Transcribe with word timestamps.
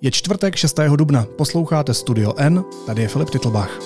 Je 0.00 0.10
čtvrtek 0.10 0.56
6. 0.56 0.76
dubna, 0.96 1.26
posloucháte 1.36 1.94
Studio 1.94 2.34
N, 2.36 2.64
tady 2.86 3.02
je 3.02 3.08
Filip 3.08 3.30
Titlbach. 3.30 3.78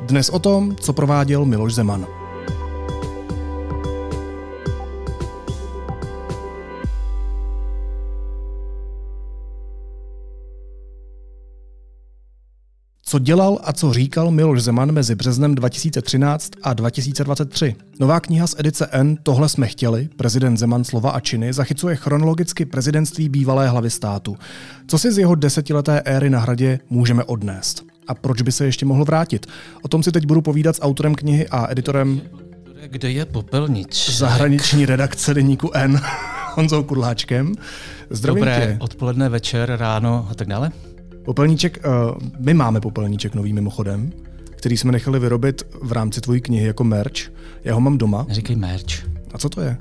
Dnes 0.00 0.28
o 0.28 0.38
tom, 0.38 0.76
co 0.76 0.92
prováděl 0.92 1.44
Miloš 1.44 1.74
Zeman. 1.74 2.19
Co 13.10 13.18
dělal 13.18 13.58
a 13.64 13.72
co 13.72 13.92
říkal 13.92 14.30
Miloš 14.30 14.62
Zeman 14.62 14.92
mezi 14.92 15.14
březnem 15.14 15.54
2013 15.54 16.52
a 16.62 16.74
2023? 16.74 17.76
Nová 18.00 18.20
kniha 18.20 18.46
z 18.46 18.54
edice 18.58 18.88
N 18.92 19.16
Tohle 19.22 19.48
jsme 19.48 19.66
chtěli, 19.66 20.08
prezident 20.16 20.56
Zeman 20.56 20.84
slova 20.84 21.10
a 21.10 21.20
činy, 21.20 21.52
zachycuje 21.52 21.96
chronologicky 21.96 22.64
prezidentství 22.64 23.28
bývalé 23.28 23.68
hlavy 23.68 23.90
státu. 23.90 24.36
Co 24.86 24.98
si 24.98 25.12
z 25.12 25.18
jeho 25.18 25.34
desetileté 25.34 26.00
éry 26.00 26.30
na 26.30 26.38
hradě 26.38 26.78
můžeme 26.90 27.24
odnést? 27.24 27.84
A 28.06 28.14
proč 28.14 28.42
by 28.42 28.52
se 28.52 28.64
ještě 28.64 28.86
mohl 28.86 29.04
vrátit? 29.04 29.46
O 29.82 29.88
tom 29.88 30.02
si 30.02 30.12
teď 30.12 30.26
budu 30.26 30.42
povídat 30.42 30.76
s 30.76 30.82
autorem 30.82 31.14
knihy 31.14 31.48
a 31.48 31.70
editorem 31.70 32.20
kde 32.86 33.10
je 33.10 33.24
popelnič? 33.24 34.10
Zahraniční 34.10 34.86
redakce 34.86 35.34
deníku 35.34 35.70
N, 35.74 36.00
Honzou 36.54 36.82
Kudláčkem. 36.82 37.54
Zdravím 38.10 38.40
Dobré 38.40 38.66
tě. 38.66 38.76
odpoledne, 38.80 39.28
večer, 39.28 39.76
ráno 39.76 40.28
a 40.30 40.34
tak 40.34 40.48
dále. 40.48 40.70
Popelníček, 41.24 41.78
uh, 41.86 42.28
my 42.38 42.54
máme 42.54 42.80
popelníček 42.80 43.34
nový 43.34 43.52
mimochodem, 43.52 44.12
který 44.50 44.76
jsme 44.76 44.92
nechali 44.92 45.18
vyrobit 45.18 45.62
v 45.82 45.92
rámci 45.92 46.20
tvojí 46.20 46.40
knihy 46.40 46.66
jako 46.66 46.84
merch. 46.84 47.32
Já 47.64 47.74
ho 47.74 47.80
mám 47.80 47.98
doma. 47.98 48.24
Neříkej 48.28 48.56
merch. 48.56 49.08
A 49.32 49.38
co 49.38 49.48
to 49.48 49.60
je? 49.60 49.76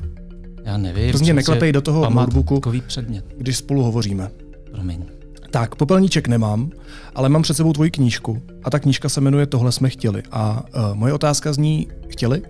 Já 0.64 0.78
nevím. 0.78 1.10
Prostě 1.10 1.34
neklepej 1.34 1.72
do 1.72 1.82
toho 1.82 2.10
notebooku, 2.10 2.62
předmět. 2.88 3.26
když 3.38 3.58
spolu 3.58 3.84
hovoříme. 3.84 4.32
Promiň. 4.72 5.06
Tak, 5.52 5.76
popelníček 5.76 6.28
nemám, 6.28 6.70
ale 7.16 7.30
mám 7.30 7.42
před 7.42 7.54
sebou 7.54 7.74
tvoji 7.74 7.92
knížku. 7.92 8.42
A 8.64 8.70
ta 8.70 8.80
knížka 8.80 9.10
se 9.10 9.22
jmenuje 9.22 9.46
Tohle 9.46 9.72
jsme 9.72 9.90
chtěli. 9.90 10.24
A 10.32 10.66
uh, 10.76 10.96
moje 10.96 11.14
otázka 11.14 11.54
zní, 11.54 11.88
chtěli? 12.08 12.42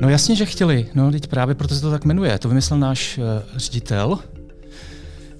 No 0.00 0.08
jasně, 0.08 0.36
že 0.36 0.46
chtěli. 0.46 0.86
No, 0.94 1.10
teď 1.12 1.26
právě 1.26 1.54
proto 1.54 1.74
se 1.74 1.80
to 1.80 1.90
tak 1.90 2.04
jmenuje. 2.04 2.38
To 2.38 2.48
vymyslel 2.48 2.78
náš 2.78 3.18
uh, 3.18 3.24
ředitel, 3.56 4.18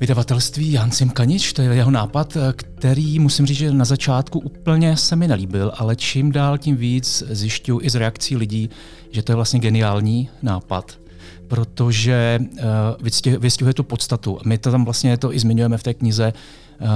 vydavatelství 0.00 0.72
Jan 0.72 0.90
Simkanič, 0.90 1.52
to 1.52 1.62
je 1.62 1.74
jeho 1.74 1.90
nápad, 1.90 2.36
který 2.52 3.18
musím 3.18 3.46
říct, 3.46 3.56
že 3.56 3.72
na 3.72 3.84
začátku 3.84 4.38
úplně 4.38 4.96
se 4.96 5.16
mi 5.16 5.28
nelíbil, 5.28 5.72
ale 5.76 5.96
čím 5.96 6.32
dál 6.32 6.58
tím 6.58 6.76
víc 6.76 7.22
zjišťuji 7.30 7.80
i 7.82 7.90
z 7.90 7.94
reakcí 7.94 8.36
lidí, 8.36 8.70
že 9.10 9.22
to 9.22 9.32
je 9.32 9.36
vlastně 9.36 9.60
geniální 9.60 10.28
nápad 10.42 11.00
protože 11.48 12.38
uh, 12.40 13.38
vystihuje 13.38 13.74
tu 13.74 13.84
podstatu. 13.84 14.38
My 14.44 14.58
to 14.58 14.70
tam 14.70 14.84
vlastně 14.84 15.16
to 15.16 15.34
i 15.34 15.38
zmiňujeme 15.38 15.78
v 15.78 15.82
té 15.82 15.94
knize, 15.94 16.32
uh, 16.80 16.88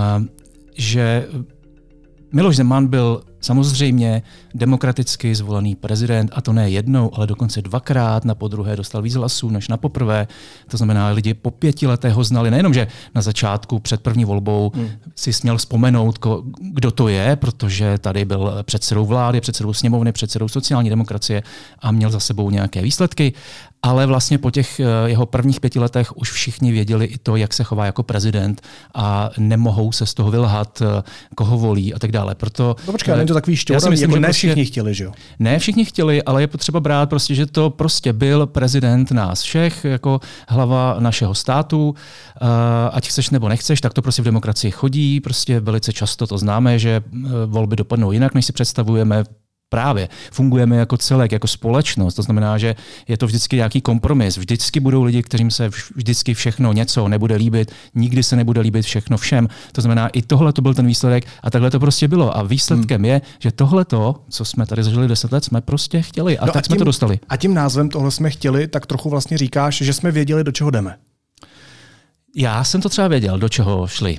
že 0.74 1.28
Miloš 2.32 2.56
Zeman 2.56 2.86
byl 2.86 3.22
samozřejmě 3.44 4.22
demokraticky 4.54 5.34
zvolený 5.34 5.74
prezident, 5.74 6.30
a 6.34 6.40
to 6.40 6.52
ne 6.52 6.70
jednou, 6.70 7.10
ale 7.14 7.26
dokonce 7.26 7.62
dvakrát, 7.62 8.24
na 8.24 8.34
podruhé 8.34 8.76
dostal 8.76 9.02
víc 9.02 9.14
hlasů 9.14 9.50
než 9.50 9.68
na 9.68 9.76
poprvé. 9.76 10.26
To 10.70 10.76
znamená, 10.76 11.08
lidi 11.08 11.34
po 11.34 11.50
pěti 11.50 11.86
letech 11.86 12.12
ho 12.12 12.24
znali, 12.24 12.50
nejenom, 12.50 12.74
že 12.74 12.86
na 13.14 13.22
začátku 13.22 13.78
před 13.78 14.00
první 14.00 14.24
volbou 14.24 14.72
hmm. 14.74 14.88
si 15.16 15.32
směl 15.32 15.56
vzpomenout, 15.56 16.18
kdo 16.60 16.90
to 16.90 17.08
je, 17.08 17.36
protože 17.36 17.98
tady 17.98 18.24
byl 18.24 18.52
předsedou 18.62 19.06
vlády, 19.06 19.40
předsedou 19.40 19.72
sněmovny, 19.72 20.12
předsedou 20.12 20.48
sociální 20.48 20.90
demokracie 20.90 21.42
a 21.78 21.92
měl 21.92 22.10
za 22.10 22.20
sebou 22.20 22.50
nějaké 22.50 22.82
výsledky, 22.82 23.32
ale 23.84 24.06
vlastně 24.06 24.38
po 24.38 24.50
těch 24.50 24.80
eh, 24.80 24.84
jeho 25.06 25.26
prvních 25.26 25.60
pěti 25.60 25.78
letech 25.78 26.16
už 26.16 26.32
všichni 26.32 26.72
věděli 26.72 27.04
i 27.06 27.18
to, 27.18 27.36
jak 27.36 27.54
se 27.54 27.64
chová 27.64 27.86
jako 27.86 28.02
prezident 28.02 28.62
a 28.94 29.30
nemohou 29.38 29.92
se 29.92 30.06
z 30.06 30.14
toho 30.14 30.30
vylhat, 30.30 30.82
eh, 30.82 31.02
koho 31.34 31.58
volí 31.58 31.94
a 31.94 31.98
tak 31.98 32.12
dále. 32.12 32.34
Proto, 32.34 32.76
no 32.86 32.92
počkej, 32.92 33.16
není 33.16 33.26
to 33.34 33.40
takový 33.40 33.56
myslím, 33.90 34.10
jako 34.10 34.20
ne 34.20 34.28
prostě, 34.28 34.46
všichni 34.46 34.64
chtěli, 34.64 34.94
že 34.94 35.04
jo? 35.04 35.12
Ne 35.38 35.58
všichni 35.58 35.84
chtěli, 35.84 36.22
ale 36.22 36.42
je 36.42 36.46
potřeba 36.46 36.80
brát 36.80 37.08
prostě, 37.08 37.34
že 37.34 37.46
to 37.46 37.70
prostě 37.70 38.12
byl 38.12 38.46
prezident 38.46 39.10
nás 39.10 39.42
všech, 39.42 39.84
jako 39.84 40.20
hlava 40.48 40.96
našeho 40.98 41.34
státu, 41.34 41.88
uh, 41.88 42.48
ať 42.92 43.08
chceš 43.08 43.30
nebo 43.30 43.48
nechceš, 43.48 43.80
tak 43.80 43.92
to 43.94 44.02
prostě 44.02 44.22
v 44.22 44.24
demokracii 44.24 44.70
chodí, 44.70 45.20
prostě 45.20 45.60
velice 45.60 45.92
často 45.92 46.26
to 46.26 46.38
známe, 46.38 46.78
že 46.78 47.02
volby 47.46 47.76
dopadnou 47.76 48.12
jinak, 48.12 48.34
než 48.34 48.46
si 48.46 48.52
představujeme, 48.52 49.24
právě 49.68 50.08
fungujeme 50.32 50.76
jako 50.76 50.96
celek, 50.96 51.32
jako 51.32 51.46
společnost. 51.46 52.14
To 52.14 52.22
znamená, 52.22 52.58
že 52.58 52.74
je 53.08 53.16
to 53.16 53.26
vždycky 53.26 53.56
nějaký 53.56 53.80
kompromis. 53.80 54.36
Vždycky 54.36 54.80
budou 54.80 55.02
lidi, 55.02 55.22
kterým 55.22 55.50
se 55.50 55.70
vždycky 55.94 56.34
všechno 56.34 56.72
něco 56.72 57.08
nebude 57.08 57.36
líbit, 57.36 57.72
nikdy 57.94 58.22
se 58.22 58.36
nebude 58.36 58.60
líbit 58.60 58.82
všechno 58.84 59.16
všem. 59.16 59.48
To 59.72 59.80
znamená, 59.80 60.08
i 60.08 60.22
tohle 60.22 60.52
to 60.52 60.62
byl 60.62 60.74
ten 60.74 60.86
výsledek 60.86 61.26
a 61.42 61.50
takhle 61.50 61.70
to 61.70 61.80
prostě 61.80 62.08
bylo. 62.08 62.36
A 62.36 62.42
výsledkem 62.42 62.98
hmm. 62.98 63.04
je, 63.04 63.20
že 63.38 63.52
tohle 63.52 63.84
to, 63.84 64.14
co 64.28 64.44
jsme 64.44 64.66
tady 64.66 64.82
zažili 64.82 65.08
deset 65.08 65.32
let, 65.32 65.44
jsme 65.44 65.60
prostě 65.60 66.02
chtěli 66.02 66.38
a 66.38 66.46
no 66.46 66.52
tak 66.52 66.60
a 66.60 66.66
tím, 66.66 66.66
jsme 66.74 66.78
to 66.78 66.84
dostali. 66.84 67.20
A 67.28 67.36
tím 67.36 67.54
názvem 67.54 67.88
tohle 67.88 68.10
jsme 68.10 68.30
chtěli, 68.30 68.68
tak 68.68 68.86
trochu 68.86 69.10
vlastně 69.10 69.38
říkáš, 69.38 69.76
že 69.76 69.92
jsme 69.92 70.10
věděli, 70.10 70.44
do 70.44 70.52
čeho 70.52 70.70
jdeme. 70.70 70.96
Já 72.36 72.64
jsem 72.64 72.80
to 72.80 72.88
třeba 72.88 73.08
věděl, 73.08 73.38
do 73.38 73.48
čeho 73.48 73.86
šli. 73.86 74.18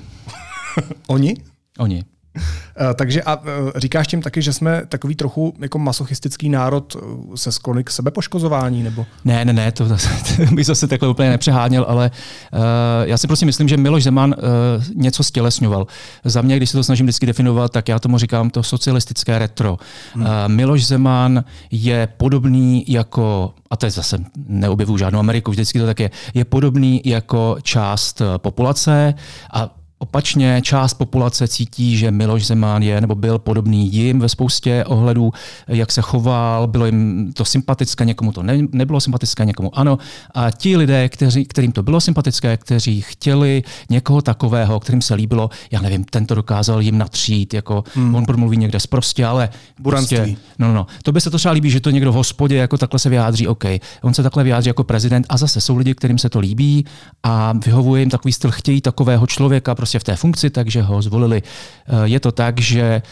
Oni? 1.06 1.36
Oni. 1.78 2.04
Eh, 2.78 2.94
takže 2.94 3.22
a 3.22 3.42
eh, 3.44 3.80
říkáš 3.80 4.06
tím 4.06 4.22
taky, 4.22 4.42
že 4.42 4.52
jsme 4.52 4.82
takový 4.88 5.14
trochu 5.14 5.54
jako 5.60 5.78
masochistický 5.78 6.48
národ 6.48 6.96
eh, 6.96 7.36
se 7.36 7.52
sklony 7.52 7.84
k 7.84 7.90
sebepoškozování? 7.90 8.82
Nebo? 8.82 9.06
Ne, 9.24 9.44
ne, 9.44 9.52
ne, 9.52 9.72
to, 9.72 9.88
zase, 9.88 10.08
to 10.36 10.54
bych 10.54 10.66
zase 10.66 10.86
takhle 10.86 11.08
úplně 11.08 11.30
nepřeháněl, 11.30 11.84
ale 11.88 12.10
uh, 12.52 12.60
já 13.02 13.18
si 13.18 13.26
prostě 13.26 13.46
myslím, 13.46 13.68
že 13.68 13.76
Miloš 13.76 14.02
Zeman 14.02 14.34
uh, 14.38 14.84
něco 14.94 15.24
stělesňoval. 15.24 15.86
Za 16.24 16.42
mě, 16.42 16.56
když 16.56 16.70
se 16.70 16.76
to 16.76 16.84
snažím 16.84 17.06
vždycky 17.06 17.26
definovat, 17.26 17.72
tak 17.72 17.88
já 17.88 17.98
tomu 17.98 18.18
říkám 18.18 18.50
to 18.50 18.62
socialistické 18.62 19.38
retro. 19.38 19.76
Hmm. 20.14 20.24
Uh, 20.24 20.30
Miloš 20.46 20.86
Zeman 20.86 21.44
je 21.70 22.08
podobný 22.16 22.84
jako 22.88 23.54
a 23.70 23.76
to 23.76 23.86
je 23.86 23.90
zase, 23.90 24.18
neobjevuju 24.48 24.98
žádnou 24.98 25.18
Ameriku, 25.18 25.50
vždycky 25.50 25.78
to 25.78 25.86
tak 25.86 26.00
je, 26.00 26.10
je 26.34 26.44
podobný 26.44 27.02
jako 27.04 27.56
část 27.62 28.22
populace 28.38 29.14
a 29.52 29.76
Opačně 29.98 30.62
část 30.62 30.94
populace 30.94 31.48
cítí, 31.48 31.96
že 31.96 32.10
Miloš 32.10 32.46
Zeman 32.46 32.82
je 32.82 33.00
nebo 33.00 33.14
byl 33.14 33.38
podobný 33.38 33.94
jim 33.94 34.20
ve 34.20 34.28
spoustě 34.28 34.84
ohledů, 34.84 35.32
jak 35.68 35.92
se 35.92 36.02
choval, 36.02 36.66
bylo 36.66 36.86
jim 36.86 37.32
to 37.32 37.44
sympatické, 37.44 38.04
někomu 38.04 38.32
to 38.32 38.42
ne, 38.42 38.58
nebylo 38.72 39.00
sympatické, 39.00 39.44
někomu 39.44 39.78
ano. 39.78 39.98
A 40.34 40.50
ti 40.50 40.76
lidé, 40.76 41.08
kteří, 41.08 41.44
kterým 41.44 41.72
to 41.72 41.82
bylo 41.82 42.00
sympatické, 42.00 42.56
kteří 42.56 43.00
chtěli 43.00 43.62
někoho 43.90 44.22
takového, 44.22 44.80
kterým 44.80 45.02
se 45.02 45.14
líbilo, 45.14 45.50
já 45.70 45.80
nevím, 45.80 46.04
ten 46.04 46.26
to 46.26 46.34
dokázal 46.34 46.80
jim 46.80 46.98
natřít, 46.98 47.54
jako 47.54 47.84
hmm. 47.94 48.14
on 48.14 48.26
promluví 48.26 48.56
někde 48.56 48.80
zprostě, 48.80 49.26
ale 49.26 49.48
prostě, 49.82 50.36
no, 50.58 50.68
no, 50.68 50.74
no, 50.74 50.86
to 51.02 51.12
by 51.12 51.20
se 51.20 51.30
to 51.30 51.38
třeba 51.38 51.52
líbí, 51.52 51.70
že 51.70 51.80
to 51.80 51.90
někdo 51.90 52.12
v 52.12 52.14
hospodě 52.14 52.56
jako 52.56 52.78
takhle 52.78 52.98
se 52.98 53.08
vyjádří, 53.08 53.48
OK. 53.48 53.64
On 54.02 54.14
se 54.14 54.22
takhle 54.22 54.44
vyjádří 54.44 54.68
jako 54.68 54.84
prezident 54.84 55.26
a 55.28 55.36
zase 55.36 55.60
jsou 55.60 55.76
lidi, 55.76 55.94
kterým 55.94 56.18
se 56.18 56.28
to 56.28 56.40
líbí 56.40 56.84
a 57.22 57.52
vyhovuje 57.52 58.02
jim 58.02 58.10
takový 58.10 58.32
styl, 58.32 58.50
chtějí 58.50 58.80
takového 58.80 59.26
člověka, 59.26 59.74
prostě 59.86 59.98
v 59.98 60.04
té 60.04 60.16
funkci, 60.16 60.50
takže 60.50 60.82
ho 60.82 61.02
zvolili. 61.02 61.42
Eh, 61.42 61.92
je 62.04 62.20
to 62.20 62.32
tak, 62.32 62.60
že 62.60 62.82
eh, 62.82 63.02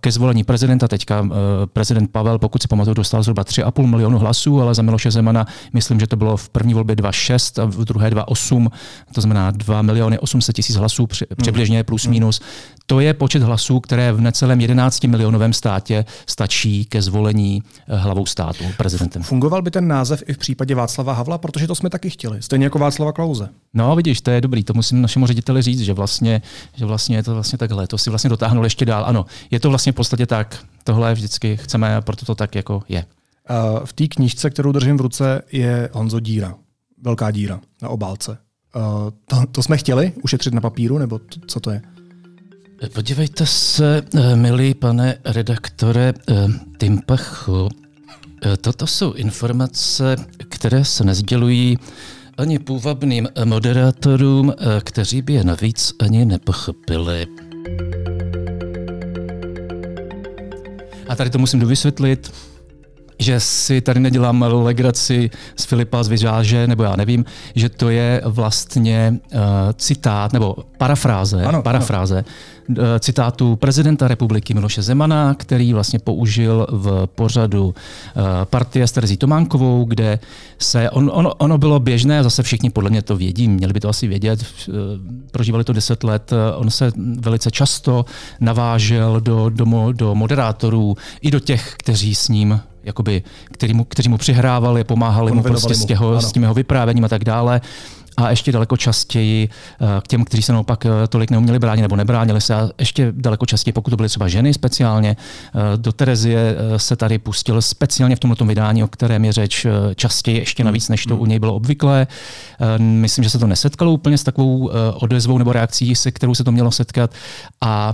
ke 0.00 0.12
zvolení 0.12 0.44
prezidenta 0.44 0.88
teďka 0.88 1.26
eh, 1.26 1.28
prezident 1.66 2.10
Pavel, 2.12 2.38
pokud 2.38 2.62
si 2.62 2.68
pamatuju, 2.68 2.94
dostal 2.94 3.22
zhruba 3.22 3.44
3,5 3.44 3.86
milionu 3.86 4.18
hlasů, 4.18 4.60
ale 4.62 4.74
za 4.74 4.82
Miloše 4.82 5.10
Zemana 5.10 5.46
myslím, 5.72 6.00
že 6.00 6.06
to 6.06 6.16
bylo 6.16 6.36
v 6.36 6.48
první 6.48 6.74
volbě 6.74 6.96
2,6 6.96 7.62
a 7.62 7.64
v 7.64 7.84
druhé 7.84 8.10
2,8, 8.10 8.68
to 9.12 9.20
znamená 9.20 9.50
2 9.50 9.82
miliony 9.82 10.18
800 10.18 10.56
tisíc 10.56 10.76
hlasů 10.76 11.06
přibližně 11.36 11.84
plus 11.84 12.02
hmm. 12.02 12.10
minus. 12.10 12.40
To 12.86 13.00
je 13.00 13.14
počet 13.14 13.42
hlasů, 13.42 13.80
které 13.80 14.12
v 14.12 14.20
necelém 14.20 14.60
11 14.60 15.04
milionovém 15.04 15.52
státě 15.52 16.04
stačí 16.26 16.84
ke 16.84 17.02
zvolení 17.02 17.62
hlavou 17.88 18.26
státu, 18.26 18.64
prezidentem. 18.76 19.22
Fungoval 19.22 19.62
by 19.62 19.70
ten 19.70 19.88
název 19.88 20.22
i 20.26 20.32
v 20.32 20.38
případě 20.38 20.74
Václava 20.74 21.12
Havla, 21.12 21.38
protože 21.38 21.66
to 21.66 21.74
jsme 21.74 21.90
taky 21.90 22.10
chtěli. 22.10 22.42
Stejně 22.42 22.66
jako 22.66 22.78
Václava 22.78 23.12
Klauze. 23.12 23.48
No, 23.74 23.96
vidíš, 23.96 24.20
to 24.20 24.30
je 24.30 24.40
dobrý, 24.40 24.64
to 24.64 24.74
musím 24.74 25.02
našemu 25.02 25.26
řediteli 25.26 25.62
říct, 25.62 25.80
že 25.80 25.89
vlastně, 25.92 26.42
že 26.74 26.86
vlastně 26.86 27.16
je 27.16 27.22
to 27.22 27.34
vlastně 27.34 27.58
takhle, 27.58 27.86
to 27.86 27.98
si 27.98 28.10
vlastně 28.10 28.30
dotáhnul 28.30 28.64
ještě 28.64 28.84
dál. 28.84 29.04
Ano, 29.06 29.26
je 29.50 29.60
to 29.60 29.68
vlastně 29.68 29.92
v 29.92 29.94
podstatě 29.94 30.26
tak, 30.26 30.64
tohle 30.84 31.14
vždycky 31.14 31.56
chceme 31.56 31.96
a 31.96 32.00
proto 32.00 32.26
to 32.26 32.34
tak 32.34 32.54
jako 32.54 32.82
je. 32.88 33.04
Uh, 33.50 33.84
v 33.84 33.92
té 33.92 34.08
knížce, 34.08 34.50
kterou 34.50 34.72
držím 34.72 34.96
v 34.96 35.00
ruce, 35.00 35.42
je 35.52 35.88
Honzo 35.92 36.20
díra. 36.20 36.54
Velká 37.02 37.30
díra 37.30 37.60
na 37.82 37.88
obálce. 37.88 38.38
Uh, 38.76 39.10
to, 39.26 39.46
to 39.52 39.62
jsme 39.62 39.76
chtěli 39.76 40.12
ušetřit 40.22 40.54
na 40.54 40.60
papíru, 40.60 40.98
nebo 40.98 41.18
to, 41.18 41.40
co 41.46 41.60
to 41.60 41.70
je? 41.70 41.82
Podívejte 42.92 43.46
se, 43.46 44.02
eh, 44.14 44.36
milý 44.36 44.74
pane 44.74 45.18
redaktore 45.24 46.14
Timpachu, 46.78 47.68
toto 48.60 48.86
jsou 48.86 49.12
informace, 49.12 50.16
které 50.48 50.84
se 50.84 51.04
nezdělují 51.04 51.78
ani 52.40 52.58
půvabným 52.58 53.28
moderátorům, 53.44 54.52
eh, 54.52 54.80
kteří 54.84 55.22
by 55.22 55.32
je 55.32 55.44
navíc 55.44 55.92
ani 55.98 56.24
nepochopili. 56.24 57.26
A 61.08 61.16
tady 61.16 61.30
to 61.30 61.38
musím 61.38 61.60
dovysvětlit. 61.60 62.32
Že 63.20 63.40
si 63.40 63.80
tady 63.80 64.00
nedělám 64.00 64.44
legraci 64.48 65.30
z 65.56 65.64
Filipa 65.64 66.02
z 66.02 66.08
Vyžáže, 66.08 66.66
nebo 66.66 66.82
já 66.82 66.96
nevím, 66.96 67.24
že 67.54 67.68
to 67.68 67.90
je 67.90 68.22
vlastně 68.24 69.14
uh, 69.32 69.40
citát, 69.76 70.32
nebo 70.32 70.56
parafráze, 70.78 71.44
ano, 71.44 71.62
parafráze 71.62 72.18
ano 72.18 72.24
Eh, 72.78 73.00
citátu 73.00 73.56
prezidenta 73.56 74.08
republiky 74.08 74.54
Miloše 74.54 74.82
Zemana, 74.82 75.34
který 75.34 75.72
vlastně 75.72 75.98
použil 75.98 76.66
v 76.70 77.06
pořadu 77.14 77.74
eh, 77.74 78.22
partie 78.44 78.86
s 78.86 78.92
Terzí 78.92 79.16
Tománkovou, 79.16 79.84
kde 79.84 80.18
se, 80.58 80.90
on, 80.90 81.10
on, 81.14 81.30
ono 81.38 81.58
bylo 81.58 81.80
běžné, 81.80 82.22
zase 82.22 82.42
všichni 82.42 82.70
podle 82.70 82.90
mě 82.90 83.02
to 83.02 83.16
vědí, 83.16 83.48
měli 83.48 83.72
by 83.72 83.80
to 83.80 83.88
asi 83.88 84.08
vědět, 84.08 84.44
eh, 84.68 84.72
prožívali 85.30 85.64
to 85.64 85.72
deset 85.72 86.04
let, 86.04 86.32
on 86.56 86.70
se 86.70 86.92
velice 87.18 87.50
často 87.50 88.04
navážel 88.40 89.20
do, 89.20 89.48
do, 89.48 89.92
do 89.92 90.14
moderátorů, 90.14 90.96
i 91.20 91.30
do 91.30 91.40
těch, 91.40 91.74
kteří 91.78 92.14
s 92.14 92.28
ním 92.28 92.60
jakoby, 92.84 93.22
který 93.52 93.74
mu, 93.74 93.84
kteří 93.84 94.08
mu 94.08 94.18
přihrávali, 94.18 94.84
pomáhali 94.84 95.32
mu 95.32 95.42
prostě 95.42 95.68
mu. 95.68 95.74
S, 95.74 95.84
těho, 95.84 96.20
s 96.20 96.32
tím 96.32 96.42
jeho 96.42 96.54
vyprávěním 96.54 97.04
a 97.04 97.08
tak 97.08 97.24
dále 97.24 97.60
a 98.16 98.30
ještě 98.30 98.52
daleko 98.52 98.76
častěji 98.76 99.48
eh, 99.80 99.86
k 100.00 100.08
těm, 100.08 100.24
kteří 100.24 100.42
se 100.42 100.52
naopak 100.52 100.86
eh, 100.86 100.90
tolik 101.08 101.30
neuměli 101.30 101.58
bránit 101.58 101.82
nebo 101.82 101.96
nebránili 101.96 102.40
se 102.40 102.54
a 102.54 102.68
ještě 102.78 103.12
daleko 103.16 103.46
častěji, 103.46 103.72
pokud 103.72 103.90
to 103.90 103.96
byly 103.96 104.08
třeba 104.08 104.28
ženy 104.28 104.54
speciálně. 104.54 105.16
Eh, 105.16 105.76
do 105.76 105.92
Terezie 105.92 106.56
se 106.76 106.96
tady 106.96 107.18
pustil 107.18 107.62
speciálně 107.62 108.16
v 108.16 108.20
tomto 108.20 108.44
vydání, 108.44 108.84
o 108.84 108.88
kterém 108.88 109.24
je 109.24 109.32
řeč 109.32 109.66
častěji, 109.94 110.38
ještě 110.38 110.64
navíc, 110.64 110.88
než 110.88 111.04
to 111.04 111.16
u 111.16 111.26
něj 111.26 111.38
bylo 111.38 111.54
obvyklé. 111.54 112.06
Myslím, 112.78 113.24
že 113.24 113.30
se 113.30 113.38
to 113.38 113.46
nesetkalo 113.46 113.92
úplně 113.92 114.18
s 114.18 114.24
takovou 114.24 114.70
odezvou 114.94 115.38
nebo 115.38 115.52
reakcí, 115.52 115.94
se 115.94 116.10
kterou 116.10 116.34
se 116.34 116.44
to 116.44 116.52
mělo 116.52 116.70
setkat 116.70 117.10
a 117.60 117.92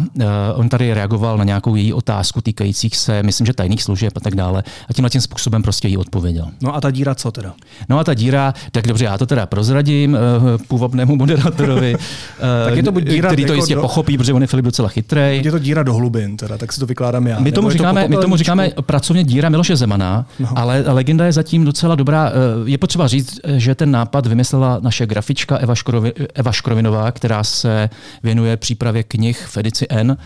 on 0.54 0.68
tady 0.68 0.94
reagoval 0.94 1.38
na 1.38 1.44
nějakou 1.44 1.74
její 1.74 1.92
otázku 1.92 2.40
týkajících 2.40 2.96
se, 2.96 3.22
myslím, 3.22 3.46
že 3.46 3.52
tajných 3.52 3.82
služeb 3.82 4.12
a 4.16 4.20
tak 4.20 4.34
dále 4.34 4.62
a 4.88 4.92
tímhle 4.92 5.10
tím 5.10 5.20
způsobem 5.20 5.62
prostě 5.62 5.88
jí 5.88 5.96
odpověděl. 5.96 6.48
No 6.60 6.74
a 6.74 6.80
ta 6.80 6.90
díra 6.90 7.14
co 7.14 7.32
teda? 7.32 7.54
No 7.88 7.98
a 7.98 8.04
ta 8.04 8.14
díra, 8.14 8.54
tak 8.72 8.86
dobře, 8.86 9.04
já 9.04 9.18
to 9.18 9.26
teda 9.26 9.46
prozradím. 9.46 10.05
Eh, 10.14 10.58
půvabnému 10.68 11.16
moderátorovi, 11.16 11.96
tak 12.64 12.76
je 12.76 12.82
to 12.82 12.92
buď 12.92 13.04
díra 13.04 13.28
který 13.28 13.44
to 13.44 13.52
jako 13.52 13.54
jistě 13.54 13.74
do... 13.74 13.80
pochopí, 13.80 14.18
protože 14.18 14.32
on 14.32 14.42
je 14.42 14.46
Filip 14.46 14.64
docela 14.64 14.88
chytrý. 14.88 15.40
Je 15.44 15.50
to 15.50 15.58
díra 15.58 15.82
do 15.82 15.94
hlubin, 15.94 16.36
teda, 16.36 16.58
tak 16.58 16.72
si 16.72 16.80
to 16.80 16.86
vykládám 16.86 17.26
já. 17.26 17.40
My 17.40 17.52
tomu, 17.52 17.70
říkáme, 17.70 18.02
to 18.02 18.08
my 18.08 18.16
tomu 18.16 18.36
říkáme 18.36 18.70
pracovně 18.80 19.24
díra 19.24 19.48
Miloše 19.48 19.76
Zemana, 19.76 20.26
no. 20.38 20.48
ale 20.54 20.84
legenda 20.86 21.24
je 21.24 21.32
zatím 21.32 21.64
docela 21.64 21.94
dobrá. 21.94 22.30
Eh, 22.30 22.32
je 22.64 22.78
potřeba 22.78 23.06
říct, 23.06 23.40
že 23.56 23.74
ten 23.74 23.90
nápad 23.90 24.26
vymyslela 24.26 24.78
naše 24.82 25.06
grafička 25.06 25.56
Eva, 25.56 25.74
Škrovi, 25.74 26.12
Eva 26.34 26.52
Škrovinová, 26.52 27.12
která 27.12 27.44
se 27.44 27.90
věnuje 28.22 28.56
přípravě 28.56 29.02
knih 29.02 29.46
v 29.46 29.56
edici 29.56 29.86
N. 29.90 30.16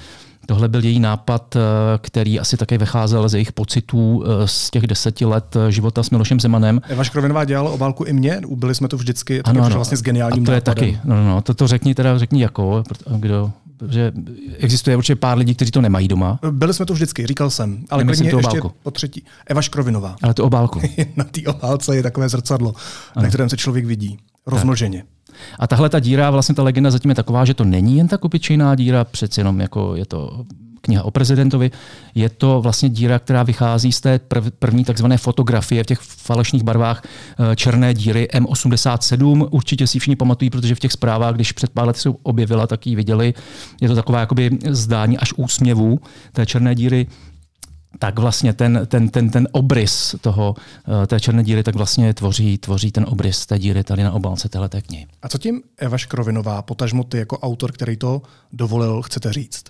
Tohle 0.46 0.68
byl 0.68 0.84
její 0.84 1.00
nápad, 1.00 1.56
eh, 1.56 1.60
který 1.98 2.40
asi 2.40 2.56
také 2.56 2.78
vycházel 2.78 3.28
z 3.28 3.34
jejich 3.34 3.52
pocitů 3.52 4.24
eh, 4.24 4.48
z 4.48 4.70
těch 4.70 4.86
deseti 4.86 5.24
let 5.24 5.56
eh, 5.56 5.72
života 5.72 6.02
s 6.02 6.10
Milošem 6.10 6.40
Zemanem. 6.40 6.80
Eva 6.88 7.04
Škrovinová 7.04 7.44
dělala 7.44 7.70
obálku 7.70 8.04
i 8.04 8.12
mě, 8.12 8.40
byli 8.54 8.74
jsme 8.74 8.88
to 8.88 8.96
vždycky, 8.96 9.42
ano, 9.42 9.64
ano. 9.64 9.74
vlastně 9.74 9.96
s 9.96 10.02
geniálním 10.02 10.42
A 10.42 10.46
to 10.46 10.52
nápadem. 10.52 10.84
je 10.84 10.92
taky, 10.92 11.08
no, 11.08 11.16
no, 11.16 11.28
no, 11.28 11.42
to, 11.42 11.54
to 11.54 11.66
řekni 11.66 11.94
teda, 11.94 12.18
řekni 12.18 12.42
jako, 12.42 12.82
kdo, 13.16 13.52
že 13.88 14.12
existuje 14.58 14.96
určitě 14.96 15.16
pár 15.16 15.38
lidí, 15.38 15.54
kteří 15.54 15.70
to 15.70 15.80
nemají 15.80 16.08
doma. 16.08 16.38
Byli 16.50 16.74
jsme 16.74 16.86
to 16.86 16.94
vždycky, 16.94 17.26
říkal 17.26 17.50
jsem. 17.50 17.84
Ale 17.90 18.04
klidně 18.04 18.26
ještě 18.26 18.36
obálku. 18.36 18.72
po 18.82 18.90
třetí. 18.90 19.24
Eva 19.46 19.62
Škrovinová. 19.62 20.16
Ale 20.22 20.34
to 20.34 20.44
obálku. 20.44 20.80
Na 21.16 21.24
té 21.24 21.40
obálce 21.46 21.96
je 21.96 22.02
takové 22.02 22.28
zrcadlo, 22.28 22.74
ano. 23.14 23.22
na 23.22 23.28
kterém 23.28 23.48
se 23.48 23.56
člověk 23.56 23.86
vidí. 23.86 24.18
Rozmnoženě. 24.46 24.98
Tak. 24.98 25.19
A 25.58 25.66
tahle 25.66 25.88
ta 25.88 26.00
díra, 26.00 26.30
vlastně 26.30 26.54
ta 26.54 26.62
legenda 26.62 26.90
zatím 26.90 27.08
je 27.08 27.14
taková, 27.14 27.44
že 27.44 27.54
to 27.54 27.64
není 27.64 27.96
jen 27.96 28.08
tak 28.08 28.24
obyčejná 28.24 28.74
díra, 28.74 29.04
přeci 29.04 29.40
jenom 29.40 29.60
jako 29.60 29.96
je 29.96 30.06
to 30.06 30.44
kniha 30.80 31.02
o 31.02 31.10
prezidentovi. 31.10 31.70
Je 32.14 32.28
to 32.28 32.60
vlastně 32.60 32.88
díra, 32.88 33.18
která 33.18 33.42
vychází 33.42 33.92
z 33.92 34.00
té 34.00 34.18
prv, 34.18 34.50
první 34.58 34.84
takzvané 34.84 35.18
fotografie 35.18 35.84
v 35.84 35.86
těch 35.86 35.98
falešných 35.98 36.62
barvách 36.62 37.02
eh, 37.02 37.56
černé 37.56 37.94
díry 37.94 38.28
M87. 38.32 39.48
Určitě 39.50 39.86
si 39.86 39.98
všichni 39.98 40.16
pamatují, 40.16 40.50
protože 40.50 40.74
v 40.74 40.78
těch 40.78 40.92
zprávách, 40.92 41.34
když 41.34 41.52
před 41.52 41.70
pár 41.70 41.86
lety 41.86 42.00
se 42.00 42.10
objevila, 42.22 42.66
tak 42.66 42.86
ji 42.86 42.96
viděli. 42.96 43.34
Je 43.80 43.88
to 43.88 43.94
taková 43.94 44.20
jakoby 44.20 44.50
zdání 44.70 45.18
až 45.18 45.32
úsměvů 45.36 46.00
té 46.32 46.46
černé 46.46 46.74
díry 46.74 47.06
tak 47.98 48.18
vlastně 48.18 48.52
ten, 48.52 48.80
ten, 48.86 49.08
ten, 49.08 49.30
ten 49.30 49.48
obrys 49.52 50.14
toho, 50.20 50.54
eh, 51.02 51.06
té 51.06 51.20
černé 51.20 51.44
díry 51.44 51.62
tak 51.62 51.74
vlastně 51.74 52.14
tvoří, 52.14 52.58
tvoří 52.58 52.92
ten 52.92 53.06
obrys 53.08 53.46
té 53.46 53.58
díry 53.58 53.84
tady 53.84 54.02
na 54.02 54.12
obálce 54.12 54.48
téhleté 54.48 54.82
knihy. 54.82 55.06
A 55.22 55.28
co 55.28 55.38
tím 55.38 55.62
Eva 55.78 55.98
Škrovinová, 55.98 56.62
potažmo 56.62 57.04
ty 57.04 57.18
jako 57.18 57.38
autor, 57.38 57.72
který 57.72 57.96
to 57.96 58.22
dovolil, 58.52 59.02
chcete 59.02 59.32
říct? 59.32 59.64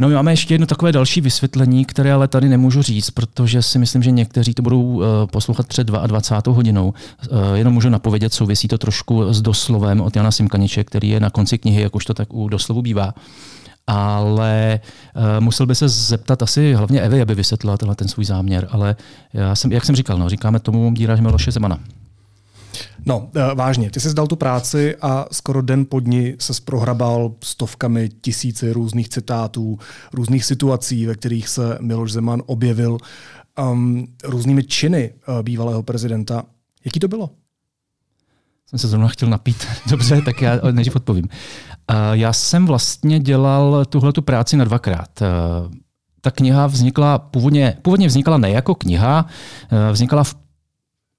No, 0.00 0.08
my 0.08 0.14
máme 0.14 0.32
ještě 0.32 0.54
jedno 0.54 0.66
takové 0.66 0.92
další 0.92 1.20
vysvětlení, 1.20 1.84
které 1.84 2.12
ale 2.12 2.28
tady 2.28 2.48
nemůžu 2.48 2.82
říct, 2.82 3.10
protože 3.10 3.62
si 3.62 3.78
myslím, 3.78 4.02
že 4.02 4.10
někteří 4.10 4.54
to 4.54 4.62
budou 4.62 4.82
uh, 4.82 5.04
poslouchat 5.30 5.66
před 5.66 5.86
22. 5.86 6.54
hodinou. 6.54 6.88
Uh, 7.30 7.38
jenom 7.54 7.74
můžu 7.74 7.88
napovědět, 7.88 8.34
souvisí 8.34 8.68
to 8.68 8.78
trošku 8.78 9.32
s 9.34 9.42
doslovem 9.42 10.00
od 10.00 10.16
Jana 10.16 10.30
Simkaniče, 10.30 10.84
který 10.84 11.08
je 11.08 11.20
na 11.20 11.30
konci 11.30 11.58
knihy, 11.58 11.82
jak 11.82 11.96
už 11.96 12.04
to 12.04 12.14
tak 12.14 12.34
u 12.34 12.48
doslovu 12.48 12.82
bývá 12.82 13.14
ale 13.90 14.80
uh, 15.16 15.22
musel 15.40 15.66
by 15.66 15.74
se 15.74 15.88
zeptat 15.88 16.42
asi 16.42 16.74
hlavně 16.74 17.00
Evy, 17.00 17.20
aby 17.22 17.34
vysvětlila 17.34 17.76
tenhle 17.76 17.94
ten 17.94 18.08
svůj 18.08 18.24
záměr. 18.24 18.68
Ale 18.70 18.96
já 19.32 19.54
jsem, 19.54 19.72
jak 19.72 19.84
jsem 19.84 19.96
říkal, 19.96 20.18
no, 20.18 20.28
říkáme 20.28 20.60
tomu 20.60 20.94
díraž 20.94 21.20
Miloše 21.20 21.52
Zemana. 21.52 21.78
No, 23.06 23.30
eh, 23.34 23.54
vážně, 23.54 23.90
ty 23.90 24.00
jsi 24.00 24.10
zdal 24.10 24.26
tu 24.26 24.36
práci 24.36 24.96
a 24.96 25.26
skoro 25.32 25.62
den 25.62 25.86
po 25.86 26.00
ní 26.00 26.34
se 26.38 26.52
prohrabal 26.64 27.34
stovkami 27.44 28.08
tisíci 28.20 28.72
různých 28.72 29.08
citátů, 29.08 29.78
různých 30.12 30.44
situací, 30.44 31.06
ve 31.06 31.14
kterých 31.14 31.48
se 31.48 31.78
Miloš 31.80 32.12
Zeman 32.12 32.42
objevil 32.46 32.98
um, 33.72 34.06
různými 34.24 34.64
činy 34.64 35.12
uh, 35.28 35.42
bývalého 35.42 35.82
prezidenta. 35.82 36.42
Jaký 36.84 37.00
to 37.00 37.08
bylo? 37.08 37.30
Jsem 38.66 38.78
se 38.78 38.88
zrovna 38.88 39.08
chtěl 39.08 39.28
napít. 39.28 39.66
Dobře, 39.90 40.22
tak 40.22 40.42
já 40.42 40.60
nejdřív 40.70 40.96
odpovím. 40.96 41.28
Uh, 41.90 41.96
já 42.12 42.32
jsem 42.32 42.66
vlastně 42.66 43.20
dělal 43.20 43.84
tuhle 43.84 44.12
tu 44.12 44.22
práci 44.22 44.56
na 44.56 44.64
dvakrát. 44.64 45.08
Uh, 45.20 45.72
ta 46.20 46.30
kniha 46.30 46.66
vznikla 46.66 47.18
původně, 47.18 47.76
původně 47.82 48.06
vznikala 48.08 48.38
ne 48.38 48.50
jako 48.50 48.74
kniha, 48.74 49.26
vznikala 49.92 50.24
v 50.24 50.34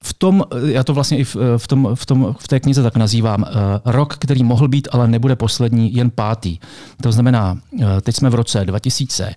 v 0.04 0.14
tom, 0.14 0.44
já 0.66 0.84
to 0.84 0.94
vlastně 0.94 1.18
i 1.18 1.24
v, 1.24 1.36
v, 1.56 1.66
tom, 1.66 1.88
v, 1.94 2.06
tom, 2.06 2.34
v 2.38 2.48
té 2.48 2.60
knize 2.60 2.82
tak 2.82 2.96
nazývám, 2.96 3.44
rok, 3.84 4.16
který 4.16 4.44
mohl 4.44 4.68
být, 4.68 4.88
ale 4.92 5.08
nebude 5.08 5.36
poslední, 5.36 5.94
jen 5.94 6.10
pátý. 6.10 6.58
To 7.02 7.12
znamená, 7.12 7.58
teď 8.02 8.16
jsme 8.16 8.30
v 8.30 8.34
roce 8.34 8.64
2000, 8.64 9.34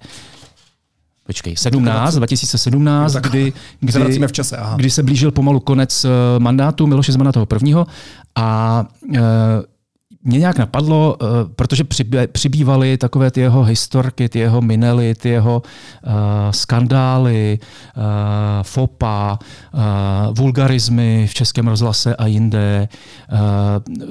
Počkej, 1.26 1.58
17, 1.58 2.16
2017, 2.16 3.14
kdy, 3.14 3.54
kdy, 3.80 4.28
v 4.28 4.32
čase, 4.32 4.58
aha. 4.58 4.76
kdy 4.76 4.90
se 4.90 5.04
blížil 5.04 5.32
pomalu 5.32 5.60
konec 5.60 6.06
mandátu 6.40 6.88
Miloše 6.88 7.12
Zemana 7.12 7.32
toho 7.32 7.46
prvního 7.46 7.88
a 8.36 8.86
mě 10.24 10.40
nějak 10.40 10.58
napadlo, 10.58 11.18
uh, 11.22 11.28
protože 11.56 11.84
přibývaly 12.32 12.98
takové 12.98 13.32
ty 13.32 13.42
jeho 13.42 13.64
historky, 13.64 14.30
ty 14.30 14.40
jeho 14.40 14.62
minely, 14.62 15.16
ty 15.16 15.30
jeho 15.30 15.62
uh, 16.06 16.12
skandály, 16.52 17.60
uh, 17.98 18.04
fopa, 18.62 19.40
uh, 19.74 19.80
vulgarizmy 20.32 21.28
v 21.30 21.34
českém 21.34 21.68
rozhlase 21.68 22.16
a 22.16 22.26
jinde. 22.26 22.88
Uh, 23.32 23.38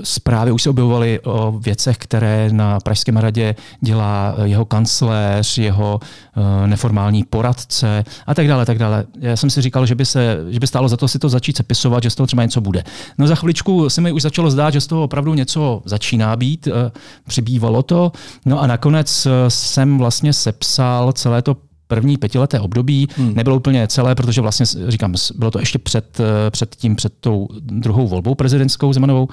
zprávy 0.02 0.52
už 0.52 0.62
se 0.62 0.70
objevovaly 0.70 1.20
o 1.20 1.52
věcech, 1.52 1.96
které 1.98 2.48
na 2.52 2.80
Pražském 2.80 3.16
radě 3.16 3.54
dělá 3.80 4.34
jeho 4.44 4.64
kancléř, 4.64 5.58
jeho 5.58 6.00
uh, 6.36 6.66
neformální 6.66 7.24
poradce 7.24 8.04
a 8.26 8.34
tak 8.34 8.48
dále, 8.48 8.66
tak 8.66 8.78
dále. 8.78 9.04
Já 9.20 9.36
jsem 9.36 9.50
si 9.50 9.62
říkal, 9.62 9.86
že 9.86 9.94
by, 9.94 10.06
se, 10.06 10.38
že 10.48 10.60
by 10.60 10.66
stálo 10.66 10.88
za 10.88 10.96
to 10.96 11.08
si 11.08 11.18
to 11.18 11.28
začít 11.28 11.56
sepisovat, 11.56 12.02
že 12.02 12.10
z 12.10 12.14
toho 12.14 12.26
třeba 12.26 12.42
něco 12.42 12.60
bude. 12.60 12.84
No 13.18 13.26
za 13.26 13.34
chviličku 13.34 13.90
se 13.90 14.00
mi 14.00 14.12
už 14.12 14.22
začalo 14.22 14.50
zdát, 14.50 14.70
že 14.70 14.80
z 14.80 14.86
toho 14.86 15.02
opravdu 15.02 15.34
něco 15.34 15.82
začíná 15.84 16.01
začíná 16.02 16.36
být, 16.36 16.66
eh, 16.66 16.90
přibývalo 17.28 17.82
to. 17.82 18.12
No 18.46 18.60
a 18.60 18.66
nakonec 18.66 19.26
eh, 19.26 19.30
jsem 19.50 19.98
vlastně 19.98 20.32
sepsal 20.32 21.12
celé 21.12 21.42
to 21.42 21.56
první 21.86 22.16
pětileté 22.16 22.60
období. 22.60 23.08
Hmm. 23.16 23.34
Nebylo 23.34 23.56
úplně 23.56 23.86
celé, 23.88 24.14
protože 24.14 24.40
vlastně, 24.40 24.66
říkám, 24.88 25.14
bylo 25.34 25.50
to 25.50 25.58
ještě 25.58 25.78
před, 25.78 26.20
eh, 26.20 26.50
před 26.50 26.76
tím, 26.76 26.96
před 26.96 27.12
tou 27.20 27.48
druhou 27.60 28.08
volbou 28.08 28.34
prezidentskou 28.34 28.92
Zemanovou, 28.92 29.28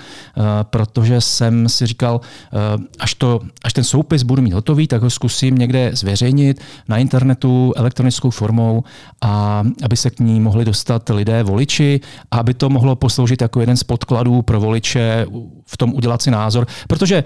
protože 0.63 1.21
jsem 1.21 1.69
si 1.69 1.85
říkal, 1.85 2.21
až, 2.99 3.13
to, 3.13 3.39
až 3.63 3.73
ten 3.73 3.83
soupis 3.83 4.23
budu 4.23 4.41
mít 4.41 4.53
hotový, 4.53 4.87
tak 4.87 5.01
ho 5.01 5.09
zkusím 5.09 5.57
někde 5.57 5.91
zveřejnit 5.93 6.61
na 6.87 6.97
internetu 6.97 7.73
elektronickou 7.75 8.29
formou 8.29 8.83
a 9.21 9.63
aby 9.83 9.97
se 9.97 10.09
k 10.09 10.19
ní 10.19 10.39
mohli 10.39 10.65
dostat 10.65 11.09
lidé, 11.09 11.43
voliči, 11.43 11.99
a 12.31 12.37
aby 12.37 12.53
to 12.53 12.69
mohlo 12.69 12.95
posloužit 12.95 13.41
jako 13.41 13.59
jeden 13.59 13.77
z 13.77 13.83
podkladů 13.83 14.41
pro 14.41 14.59
voliče 14.59 15.25
v 15.71 15.77
tom 15.77 15.93
udělat 15.93 16.21
si 16.21 16.31
názor, 16.31 16.67
protože 16.87 17.23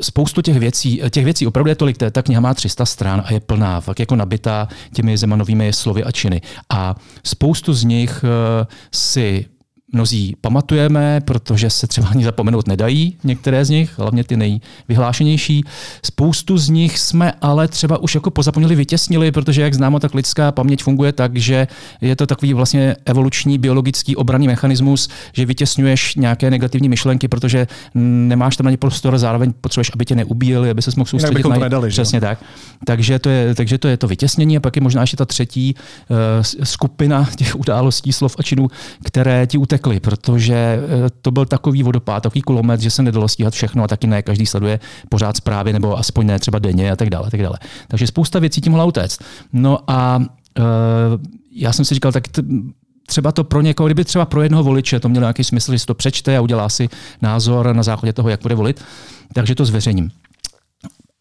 spoustu 0.00 0.42
těch 0.42 0.58
věcí, 0.58 1.02
těch 1.10 1.24
věcí 1.24 1.46
opravdu 1.46 1.68
je 1.68 1.74
tolik, 1.74 1.96
ta 2.12 2.22
kniha 2.22 2.40
má 2.40 2.54
300 2.54 2.86
stran 2.86 3.22
a 3.26 3.32
je 3.32 3.40
plná, 3.40 3.80
fakt 3.80 4.00
jako 4.00 4.16
na 4.16 4.26
nabitá 4.26 4.68
těmi 4.92 5.18
Zemanovými 5.18 5.72
slovy 5.72 6.04
a 6.04 6.10
činy. 6.10 6.40
A 6.70 6.94
spoustu 7.24 7.72
z 7.72 7.84
nich 7.84 8.24
eh, 8.24 8.66
si 8.90 9.46
mnozí 9.92 10.36
pamatujeme, 10.40 11.20
protože 11.20 11.70
se 11.70 11.86
třeba 11.86 12.08
ani 12.08 12.24
zapomenout 12.24 12.68
nedají, 12.68 13.16
některé 13.24 13.64
z 13.64 13.70
nich, 13.70 13.98
hlavně 13.98 14.24
ty 14.24 14.36
nejvyhlášenější. 14.36 15.64
Spoustu 16.02 16.58
z 16.58 16.68
nich 16.68 16.98
jsme 16.98 17.32
ale 17.40 17.68
třeba 17.68 17.98
už 17.98 18.14
jako 18.14 18.30
pozapomněli, 18.30 18.74
vytěsnili, 18.74 19.32
protože 19.32 19.62
jak 19.62 19.74
známo, 19.74 20.00
tak 20.00 20.14
lidská 20.14 20.52
paměť 20.52 20.82
funguje 20.82 21.12
tak, 21.12 21.36
že 21.36 21.66
je 22.00 22.16
to 22.16 22.26
takový 22.26 22.54
vlastně 22.54 22.96
evoluční 23.04 23.58
biologický 23.58 24.16
obranný 24.16 24.46
mechanismus, 24.46 25.08
že 25.32 25.46
vytěsňuješ 25.46 26.14
nějaké 26.14 26.50
negativní 26.50 26.88
myšlenky, 26.88 27.28
protože 27.28 27.66
nemáš 27.94 28.56
tam 28.56 28.64
na 28.64 28.70
ně 28.70 28.76
prostor, 28.76 29.18
zároveň 29.18 29.52
potřebuješ, 29.60 29.90
aby 29.94 30.04
tě 30.04 30.14
neubíjeli, 30.14 30.70
aby 30.70 30.82
se 30.82 30.90
mohl 30.96 31.08
soustředit 31.08 31.46
na 31.46 31.56
nedali, 31.56 31.90
Přesně 31.90 32.20
tak. 32.20 32.38
Takže 32.84 33.18
to, 33.18 33.28
je, 33.28 33.54
takže 33.54 33.78
to 33.78 33.88
je 33.88 33.96
to 33.96 34.08
vytěsnění 34.08 34.56
a 34.56 34.60
pak 34.60 34.76
je 34.76 34.82
možná 34.82 35.00
ještě 35.00 35.16
ta 35.16 35.24
třetí 35.24 35.74
uh, 36.08 36.16
skupina 36.62 37.28
těch 37.36 37.56
událostí, 37.56 38.12
slov 38.12 38.36
a 38.38 38.42
činů, 38.42 38.68
které 39.04 39.46
ti 39.46 39.58
utekly, 39.58 39.75
protože 40.00 40.54
eh, 40.54 41.10
to 41.22 41.30
byl 41.30 41.46
takový 41.46 41.82
vodopád, 41.82 42.22
takový 42.22 42.42
kulomet, 42.42 42.80
že 42.80 42.90
se 42.90 43.02
nedalo 43.02 43.28
stíhat 43.28 43.54
všechno 43.54 43.84
a 43.84 43.88
taky 43.88 44.06
ne 44.06 44.22
každý 44.22 44.46
sleduje 44.46 44.80
pořád 45.08 45.36
zprávy 45.36 45.72
nebo 45.72 45.98
aspoň 45.98 46.26
ne 46.26 46.38
třeba 46.38 46.58
denně 46.58 46.92
a 46.92 46.96
tak 46.96 47.10
dále. 47.10 47.30
tak 47.30 47.42
dále. 47.42 47.58
Takže 47.88 48.06
spousta 48.06 48.38
věcí 48.38 48.60
tím 48.60 48.72
mohla 48.72 48.84
utéct. 48.84 49.24
No 49.52 49.78
a 49.90 50.16
uh, 50.18 50.64
já 51.52 51.72
jsem 51.72 51.84
si 51.84 51.94
říkal, 51.94 52.12
tak 52.12 52.28
t- 52.28 52.42
třeba 53.06 53.32
to 53.32 53.44
pro 53.44 53.60
někoho, 53.60 53.86
kdyby 53.86 54.04
třeba 54.04 54.24
pro 54.24 54.42
jednoho 54.42 54.64
voliče 54.64 55.00
to 55.00 55.08
mělo 55.08 55.24
nějaký 55.24 55.44
smysl, 55.44 55.72
že 55.72 55.78
si 55.78 55.86
to 55.86 55.94
přečte 55.94 56.36
a 56.36 56.40
udělá 56.40 56.68
si 56.68 56.88
názor 57.22 57.74
na 57.74 57.82
základě 57.82 58.12
toho, 58.12 58.28
jak 58.28 58.42
bude 58.42 58.54
volit, 58.54 58.84
takže 59.34 59.54
to 59.54 59.64
zveřejním. 59.64 60.10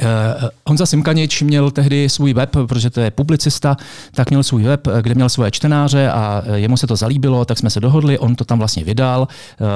Uh, 0.04 0.50
Honza 0.68 0.86
Simkanič 0.86 1.42
měl 1.42 1.72
tehdy 1.72 2.10
svůj 2.10 2.34
web, 2.34 2.50
protože 2.50 2.90
to 2.90 3.02
je 3.02 3.12
publicista, 3.12 3.76
tak 4.12 4.30
měl 4.30 4.44
svůj 4.44 4.64
web, 4.64 4.88
kde 5.02 5.16
měl 5.16 5.30
svoje 5.30 5.52
čtenáře 5.52 6.10
a 6.10 6.44
jemu 6.56 6.78
se 6.78 6.88
to 6.88 6.96
zalíbilo, 6.96 7.46
tak 7.46 7.58
jsme 7.58 7.70
se 7.70 7.80
dohodli, 7.80 8.20
on 8.20 8.36
to 8.36 8.46
tam 8.46 8.60
vlastně 8.60 8.84
vydal, 8.84 9.28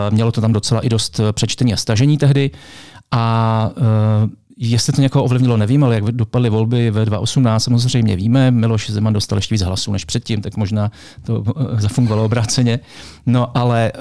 mělo 0.09 0.31
to 0.31 0.41
tam 0.41 0.53
docela 0.53 0.81
i 0.81 0.89
dost 0.89 1.21
přečtení 1.31 1.73
a 1.73 1.77
stažení 1.77 2.17
tehdy. 2.17 2.51
A 3.11 3.69
Jestli 4.61 4.93
to 4.93 5.01
někoho 5.01 5.23
ovlivnilo, 5.25 5.57
nevím, 5.57 5.83
ale 5.83 5.95
jak 5.95 6.03
dopadly 6.03 6.49
volby 6.49 6.91
ve 6.91 7.05
2018, 7.05 7.63
samozřejmě 7.63 8.15
víme. 8.15 8.51
Miloš 8.51 8.89
Zeman 8.89 9.13
dostal 9.13 9.37
ještě 9.37 9.55
víc 9.55 9.61
hlasů 9.61 9.91
než 9.91 10.05
předtím, 10.05 10.41
tak 10.41 10.57
možná 10.57 10.91
to 11.25 11.43
zafungovalo 11.77 12.25
obráceně. 12.25 12.79
No 13.25 13.57
ale 13.57 13.91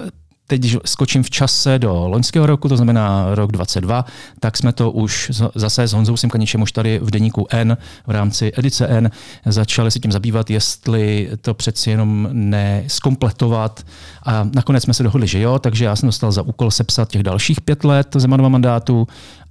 teď, 0.49 0.61
když 0.61 0.77
skočím 0.85 1.23
v 1.23 1.31
čase 1.31 1.79
do 1.79 2.09
loňského 2.09 2.47
roku, 2.47 2.69
to 2.69 2.77
znamená 2.77 3.35
rok 3.35 3.53
22, 3.53 4.05
tak 4.41 4.57
jsme 4.57 4.73
to 4.73 4.91
už 4.91 5.31
zase 5.55 5.89
s 5.89 5.93
Honzou 5.93 6.17
Simkaničem 6.17 6.63
už 6.63 6.73
tady 6.73 6.99
v 7.03 7.11
deníku 7.11 7.47
N 7.51 7.77
v 8.07 8.11
rámci 8.11 8.53
edice 8.57 8.87
N 8.87 9.11
začali 9.47 9.91
se 9.91 9.99
tím 9.99 10.13
zabývat, 10.13 10.51
jestli 10.51 11.31
to 11.41 11.55
přeci 11.55 11.91
jenom 11.91 12.29
neskompletovat. 12.33 13.87
A 14.27 14.49
nakonec 14.55 14.85
jsme 14.85 14.95
se 14.95 15.03
dohodli, 15.03 15.27
že 15.27 15.41
jo, 15.41 15.59
takže 15.59 15.85
já 15.85 15.97
jsem 15.97 16.09
dostal 16.09 16.33
za 16.33 16.43
úkol 16.43 16.71
sepsat 16.71 17.09
těch 17.09 17.23
dalších 17.23 17.61
pět 17.61 17.85
let 17.85 18.09
Zemanova 18.15 18.49
mandátu 18.49 19.07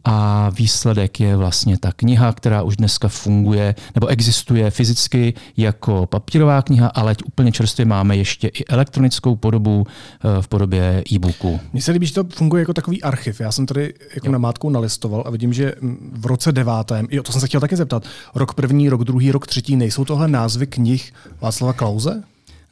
a 0.10 0.50
výsledek 0.50 1.20
je 1.20 1.36
vlastně 1.36 1.78
ta 1.78 1.92
kniha, 1.92 2.34
která 2.34 2.62
už 2.62 2.78
dneska 2.78 3.08
funguje 3.08 3.76
nebo 3.96 4.08
existuje 4.08 4.72
fyzicky 4.72 5.34
jako 5.58 6.06
papírová 6.06 6.62
kniha, 6.62 6.88
ale 6.88 7.16
úplně 7.26 7.52
čerstvě 7.52 7.86
máme 7.86 8.18
ještě 8.18 8.48
i 8.48 8.66
elektronickou 8.66 9.36
podobu 9.36 9.88
eh, 9.88 10.42
v 10.42 10.48
podobě 10.48 11.04
e-booku. 11.12 11.60
Mně 11.74 11.82
se 11.82 11.92
líbí, 11.92 12.06
že 12.06 12.14
to 12.14 12.24
funguje 12.24 12.62
jako 12.62 12.74
takový 12.74 13.04
archiv. 13.04 13.40
Já 13.40 13.52
jsem 13.52 13.66
tady 13.66 13.94
jako 14.16 14.32
na 14.32 14.38
mátku 14.38 14.70
nalistoval 14.70 15.24
a 15.26 15.30
vidím, 15.30 15.54
že 15.54 15.74
v 16.12 16.26
roce 16.26 16.52
devátém, 16.52 17.08
jo, 17.12 17.24
to 17.24 17.32
jsem 17.32 17.42
se 17.42 17.48
chtěl 17.48 17.62
taky 17.62 17.76
zeptat, 17.76 18.04
rok 18.36 18.54
první, 18.54 18.90
rok 18.90 19.04
druhý, 19.04 19.32
rok 19.32 19.48
třetí, 19.48 19.76
nejsou 19.76 20.06
tohle 20.06 20.28
názvy 20.28 20.68
knih 20.68 21.14
Václava 21.42 21.74
Klauze? 21.74 22.24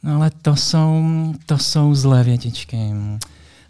No 0.02 0.16
ale 0.16 0.30
to 0.42 0.56
jsou, 0.56 1.04
to 1.46 1.58
jsou 1.58 1.94
zlé 1.94 2.24
větičky. 2.24 2.76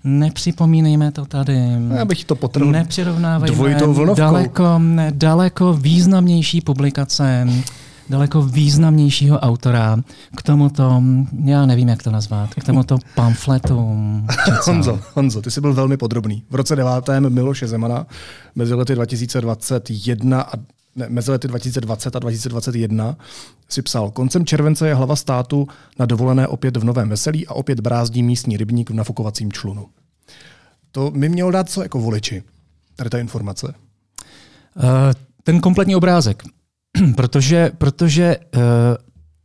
Nepřipomínejme 0.07 1.13
to 1.13 1.25
tady. 1.25 1.59
Já 1.95 2.05
bych 2.05 2.25
to 2.25 2.37
potrhl 2.37 2.73
Nepřirovnávejme 2.73 3.77
daleko, 4.17 4.81
daleko 5.11 5.73
významnější 5.73 6.61
publikace, 6.61 7.49
daleko 8.11 8.43
významnějšího 8.43 9.39
autora 9.39 9.97
k 10.37 10.43
tomuto, 10.43 11.03
já 11.45 11.67
nevím, 11.67 11.89
jak 11.89 12.03
to 12.03 12.11
nazvat, 12.11 12.55
k 12.55 12.65
tomuto 12.65 12.99
pamfletu. 13.15 13.77
Honzo, 14.67 15.01
Honzo, 15.15 15.43
ty 15.43 15.51
jsi 15.51 15.61
byl 15.61 15.75
velmi 15.75 15.97
podrobný. 15.97 16.43
V 16.51 16.55
roce 16.55 16.77
9. 16.77 16.93
Miloše 17.29 17.67
Zemana 17.67 18.07
mezi 18.55 18.75
lety 18.75 18.95
2021 18.95 20.41
a 20.41 20.53
ne, 20.97 21.07
mezi 21.09 21.31
lety 21.31 21.49
2020 21.49 22.17
a 22.17 22.19
2021 22.19 23.17
si 23.69 23.83
psal, 23.83 24.11
koncem 24.11 24.47
července 24.47 24.89
je 24.89 24.95
hlava 24.95 25.17
státu 25.17 25.69
na 25.99 26.07
dovolené 26.07 26.49
opět 26.49 26.77
v 26.77 26.85
Novém 26.85 27.09
Veselí 27.09 27.47
a 27.47 27.55
opět 27.55 27.81
brázdí 27.81 28.23
místní 28.23 28.57
rybník 28.57 28.91
v 28.91 28.95
nafukovacím 28.95 29.53
člunu. 29.53 29.87
To 30.97 31.11
mi 31.11 31.29
mělo 31.29 31.51
dát 31.51 31.71
co 31.71 31.83
jako 31.83 31.99
voliči, 31.99 32.43
tady 32.97 33.11
ta 33.11 33.19
informace? 33.19 33.75
Uh, 34.77 34.83
ten 35.43 35.61
kompletní 35.61 35.97
obrázek. 35.97 36.43
protože, 37.17 37.71
protože 37.79 38.37
uh, 38.57 38.61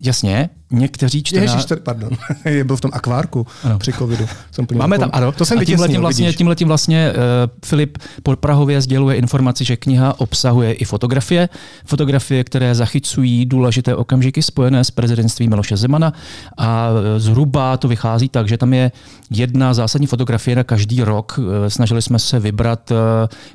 Jasně, 0.03 0.50
někteří 0.72 1.24
čtenáři... 1.24 1.51
Ježiš, 1.51 1.65
pardon, 1.84 2.10
je 2.46 2.63
byl 2.63 2.75
v 2.75 2.81
tom 2.81 2.91
akvárku 2.93 3.48
ano. 3.63 3.79
při 3.79 3.93
covidu. 3.93 4.25
Jsem 4.51 4.67
Máme 4.75 5.00
tam, 5.00 5.10
ano. 5.13 5.31
To 5.31 5.46
jsem 5.46 5.60
a 5.60 5.65
tímhletím 5.65 6.01
vlastně, 6.01 6.34
tímhletím 6.34 6.67
vlastně 6.67 7.13
uh, 7.13 7.17
Filip 7.65 7.98
po 8.24 8.36
Prahově 8.36 8.81
sděluje 8.81 9.15
informaci, 9.15 9.65
že 9.65 9.77
kniha 9.77 10.20
obsahuje 10.20 10.74
i 10.74 10.86
fotografie. 10.86 11.50
Fotografie, 11.86 12.43
které 12.43 12.75
zachycují 12.75 13.46
důležité 13.46 13.96
okamžiky 13.96 14.41
spojené 14.41 14.84
s 14.84 14.91
prezidentstvím 14.91 15.50
Miloše 15.50 15.77
Zemana 15.77 16.13
a 16.58 16.89
zhruba 17.17 17.77
to 17.77 17.88
vychází 17.88 18.29
tak, 18.29 18.48
že 18.48 18.58
tam 18.58 18.74
je 18.74 18.91
jedna 19.31 19.73
zásadní 19.73 20.07
fotografie 20.07 20.55
na 20.55 20.63
každý 20.63 21.03
rok. 21.03 21.35
Uh, 21.38 21.45
snažili 21.67 22.01
jsme 22.01 22.19
se 22.19 22.39
vybrat 22.39 22.91
uh, 22.91 22.97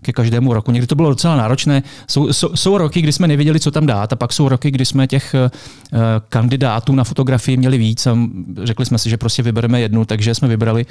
ke 0.03 0.13
každému 0.13 0.55
roku. 0.55 0.71
Někdy 0.71 0.87
to 0.87 0.95
bylo 0.95 1.09
docela 1.09 1.37
náročné. 1.37 1.83
Jsou, 2.09 2.33
jsou, 2.33 2.57
jsou 2.57 2.79
roky, 2.79 3.03
kdy 3.03 3.13
jsme 3.13 3.29
nevěděli, 3.29 3.61
co 3.61 3.71
tam 3.71 3.87
dát 3.87 4.13
a 4.13 4.17
pak 4.17 4.33
jsou 4.33 4.49
roky, 4.49 4.71
kdy 4.71 4.85
jsme 4.85 5.07
těch 5.07 5.35
uh, 5.35 5.99
kandidátů 6.29 6.95
na 6.95 7.05
fotografii 7.05 7.57
měli 7.57 7.79
víc 7.79 8.07
a 8.07 8.19
řekli 8.63 8.87
jsme 8.87 8.99
si, 8.99 9.11
že 9.11 9.17
prostě 9.17 9.43
vybereme 9.43 9.81
jednu, 9.81 10.05
takže 10.05 10.35
jsme 10.35 10.49
vybrali. 10.49 10.87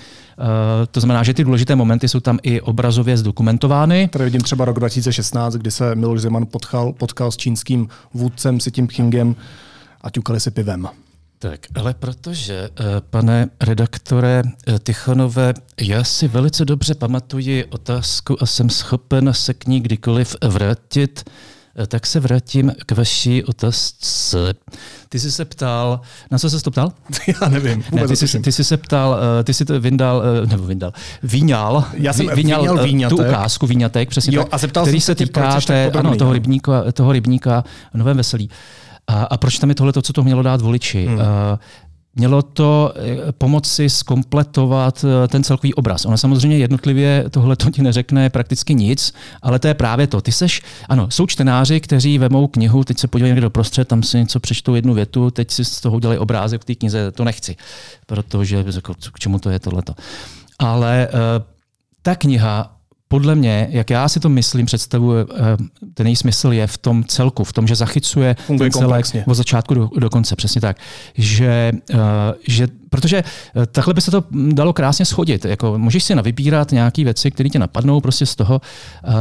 To 0.91 0.99
znamená, 0.99 1.23
že 1.23 1.33
ty 1.33 1.43
důležité 1.43 1.75
momenty 1.75 2.07
jsou 2.07 2.19
tam 2.19 2.39
i 2.43 2.61
obrazově 2.61 3.17
zdokumentovány. 3.17 4.07
Tady 4.07 4.25
vidím 4.25 4.41
třeba 4.41 4.65
rok 4.65 4.79
2016, 4.79 5.53
kdy 5.53 5.71
se 5.71 5.95
Miloš 5.95 6.21
Zeman 6.21 6.45
potkal, 6.45 6.93
potkal 6.93 7.31
s 7.31 7.37
čínským 7.37 7.87
vůdcem 8.13 8.59
Si 8.59 8.71
tím 8.71 8.87
Pchingem 8.87 9.35
a 10.01 10.09
ťukali 10.09 10.39
si 10.39 10.51
pivem. 10.51 10.87
Tak, 11.39 11.59
ale 11.75 11.93
protože, 11.93 12.69
eh, 12.79 12.83
pane 13.09 13.49
redaktore 13.61 14.43
eh, 14.67 14.79
Tichonové, 14.79 15.53
já 15.81 16.03
si 16.03 16.27
velice 16.27 16.65
dobře 16.65 16.95
pamatuji 16.95 17.65
otázku 17.65 18.43
a 18.43 18.45
jsem 18.45 18.69
schopen 18.69 19.33
se 19.33 19.53
k 19.53 19.67
ní 19.67 19.79
kdykoliv 19.79 20.35
vrátit, 20.47 21.23
Eh, 21.77 21.87
tak 21.87 22.05
se 22.05 22.19
vrátím 22.19 22.71
k 22.85 22.91
vaší 22.91 23.43
otázce. 23.43 24.53
Ty 25.09 25.19
jsi 25.19 25.31
se 25.31 25.45
ptal, 25.45 26.01
na 26.31 26.37
co 26.37 26.49
jsi 26.49 26.63
to 26.63 26.71
ptal? 26.71 26.91
Já 27.41 27.49
nevím. 27.49 27.83
Ne, 27.91 28.07
ty, 28.07 28.15
jsi, 28.15 28.39
ty 28.39 28.51
jsi 28.51 28.63
se 28.63 28.77
ptal, 28.77 29.19
ty 29.43 29.53
jsi 29.53 29.65
to 29.65 29.79
vyndal, 29.79 30.23
nebo 30.45 30.63
vyndal, 30.63 30.93
výňal, 31.23 31.85
Já 31.93 32.13
jsem 32.13 32.27
vyňal, 32.35 32.83
vyňal 32.83 33.09
tu 33.09 33.17
ukázku 33.17 33.67
výňatek, 33.67 34.09
přesně 34.09 34.35
jo, 34.35 34.43
tak, 34.43 34.53
a 34.53 34.57
zeptal 34.57 34.83
který 34.83 35.01
se 35.01 35.15
týká 35.15 35.61
té, 35.61 35.91
ano, 35.91 36.15
toho, 36.15 36.33
rybníka, 36.33 36.91
toho 36.91 37.11
rybníka 37.11 37.63
Novém 37.93 38.17
Veselí. 38.17 38.49
A, 39.07 39.23
a 39.23 39.37
proč 39.37 39.59
tam 39.59 39.69
je 39.69 39.75
tohle, 39.75 39.93
co 39.93 40.13
to 40.13 40.23
mělo 40.23 40.43
dát 40.43 40.61
voliči? 40.61 41.05
Hmm. 41.05 41.17
Uh, 41.17 41.23
Mělo 42.17 42.41
to 42.41 42.93
eh, 42.95 43.31
pomoci 43.31 43.89
skompletovat 43.89 45.05
eh, 45.05 45.27
ten 45.27 45.43
celkový 45.43 45.73
obraz. 45.73 46.05
Ono 46.05 46.17
samozřejmě 46.17 46.57
jednotlivě 46.57 47.25
tohle 47.29 47.55
to 47.55 47.71
ti 47.71 47.81
neřekne 47.81 48.29
prakticky 48.29 48.75
nic, 48.75 49.13
ale 49.41 49.59
to 49.59 49.67
je 49.67 49.73
právě 49.73 50.07
to. 50.07 50.21
Ty 50.21 50.31
seš, 50.31 50.61
ano, 50.89 51.11
jsou 51.11 51.27
čtenáři, 51.27 51.79
kteří 51.79 52.17
vemou 52.17 52.47
knihu, 52.47 52.83
teď 52.83 52.99
se 52.99 53.07
podívají 53.07 53.29
někde 53.29 53.41
do 53.41 53.49
prostřed, 53.49 53.87
tam 53.87 54.03
si 54.03 54.17
něco 54.17 54.39
přečtou 54.39 54.75
jednu 54.75 54.93
větu, 54.93 55.31
teď 55.31 55.51
si 55.51 55.65
z 55.65 55.81
toho 55.81 55.95
udělají 55.95 56.19
obrázek 56.19 56.61
v 56.61 56.65
té 56.65 56.75
knize, 56.75 57.11
to 57.11 57.23
nechci, 57.23 57.55
protože 58.05 58.65
jako, 58.75 58.93
k 59.11 59.19
čemu 59.19 59.39
to 59.39 59.49
je 59.49 59.59
tohleto. 59.59 59.93
Ale 60.59 61.07
uh, 61.07 61.19
ta 62.01 62.15
kniha 62.15 62.74
podle 63.15 63.35
mě, 63.35 63.67
jak 63.71 63.89
já 63.89 64.09
si 64.09 64.19
to 64.19 64.29
myslím, 64.29 64.65
představuji, 64.65 65.27
ten 65.93 66.07
její 66.07 66.15
smysl 66.15 66.51
je 66.53 66.67
v 66.67 66.77
tom 66.77 67.03
celku, 67.03 67.43
v 67.43 67.53
tom, 67.53 67.67
že 67.67 67.75
zachycuje 67.75 68.35
Funguje 68.45 68.69
ten 68.69 68.81
celek 68.81 69.05
od 69.27 69.33
začátku 69.33 69.73
do, 69.73 69.89
do 69.99 70.09
konce, 70.09 70.35
přesně 70.35 70.61
tak. 70.61 70.77
Že, 71.17 71.71
že 72.47 72.67
protože 72.95 73.17
eh, 73.17 73.65
takhle 73.65 73.93
by 73.93 74.01
se 74.01 74.11
to 74.11 74.23
dalo 74.31 74.73
krásně 74.73 75.05
schodit. 75.05 75.45
Jako, 75.45 75.77
můžeš 75.77 76.03
si 76.03 76.15
navybírat 76.15 76.71
nějaké 76.71 77.03
věci, 77.03 77.31
které 77.31 77.49
tě 77.49 77.59
napadnou, 77.59 78.01
prostě 78.01 78.25
z 78.25 78.35
toho 78.35 78.61
uh, 79.07 79.11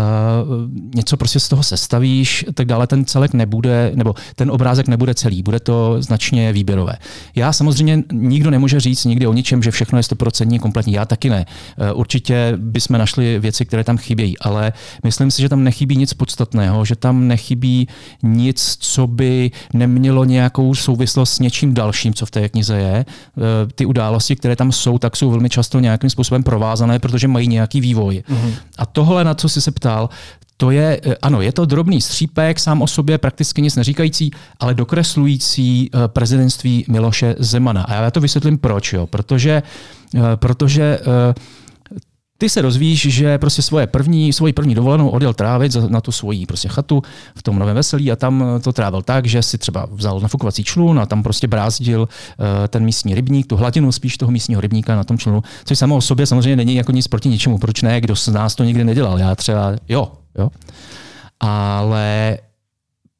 něco 0.94 1.16
prostě 1.16 1.40
z 1.40 1.48
toho 1.48 1.62
sestavíš, 1.62 2.44
tak 2.54 2.66
dále 2.66 2.86
ten 2.86 3.04
celek 3.04 3.34
nebude, 3.34 3.92
nebo 3.94 4.14
ten 4.36 4.50
obrázek 4.50 4.88
nebude 4.88 5.14
celý, 5.14 5.42
bude 5.42 5.60
to 5.60 5.96
značně 6.02 6.52
výběrové. 6.52 6.92
Já 7.34 7.52
samozřejmě 7.52 8.02
nikdo 8.12 8.50
nemůže 8.50 8.80
říct 8.80 9.04
nikdy 9.04 9.26
o 9.26 9.32
ničem, 9.32 9.62
že 9.62 9.70
všechno 9.70 9.98
je 9.98 10.02
stoprocentní 10.02 10.58
kompletní. 10.58 10.92
Já 10.92 11.04
taky 11.04 11.30
ne. 11.30 11.46
Uh, 11.46 12.00
určitě 12.00 12.52
bychom 12.56 12.98
našli 12.98 13.38
věci, 13.38 13.64
které 13.64 13.84
tam 13.84 13.98
chybějí, 13.98 14.38
ale 14.38 14.72
myslím 15.04 15.30
si, 15.30 15.42
že 15.42 15.48
tam 15.48 15.64
nechybí 15.64 15.96
nic 15.96 16.14
podstatného, 16.14 16.84
že 16.84 16.96
tam 16.96 17.28
nechybí 17.28 17.88
nic, 18.22 18.76
co 18.80 19.06
by 19.06 19.50
nemělo 19.72 20.24
nějakou 20.24 20.74
souvislost 20.74 21.32
s 21.32 21.38
něčím 21.38 21.74
dalším, 21.74 22.14
co 22.14 22.26
v 22.26 22.30
té 22.30 22.48
knize 22.48 22.76
je. 22.76 23.04
Uh, 23.36 23.42
ty 23.74 23.86
události, 23.86 24.36
které 24.36 24.56
tam 24.56 24.72
jsou, 24.72 24.98
tak 24.98 25.16
jsou 25.16 25.30
velmi 25.30 25.48
často 25.48 25.80
nějakým 25.80 26.10
způsobem 26.10 26.42
provázané, 26.42 26.98
protože 26.98 27.28
mají 27.28 27.48
nějaký 27.48 27.80
vývoj. 27.80 28.22
Mm-hmm. 28.28 28.54
A 28.78 28.86
tohle, 28.86 29.24
na 29.24 29.34
co 29.34 29.48
jsi 29.48 29.60
se 29.60 29.70
ptal, 29.70 30.08
to 30.56 30.70
je, 30.70 31.00
eh, 31.04 31.14
ano, 31.22 31.42
je 31.42 31.52
to 31.52 31.64
drobný 31.64 32.00
střípek, 32.00 32.60
sám 32.60 32.82
o 32.82 32.86
sobě 32.86 33.18
prakticky 33.18 33.62
nic 33.62 33.76
neříkající, 33.76 34.30
ale 34.60 34.74
dokreslující 34.74 35.90
eh, 35.94 36.08
prezidentství 36.08 36.84
Miloše 36.88 37.34
Zemana. 37.38 37.82
A 37.82 37.94
já 37.94 38.10
to 38.10 38.20
vysvětlím 38.20 38.58
proč, 38.58 38.92
jo. 38.92 39.06
Protože, 39.06 39.62
eh, 40.14 40.20
protože 40.36 40.98
ty 42.44 42.48
se 42.48 42.62
rozvíš, 42.62 43.00
že 43.00 43.38
prostě 43.38 43.62
svoje 43.62 43.86
první, 43.86 44.32
svoji 44.32 44.52
první 44.52 44.74
dovolenou 44.74 45.08
odjel 45.08 45.34
trávit 45.34 45.74
na 45.88 46.00
tu 46.00 46.12
svoji 46.12 46.46
prostě 46.46 46.68
chatu 46.68 47.02
v 47.34 47.42
tom 47.42 47.58
Novém 47.58 47.74
Veselí 47.76 48.12
a 48.12 48.16
tam 48.16 48.44
to 48.62 48.72
trávil 48.72 49.02
tak, 49.02 49.26
že 49.26 49.42
si 49.42 49.58
třeba 49.58 49.88
vzal 49.90 50.20
nafukovací 50.20 50.64
člun 50.64 51.00
a 51.00 51.06
tam 51.06 51.22
prostě 51.22 51.48
brázdil 51.48 52.00
uh, 52.00 52.46
ten 52.68 52.84
místní 52.84 53.14
rybník, 53.14 53.46
tu 53.46 53.56
hladinu 53.56 53.92
spíš 53.92 54.16
toho 54.16 54.32
místního 54.32 54.60
rybníka 54.60 54.96
na 54.96 55.04
tom 55.04 55.18
člunu, 55.18 55.42
což 55.64 55.78
samo 55.78 55.96
o 55.96 56.00
sobě 56.00 56.26
samozřejmě 56.26 56.56
není 56.56 56.74
jako 56.74 56.92
nic 56.92 57.08
proti 57.08 57.28
ničemu. 57.28 57.58
Proč 57.58 57.82
ne? 57.82 58.00
Kdo 58.00 58.16
z 58.16 58.28
nás 58.28 58.54
to 58.54 58.64
nikdy 58.64 58.84
nedělal? 58.84 59.18
Já 59.18 59.34
třeba, 59.34 59.72
jo, 59.88 60.12
Jo? 60.38 60.48
Ale 61.40 62.38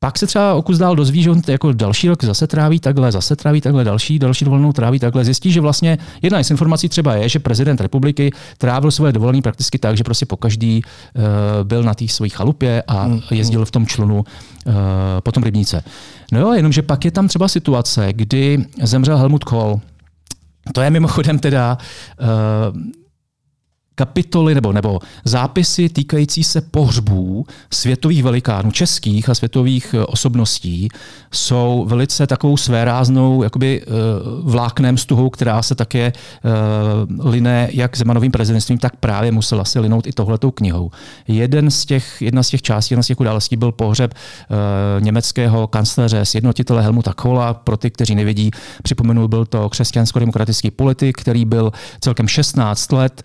pak 0.05 0.19
se 0.19 0.27
třeba 0.27 0.55
o 0.55 0.63
kus 0.63 0.79
dál 0.79 0.97
dozví, 0.97 1.23
že 1.23 1.31
on 1.31 1.41
jako 1.49 1.73
další 1.73 2.09
rok 2.09 2.25
zase 2.25 2.47
tráví 2.47 2.81
takhle, 2.81 3.13
zase 3.13 3.37
tráví 3.37 3.61
takhle, 3.61 3.85
další, 3.85 4.19
další 4.19 4.45
dovolenou 4.45 4.73
tráví 4.73 4.99
takhle. 4.99 5.25
Zjistí, 5.25 5.53
že 5.53 5.61
vlastně 5.61 5.99
jedna 6.23 6.43
z 6.43 6.51
informací 6.51 6.89
třeba 6.89 7.15
je, 7.15 7.29
že 7.29 7.39
prezident 7.39 7.81
republiky 7.81 8.31
trávil 8.59 8.91
svoje 8.91 9.13
dovolené 9.13 9.43
prakticky 9.43 9.79
tak, 9.79 9.97
že 9.97 10.05
prostě 10.05 10.27
po 10.27 10.37
každý 10.37 10.83
uh, 10.85 11.23
byl 11.63 11.83
na 11.83 11.95
té 11.95 12.09
své 12.09 12.29
chalupě 12.29 12.83
a 12.87 13.03
hmm, 13.03 13.13
hmm. 13.13 13.23
jezdil 13.31 13.65
v 13.65 13.71
tom 13.71 13.87
člunu 13.87 14.19
uh, 14.19 14.75
po 15.21 15.33
tom 15.33 15.43
rybníce. 15.43 15.85
No 16.33 16.41
jo, 16.41 16.53
jenomže 16.53 16.83
pak 16.83 17.05
je 17.05 17.11
tam 17.11 17.29
třeba 17.29 17.49
situace, 17.49 18.13
kdy 18.13 18.65
zemřel 18.83 19.17
Helmut 19.17 19.45
Kohl. 19.45 19.81
To 20.73 20.81
je 20.81 20.91
mimochodem 20.91 21.39
teda 21.39 21.79
uh, 22.21 23.04
kapitoly 23.95 24.55
nebo, 24.55 24.73
nebo 24.73 24.99
zápisy 25.25 25.89
týkající 25.89 26.45
se 26.45 26.61
pohřbů 26.61 27.47
světových 27.71 28.23
velikánů, 28.23 28.71
českých 28.71 29.29
a 29.29 29.35
světových 29.35 29.95
eh, 29.95 30.05
osobností, 30.05 30.89
jsou 31.33 31.85
velice 31.89 32.27
takovou 32.27 32.57
svéráznou 32.57 33.43
jakoby, 33.43 33.83
uh, 33.87 33.95
vláknem 34.51 34.99
stuhou, 34.99 35.31
která 35.31 35.63
se 35.63 35.75
také 35.75 36.13
uh, 36.13 37.31
liné 37.31 37.69
jak 37.73 37.97
Zemanovým 37.97 38.33
prezidentstvím, 38.33 38.79
tak 38.79 38.97
právě 38.97 39.33
musela 39.33 39.65
se 39.65 39.81
linout 39.81 40.07
i 40.07 40.13
tohletou 40.13 40.51
knihou. 40.51 40.91
Jeden 41.29 41.71
z 41.71 41.85
těch, 41.85 42.23
jedna 42.23 42.43
z 42.43 42.49
těch 42.49 42.63
částí, 42.63 42.95
jedna 42.95 43.03
z 43.03 43.07
těch 43.07 43.21
událostí 43.21 43.57
byl 43.57 43.73
pohřeb 43.73 44.15
německého 45.01 45.67
kancléře, 45.67 46.25
sjednotitele 46.25 46.83
Helmuta 46.83 47.13
Kohla. 47.13 47.55
Pro 47.55 47.77
ty, 47.77 47.91
kteří 47.91 48.15
nevědí, 48.15 48.51
připomenul, 48.83 49.29
byl 49.29 49.47
to 49.47 49.69
křesťansko-demokratický 49.69 50.71
politik, 50.71 51.21
který 51.21 51.45
byl 51.45 51.73
celkem 52.01 52.29
16 52.29 52.93
let 52.93 53.23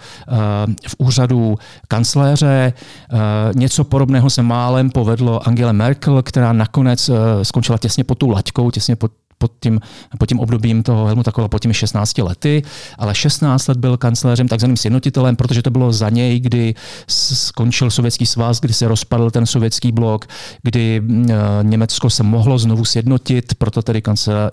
v 0.88 0.96
úřadu 0.98 1.58
kancléře. 1.88 2.74
Eh, 2.74 3.18
něco 3.56 3.84
podobného 3.84 4.30
se 4.30 4.42
málem 4.44 4.90
povedlo 4.90 5.48
Angele 5.48 5.74
Merkel, 5.74 6.24
která 6.24 6.54
nakonec 6.54 7.10
eh, 7.10 7.14
skončila 7.46 7.78
těsně 7.78 8.04
pod 8.04 8.18
tou 8.18 8.30
laťkou, 8.30 8.72
těsně 8.72 8.96
pod 8.96 9.12
pod 9.40 9.52
tím, 9.60 9.80
pod 10.18 10.26
tím 10.26 10.40
obdobím 10.40 10.84
toho 10.84 11.06
Helmuta 11.06 11.32
Kohla, 11.32 11.48
pod 11.48 11.62
těmi 11.62 11.74
16 11.74 12.18
lety, 12.18 12.62
ale 12.98 13.16
16 13.16 13.68
let 13.68 13.78
byl 13.78 13.98
kancléřem, 13.98 14.48
takzvaným 14.48 14.78
sjednotitelem, 14.78 15.36
protože 15.36 15.62
to 15.62 15.72
bylo 15.72 15.94
za 15.94 16.10
něj, 16.10 16.40
kdy 16.40 16.76
skončil 17.08 17.92
sovětský 17.92 18.26
svaz, 18.26 18.60
kdy 18.60 18.74
se 18.74 18.88
rozpadl 18.88 19.32
ten 19.32 19.46
sovětský 19.46 19.92
blok, 19.92 20.26
kdy 20.64 21.02
e, 21.02 21.34
Německo 21.62 22.10
se 22.10 22.24
mohlo 22.24 22.58
znovu 22.58 22.86
sjednotit, 22.86 23.54
proto 23.58 23.82
tedy 23.82 24.02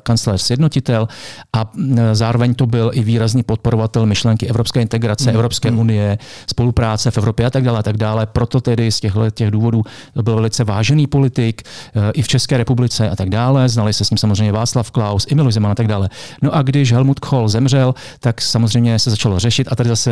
kancléř 0.02 0.43
sjednotitel 0.43 1.09
a 1.52 1.73
e, 1.97 2.14
zároveň 2.14 2.55
to 2.55 2.66
byl 2.66 2.90
i 2.95 3.02
výrazný 3.02 3.43
podporovatel 3.43 4.07
myšlenky 4.07 4.49
evropské 4.49 4.83
integrace, 4.83 5.31
mm. 5.31 5.37
Evropské 5.37 5.71
mm. 5.71 5.78
unie, 5.78 6.19
spolupráce 6.50 7.11
v 7.11 7.19
Evropě 7.19 7.47
a 7.47 7.50
tak 7.50 7.64
dále, 7.64 7.78
a 7.78 7.83
tak 7.83 7.97
dále. 7.97 8.26
Proto 8.26 8.61
tedy 8.61 8.93
z 8.93 9.00
těchto 9.00 9.31
těch 9.31 9.50
důvodů 9.50 9.83
byl 10.23 10.35
velice 10.35 10.64
vážený 10.64 11.07
politik 11.07 11.62
e, 11.62 12.12
i 12.12 12.23
v 12.23 12.28
České 12.28 12.57
republice 12.57 13.11
a 13.11 13.16
tak 13.16 13.31
dále. 13.31 13.69
Znali 13.69 13.93
se 13.93 14.05
s 14.05 14.11
ním 14.11 14.19
samozřejmě 14.19 14.52
vás 14.52 14.75
Václav 14.76 14.90
Klaus, 14.90 15.26
Emil 15.30 15.50
Zeman 15.50 15.73
a 15.73 15.75
tak 15.75 15.87
dále. 15.87 16.09
No 16.42 16.54
a 16.54 16.62
když 16.62 16.92
Helmut 16.92 17.21
Kohl 17.21 17.49
zemřel, 17.49 17.95
tak 18.21 18.40
samozřejmě 18.40 18.99
se 18.99 19.11
začalo 19.11 19.38
řešit 19.38 19.68
a 19.71 19.76
tady 19.76 19.88
zase, 19.88 20.11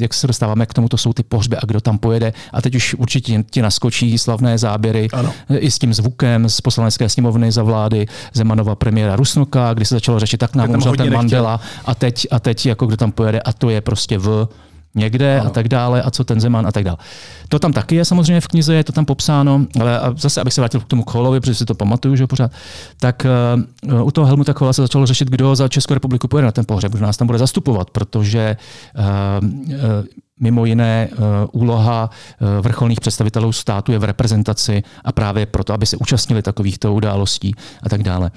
jak 0.00 0.14
se 0.14 0.26
dostáváme 0.26 0.66
k 0.66 0.74
tomu, 0.74 0.88
to 0.88 0.96
jsou 0.96 1.12
ty 1.12 1.22
pohřby 1.22 1.56
a 1.56 1.66
kdo 1.66 1.80
tam 1.80 1.98
pojede. 1.98 2.32
A 2.52 2.62
teď 2.62 2.74
už 2.74 2.94
určitě 2.94 3.44
ti 3.50 3.62
naskočí 3.62 4.18
slavné 4.18 4.58
záběry 4.58 5.08
ano. 5.12 5.32
i 5.58 5.70
s 5.70 5.78
tím 5.78 5.94
zvukem 5.94 6.48
z 6.48 6.60
poslanecké 6.60 7.08
sněmovny 7.08 7.52
za 7.52 7.62
vlády 7.62 8.06
Zemanova 8.32 8.74
premiéra 8.74 9.16
Rusnoka, 9.16 9.74
kdy 9.74 9.84
se 9.84 9.94
začalo 9.94 10.18
řešit, 10.18 10.38
tak 10.38 10.54
nám 10.54 10.70
umřel 10.70 10.96
ten 10.96 11.12
Mandela 11.12 11.60
a 11.84 11.94
teď, 11.94 12.26
a 12.30 12.40
teď 12.40 12.66
jako 12.66 12.86
kdo 12.86 12.96
tam 12.96 13.12
pojede 13.12 13.40
a 13.40 13.52
to 13.52 13.70
je 13.70 13.80
prostě 13.80 14.18
v 14.18 14.48
někde 14.98 15.40
ano. 15.40 15.50
a 15.50 15.52
tak 15.52 15.68
dále 15.68 16.02
a 16.02 16.10
co 16.10 16.24
ten 16.24 16.40
Zeman 16.40 16.66
a 16.66 16.72
tak 16.72 16.84
dále. 16.84 16.96
To 17.48 17.58
tam 17.58 17.72
taky 17.72 17.94
je 17.94 18.04
samozřejmě 18.04 18.40
v 18.40 18.48
knize, 18.48 18.74
je 18.74 18.84
to 18.84 18.92
tam 18.92 19.04
popsáno, 19.04 19.66
ale 19.80 20.00
a 20.00 20.14
zase, 20.16 20.40
abych 20.40 20.54
se 20.54 20.60
vrátil 20.60 20.80
k 20.80 20.84
tomu 20.84 21.04
Kohlovi, 21.04 21.40
protože 21.40 21.54
si 21.54 21.64
to 21.64 21.74
pamatuju, 21.74 22.16
že 22.16 22.26
pořád, 22.26 22.50
tak 23.00 23.26
uh, 23.92 24.06
u 24.06 24.10
toho 24.10 24.26
Helmuta 24.26 24.54
Kohla 24.54 24.72
se 24.72 24.82
začalo 24.82 25.06
řešit, 25.06 25.28
kdo 25.28 25.56
za 25.56 25.68
Českou 25.68 25.94
republiku 25.94 26.28
pojede 26.28 26.46
na 26.46 26.52
ten 26.52 26.64
pohřeb, 26.64 26.92
kdo 26.92 27.02
nás 27.02 27.16
tam 27.16 27.26
bude 27.26 27.38
zastupovat, 27.38 27.90
protože 27.90 28.56
uh, 28.98 29.04
uh, 29.74 29.74
Mimo 30.40 30.64
jiné 30.64 31.08
úloha 31.52 32.10
vrcholných 32.60 33.00
představitelů 33.00 33.52
státu 33.52 33.92
je 33.92 33.98
v 33.98 34.04
reprezentaci 34.04 34.82
a 35.04 35.12
právě 35.12 35.46
proto, 35.46 35.72
aby 35.72 35.86
se 35.86 35.96
účastnili 35.96 36.42
takovýchto 36.42 36.94
událostí 36.94 37.54
a 37.82 37.88
tak 37.88 38.02
dále. 38.02 38.30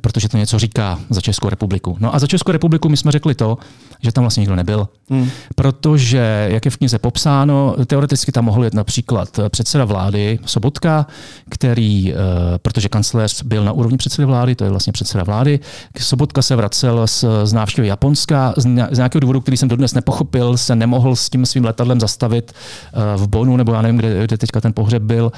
Protože 0.00 0.28
to 0.28 0.36
něco 0.36 0.58
říká 0.58 0.98
za 1.10 1.20
Českou 1.20 1.48
republiku. 1.48 1.96
No 2.00 2.14
a 2.14 2.18
za 2.18 2.26
Českou 2.26 2.52
republiku 2.52 2.88
my 2.88 2.96
jsme 2.96 3.12
řekli 3.12 3.34
to, 3.34 3.58
že 4.02 4.12
tam 4.12 4.24
vlastně 4.24 4.40
nikdo 4.40 4.56
nebyl. 4.56 4.88
Hmm. 5.10 5.30
Protože, 5.54 6.48
jak 6.50 6.64
je 6.64 6.70
v 6.70 6.76
knize 6.76 6.98
popsáno, 6.98 7.76
teoreticky 7.86 8.32
tam 8.32 8.44
mohl 8.44 8.64
jet 8.64 8.74
například 8.74 9.40
předseda 9.48 9.84
vlády 9.84 10.38
Sobotka, 10.46 11.06
který, 11.50 12.12
eh, 12.12 12.16
protože 12.58 12.88
kancléř 12.88 13.42
byl 13.42 13.64
na 13.64 13.72
úrovni 13.72 13.98
předsedy 13.98 14.26
vlády, 14.26 14.54
to 14.54 14.64
je 14.64 14.70
vlastně 14.70 14.92
předseda 14.92 15.24
vlády, 15.24 15.60
Sobotka 15.98 16.42
se 16.42 16.56
vracel 16.56 17.06
z, 17.06 17.24
z 17.44 17.52
návštěvy 17.52 17.88
Japonska, 17.88 18.54
z 18.56 18.96
nějakého 18.96 19.20
důvodu, 19.20 19.40
který 19.40 19.56
jsem 19.56 19.68
dodnes 19.68 19.94
nepochopil, 19.94 20.56
se 20.56 20.76
nemohl 20.76 21.16
s 21.16 21.30
tím 21.30 21.46
svým 21.48 21.64
letadlem 21.64 22.00
zastavit 22.00 22.52
eh, 22.52 23.16
v 23.16 23.28
Bonu, 23.28 23.56
nebo 23.56 23.74
já 23.74 23.82
nevím, 23.82 23.96
kde, 23.96 24.24
kde 24.24 24.38
teďka 24.38 24.60
ten 24.60 24.72
pohřeb 24.72 25.02
byl, 25.02 25.32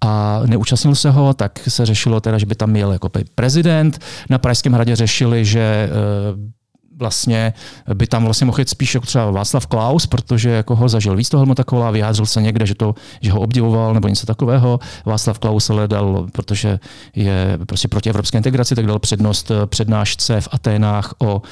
a 0.00 0.40
neúčastnil 0.46 0.94
se 0.94 1.10
ho, 1.10 1.34
tak 1.34 1.58
se 1.68 1.86
řešilo 1.86 2.20
teda, 2.20 2.38
že 2.38 2.46
by 2.46 2.54
tam 2.54 2.70
měl 2.70 2.92
jako 2.92 3.08
prezident. 3.34 3.98
Na 4.30 4.38
Pražském 4.38 4.72
hradě 4.72 4.96
řešili, 4.96 5.44
že 5.44 5.60
eh, 5.60 6.56
vlastně 6.96 7.52
by 7.94 8.06
tam 8.06 8.24
vlastně 8.24 8.44
mohl 8.44 8.60
jít 8.60 8.68
spíš 8.68 8.94
jako 8.94 9.06
třeba 9.06 9.30
Václav 9.30 9.66
Klaus, 9.66 10.06
protože 10.06 10.50
jako 10.50 10.76
ho 10.76 10.88
zažil 10.88 11.16
víc 11.16 11.28
toho 11.28 11.40
Helmuta 11.40 11.90
vyjádřil 11.90 12.26
se 12.26 12.42
někde, 12.42 12.66
že, 12.66 12.74
to, 12.74 12.94
že 13.20 13.32
ho 13.32 13.40
obdivoval 13.40 13.94
nebo 13.94 14.08
něco 14.08 14.26
takového. 14.26 14.78
Václav 15.04 15.38
Klaus 15.38 15.70
ale 15.70 15.88
dal, 15.88 16.26
protože 16.32 16.80
je 17.16 17.58
prostě 17.66 17.88
proti 17.88 18.10
evropské 18.10 18.38
integraci, 18.38 18.74
tak 18.74 18.86
dal 18.86 18.98
přednost 18.98 19.50
eh, 19.50 19.66
přednášce 19.66 20.40
v 20.40 20.48
Aténách 20.52 21.14
o, 21.18 21.42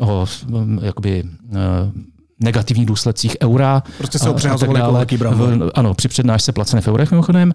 o 0.00 0.26
mm, 0.46 0.80
jakoby, 0.82 1.24
negativních 2.40 2.86
důsledcích 2.86 3.36
eura. 3.42 3.82
Prostě 3.98 4.18
se 4.18 4.28
ho 4.28 4.34
přehazoval 4.34 4.76
jako 4.76 4.92
velký 4.92 5.18
Ano, 5.74 5.94
při 5.94 6.08
přednášce 6.08 6.52
placené 6.52 6.82
v 6.82 6.88
eurech 6.88 7.10
mimochodem. 7.10 7.52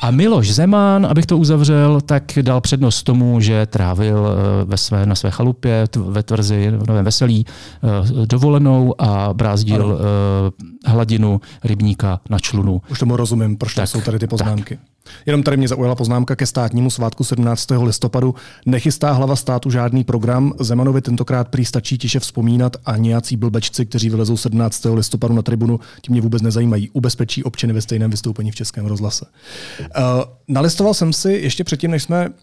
A 0.00 0.10
Miloš 0.10 0.52
Zeman, 0.52 1.06
abych 1.06 1.26
to 1.26 1.38
uzavřel, 1.38 2.00
tak 2.00 2.22
dal 2.42 2.60
přednost 2.60 3.02
tomu, 3.02 3.40
že 3.40 3.66
trávil 3.66 4.26
eh, 4.28 4.64
ve 4.64 4.76
své, 4.76 5.06
na 5.06 5.14
své 5.14 5.30
chalupě 5.30 5.88
ve 5.96 6.22
tvrzi 6.22 6.72
v 6.76 6.88
Novém 6.88 7.04
Veselí 7.04 7.46
eh, 7.46 8.26
dovolenou 8.26 8.94
a 8.98 9.34
brázdil 9.34 9.84
ano. 9.84 9.98
Eh, 10.86 10.90
hladinu 10.90 11.40
rybníka 11.64 12.20
na 12.30 12.38
člunu. 12.38 12.82
Už 12.90 12.98
tomu 12.98 13.16
rozumím, 13.16 13.56
proč 13.56 13.74
tak, 13.74 13.88
jsou 13.88 14.00
tady 14.00 14.18
ty 14.18 14.26
poznámky. 14.26 14.76
Tak. 14.76 14.84
Jenom 15.26 15.42
tady 15.42 15.56
mě 15.56 15.68
zaujala 15.68 15.94
poznámka 15.94 16.36
ke 16.36 16.46
státnímu 16.46 16.90
svátku 16.90 17.24
17. 17.24 17.66
listopadu. 17.82 18.34
Nechystá 18.66 19.12
hlava 19.12 19.36
státu 19.36 19.70
žádný 19.70 20.04
program. 20.04 20.52
Zemanovi 20.60 21.00
tentokrát 21.00 21.48
prý 21.48 21.64
stačí 21.64 21.98
tiše 21.98 22.20
vzpomínat 22.20 22.76
a 22.86 22.96
nějací 22.96 23.36
blbečci, 23.36 23.86
kteří 23.86 24.10
vylezou 24.10 24.36
17. 24.36 24.86
listopadu 24.94 25.34
na 25.34 25.42
tribunu, 25.42 25.80
tím 26.02 26.12
mě 26.12 26.20
vůbec 26.20 26.42
nezajímají. 26.42 26.90
Ubezpečí 26.90 27.44
občany 27.44 27.72
ve 27.72 27.80
stejném 27.80 28.10
vystoupení 28.10 28.50
v 28.50 28.54
Českém 28.54 28.86
rozhlase. 28.86 29.26
Uh, 29.80 29.86
nalistoval 30.48 30.94
jsem 30.94 31.12
si 31.12 31.32
ještě 31.32 31.64
předtím, 31.64 31.90
než 31.90 32.02
jsme 32.02 32.28
uh, 32.28 32.34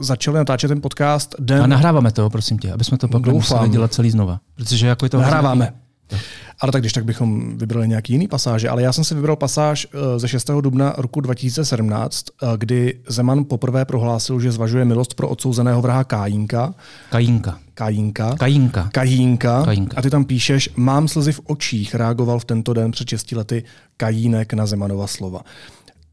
začali 0.00 0.36
natáčet 0.36 0.68
ten 0.68 0.80
podcast. 0.80 1.34
Den... 1.38 1.62
A 1.62 1.66
nahráváme 1.66 2.12
to, 2.12 2.30
prosím 2.30 2.58
tě, 2.58 2.72
aby 2.72 2.84
jsme 2.84 2.98
to 2.98 3.08
pak 3.08 3.26
museli 3.26 3.68
dělat 3.68 3.92
celý 3.92 4.10
znova. 4.10 4.40
Protože 4.54 4.86
jako 4.86 5.06
je 5.06 5.10
to 5.10 5.18
Nahráváme. 5.18 5.72
Ale 6.60 6.72
tak 6.72 6.82
když 6.82 6.92
tak 6.92 7.04
bychom 7.04 7.58
vybrali 7.58 7.88
nějaký 7.88 8.12
jiný 8.12 8.28
pasáže. 8.28 8.68
Ale 8.68 8.82
já 8.82 8.92
jsem 8.92 9.04
si 9.04 9.14
vybral 9.14 9.36
pasáž 9.36 9.86
eh, 9.86 10.18
ze 10.18 10.28
6. 10.28 10.50
dubna 10.60 10.94
roku 10.98 11.20
2017, 11.20 12.26
eh, 12.42 12.46
kdy 12.56 13.00
Zeman 13.08 13.44
poprvé 13.44 13.84
prohlásil, 13.84 14.40
že 14.40 14.52
zvažuje 14.52 14.84
milost 14.84 15.14
pro 15.14 15.28
odsouzeného 15.28 15.82
vraha 15.82 16.04
Kájínka. 16.04 16.74
Kajínka. 17.10 17.58
Kajínka. 17.74 18.34
Kajínka. 18.38 18.88
Kajínka. 18.92 19.62
Kajínka. 19.64 19.96
A 19.96 20.02
ty 20.02 20.10
tam 20.10 20.24
píšeš, 20.24 20.70
mám 20.76 21.08
slzy 21.08 21.32
v 21.32 21.40
očích, 21.44 21.94
reagoval 21.94 22.38
v 22.38 22.44
tento 22.44 22.72
den 22.72 22.90
před 22.90 23.08
6 23.08 23.32
lety 23.32 23.64
Kajínek 23.96 24.52
na 24.52 24.66
Zemanova 24.66 25.06
slova. 25.06 25.40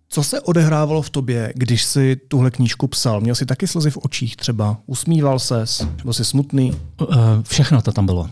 Co 0.09 0.23
se 0.23 0.41
odehrávalo 0.41 1.01
v 1.01 1.09
tobě, 1.09 1.53
když 1.55 1.83
si 1.83 2.15
tuhle 2.27 2.51
knížku 2.51 2.87
psal? 2.87 3.21
Měl 3.21 3.35
jsi 3.35 3.45
taky 3.45 3.67
slzy 3.67 3.91
v 3.91 3.97
očích 3.97 4.35
třeba? 4.35 4.77
Usmíval 4.85 5.39
ses? 5.39 5.87
Byl 6.03 6.13
jsi 6.13 6.25
smutný? 6.25 6.73
Uh, 7.01 7.07
všechno 7.43 7.81
to 7.81 7.91
tam 7.91 8.05
bylo. 8.05 8.29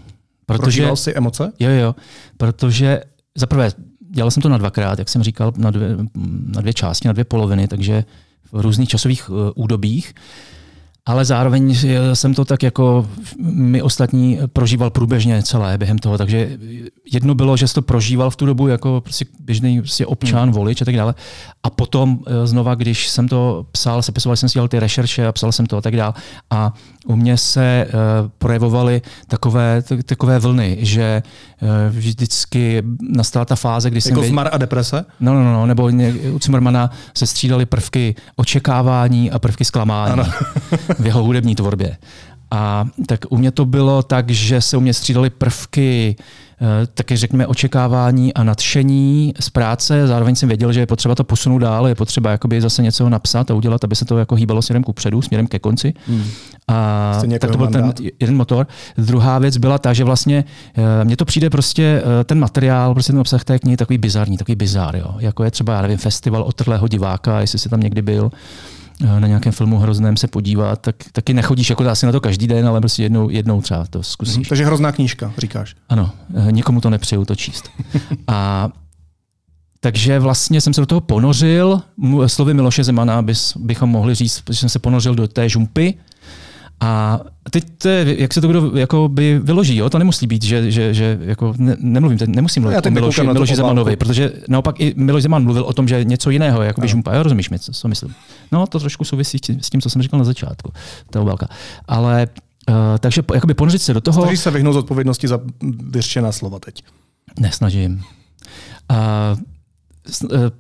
Protože, 0.52 0.62
Prožíval 0.62 0.96
jsi 0.96 1.14
emoce? 1.14 1.52
Jo, 1.60 1.70
jo, 1.70 1.96
protože 2.38 3.02
za 3.36 3.46
prvé, 3.46 3.72
dělal 4.10 4.32
jsem 4.32 4.44
to 4.44 4.50
na 4.50 4.58
dvakrát, 4.58 5.00
jak 5.00 5.10
jsem 5.10 5.24
říkal, 5.24 5.54
na 5.58 5.72
dvě, 5.72 5.98
na 6.46 6.62
dvě 6.62 6.74
části, 6.74 7.08
na 7.08 7.12
dvě 7.12 7.24
poloviny, 7.24 7.68
takže 7.68 8.04
v 8.52 8.62
různých 8.62 8.90
časových 8.90 9.30
uh, 9.30 9.38
údobích. 9.56 10.14
Uh, 10.16 10.22
ale 11.06 11.26
zároveň 11.26 11.76
jsem 12.14 12.34
to 12.34 12.46
tak 12.46 12.64
jako 12.64 13.08
my 13.44 13.82
ostatní 13.82 14.40
prožíval 14.54 14.90
průběžně 14.90 15.44
celé 15.44 15.78
během 15.78 16.00
toho, 16.00 16.18
takže 16.18 16.58
jedno 17.12 17.36
bylo, 17.36 17.58
že 17.58 17.68
jsi 17.68 17.74
to 17.74 17.82
prožíval 17.82 18.30
v 18.30 18.36
tu 18.36 18.46
dobu 18.46 18.68
jako 18.68 19.02
prostě 19.02 19.26
běžný 19.40 19.82
prostě 19.82 20.06
občan, 20.06 20.44
hmm. 20.44 20.52
volič 20.52 20.82
a 20.82 20.86
tak 20.86 20.96
dále. 20.96 21.16
A 21.64 21.70
potom 21.70 22.20
eh, 22.28 22.48
znova, 22.48 22.76
když 22.76 23.08
jsem 23.08 23.28
to 23.28 23.66
psal, 23.72 24.02
sepisoval 24.02 24.36
jsem 24.36 24.50
si 24.50 24.54
dělal 24.54 24.68
ty 24.68 24.80
rešerše 24.80 25.28
a 25.28 25.32
psal 25.32 25.52
jsem 25.52 25.66
to 25.66 25.78
a 25.78 25.82
tak 25.82 25.96
dále. 25.96 26.14
A 26.50 26.74
u 27.06 27.16
mě 27.16 27.38
se 27.38 27.88
uh, 27.88 28.30
projevovaly 28.38 29.02
takové, 29.28 29.84
takové 30.06 30.40
vlny, 30.40 30.78
že 30.82 31.24
uh, 31.62 31.70
vždycky 31.90 32.84
nastala 33.02 33.46
ta 33.46 33.56
fáze, 33.56 33.90
kdy 33.90 34.02
jsem... 34.02 34.16
Jako 34.16 34.28
zmar 34.28 34.50
a 34.52 34.58
deprese? 34.58 35.06
No, 35.20 35.34
no, 35.34 35.44
no, 35.44 35.66
nebo 35.66 35.90
u 36.32 36.40
Cimmermana 36.40 36.92
se 37.18 37.28
střídaly 37.28 37.66
prvky 37.66 38.16
očekávání 38.36 39.32
a 39.32 39.40
prvky 39.40 39.66
zklamání. 39.66 40.14
Ano. 40.14 40.26
v 41.00 41.06
jeho 41.06 41.24
hudební 41.24 41.56
tvorbě. 41.56 41.98
A 42.52 42.86
tak 43.06 43.20
u 43.30 43.38
mě 43.38 43.52
to 43.52 43.66
bylo 43.66 44.04
tak, 44.04 44.30
že 44.30 44.62
se 44.62 44.78
u 44.78 44.80
mě 44.80 44.94
střídaly 44.94 45.30
prvky 45.30 46.16
eh, 46.62 46.88
taky 46.88 47.18
řekněme 47.18 47.48
očekávání 47.48 48.34
a 48.34 48.44
nadšení 48.44 49.34
z 49.40 49.50
práce. 49.50 50.08
Zároveň 50.08 50.36
jsem 50.36 50.50
věděl, 50.50 50.74
že 50.74 50.80
je 50.80 50.86
potřeba 50.86 51.16
to 51.16 51.24
posunout 51.24 51.60
dál, 51.60 51.88
je 51.88 51.96
potřeba 51.96 52.32
jakoby 52.32 52.62
zase 52.62 52.84
něco 52.84 53.10
napsat 53.10 53.52
a 53.52 53.54
udělat, 53.54 53.84
aby 53.84 53.96
se 53.96 54.06
to 54.06 54.18
jako 54.18 54.36
hýbalo 54.36 54.62
směrem 54.62 54.84
ku 54.84 54.94
předu, 54.94 55.22
směrem 55.22 55.48
ke 55.48 55.60
konci. 55.60 55.94
Hmm. 56.08 56.24
A 56.68 57.18
tak 57.22 57.32
jako 57.32 57.48
to 57.48 57.58
byl 57.58 57.68
ten 57.68 57.94
jeden 58.20 58.36
motor. 58.36 58.68
Druhá 58.98 59.40
věc 59.40 59.58
byla 59.58 59.78
ta, 59.78 59.94
že 59.94 60.04
vlastně 60.04 60.44
eh, 60.78 61.06
mně 61.06 61.18
to 61.18 61.26
přijde 61.26 61.50
prostě 61.50 62.04
eh, 62.22 62.24
ten 62.24 62.40
materiál, 62.40 62.94
prostě 62.94 63.14
ten 63.14 63.20
obsah 63.20 63.44
té 63.44 63.60
knihy 63.60 63.78
takový 63.78 63.98
bizarní, 63.98 64.38
takový 64.38 64.56
bizár, 64.56 64.96
jo. 64.96 65.16
Jako 65.20 65.44
je 65.44 65.52
třeba, 65.52 65.74
já 65.74 65.82
nevím, 65.82 65.98
festival 65.98 66.44
otrlého 66.44 66.88
diváka, 66.88 67.42
jestli 67.42 67.60
jsi 67.60 67.70
tam 67.70 67.80
někdy 67.80 68.02
byl 68.02 68.32
na 69.02 69.28
nějakém 69.28 69.52
filmu 69.52 69.78
hrozném 69.78 70.18
se 70.18 70.28
podívat, 70.28 70.82
tak 70.82 70.96
taky 71.12 71.34
nechodíš 71.34 71.70
jako 71.70 71.90
asi 71.90 72.06
na 72.06 72.12
to 72.12 72.22
každý 72.22 72.48
den, 72.48 72.68
ale 72.68 72.80
prostě 72.80 73.04
jednou, 73.04 73.30
jednou 73.30 73.62
třeba 73.62 73.86
to 73.90 74.04
zkusíš. 74.04 74.36
Hmm, 74.36 74.46
takže 74.46 74.66
hrozná 74.66 74.92
knížka, 74.92 75.34
říkáš. 75.38 75.76
Ano, 75.90 76.12
eh, 76.36 76.52
nikomu 76.52 76.82
to 76.82 76.90
nepřeju 76.90 77.26
to 77.26 77.36
číst. 77.36 77.70
A 78.28 78.70
takže 79.80 80.20
vlastně 80.20 80.62
jsem 80.62 80.74
se 80.74 80.82
do 80.82 80.86
toho 80.86 81.02
ponořil, 81.02 81.82
slovy 82.28 82.54
Miloše 82.54 82.84
Zemana 82.84 83.22
bys, 83.22 83.54
bychom 83.58 83.90
mohli 83.90 84.16
říct, 84.16 84.44
že 84.50 84.56
jsem 84.56 84.70
se 84.70 84.80
ponořil 84.80 85.16
do 85.16 85.28
té 85.28 85.50
žumpy, 85.50 85.94
a 86.82 87.20
teď 87.50 87.64
to 87.78 87.88
je, 87.88 88.22
jak 88.22 88.34
se 88.34 88.42
to 88.42 88.48
kdo 88.48 88.72
jako 88.76 89.08
by 89.10 89.40
vyloží, 89.40 89.76
jo? 89.76 89.90
to 89.90 90.00
nemusí 90.00 90.28
být, 90.28 90.44
že, 90.44 90.72
že, 90.72 90.94
že 90.94 91.20
jako 91.22 91.54
ne, 91.58 91.78
nemluvím, 91.80 92.18
teď 92.18 92.30
nemusím 92.30 92.64
mluvit 92.64 92.86
o 92.86 92.92
Miloši, 92.92 93.24
Miloši 93.24 93.56
Zemanovi, 93.56 93.96
protože 93.96 94.32
naopak 94.48 94.80
i 94.80 94.94
Miloš 94.98 95.24
Zeman 95.24 95.44
mluvil 95.44 95.64
o 95.64 95.74
tom, 95.74 95.88
že 95.88 96.04
něco 96.04 96.30
jiného, 96.30 96.62
jako 96.62 96.82
by 96.82 96.88
žumpa, 96.88 97.16
jo, 97.16 97.24
rozumíš 97.24 97.50
mi, 97.50 97.60
co, 97.60 97.72
co 97.72 97.88
myslím. 97.88 98.16
No, 98.52 98.68
to 98.68 98.80
trošku 98.80 99.04
souvisí 99.04 99.38
s 99.62 99.70
tím, 99.70 99.82
co 99.82 99.90
jsem 99.90 100.02
říkal 100.02 100.18
na 100.18 100.24
začátku, 100.24 100.74
ta 101.10 101.22
obálka. 101.22 101.48
Ale 101.88 102.28
uh, 102.70 102.76
takže 103.00 103.22
jakoby 103.34 103.54
ponořit 103.54 103.82
se 103.82 103.94
do 103.94 104.02
toho... 104.02 104.22
Snažíš 104.22 104.40
se 104.40 104.52
vyhnout 104.52 104.74
z 104.74 104.78
odpovědnosti 104.78 105.28
za 105.28 105.40
vyřčená 105.90 106.32
slova 106.32 106.60
teď? 106.60 106.84
Nesnažím. 107.40 108.04
Uh, 108.92 108.98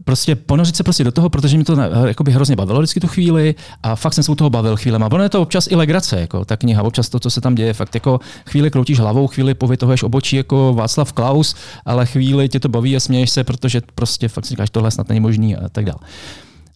prostě 0.04 0.36
ponořit 0.36 0.76
se 0.76 0.84
prostě 0.84 1.04
do 1.04 1.12
toho, 1.12 1.30
protože 1.30 1.58
mi 1.58 1.64
to 1.64 1.78
eh, 1.82 2.08
jakoby 2.08 2.32
hrozně 2.32 2.56
bavilo 2.56 2.80
vždycky 2.80 3.00
tu 3.00 3.08
chvíli 3.08 3.56
a 3.84 3.96
fakt 3.96 4.14
jsem 4.14 4.24
se 4.24 4.32
u 4.32 4.36
toho 4.36 4.50
bavil 4.50 4.78
chvílema. 4.78 5.12
Ono 5.12 5.24
je 5.24 5.30
to 5.30 5.42
občas 5.42 5.68
i 5.72 5.76
legrace, 5.76 6.20
jako 6.20 6.46
ta 6.46 6.58
kniha, 6.58 6.84
občas 6.84 7.10
to, 7.10 7.20
co 7.20 7.30
se 7.30 7.42
tam 7.42 7.56
děje, 7.56 7.74
fakt 7.74 7.96
jako 7.96 8.20
chvíli 8.50 8.72
kroutíš 8.72 9.00
hlavou, 9.00 9.28
chvíli 9.28 9.54
povytohuješ 9.54 10.04
obočí 10.04 10.36
jako 10.36 10.74
Václav 10.74 11.14
Klaus, 11.14 11.56
ale 11.86 12.06
chvíli 12.06 12.50
tě 12.50 12.60
to 12.60 12.70
baví 12.70 12.96
a 12.96 13.00
směješ 13.00 13.30
se, 13.30 13.44
protože 13.44 13.82
prostě 13.96 14.28
fakt 14.28 14.46
si 14.46 14.50
říkáš, 14.50 14.70
tohle 14.70 14.92
snad 14.92 15.10
není 15.10 15.20
možný 15.20 15.56
a 15.56 15.70
tak 15.70 15.86
dále. 15.86 16.00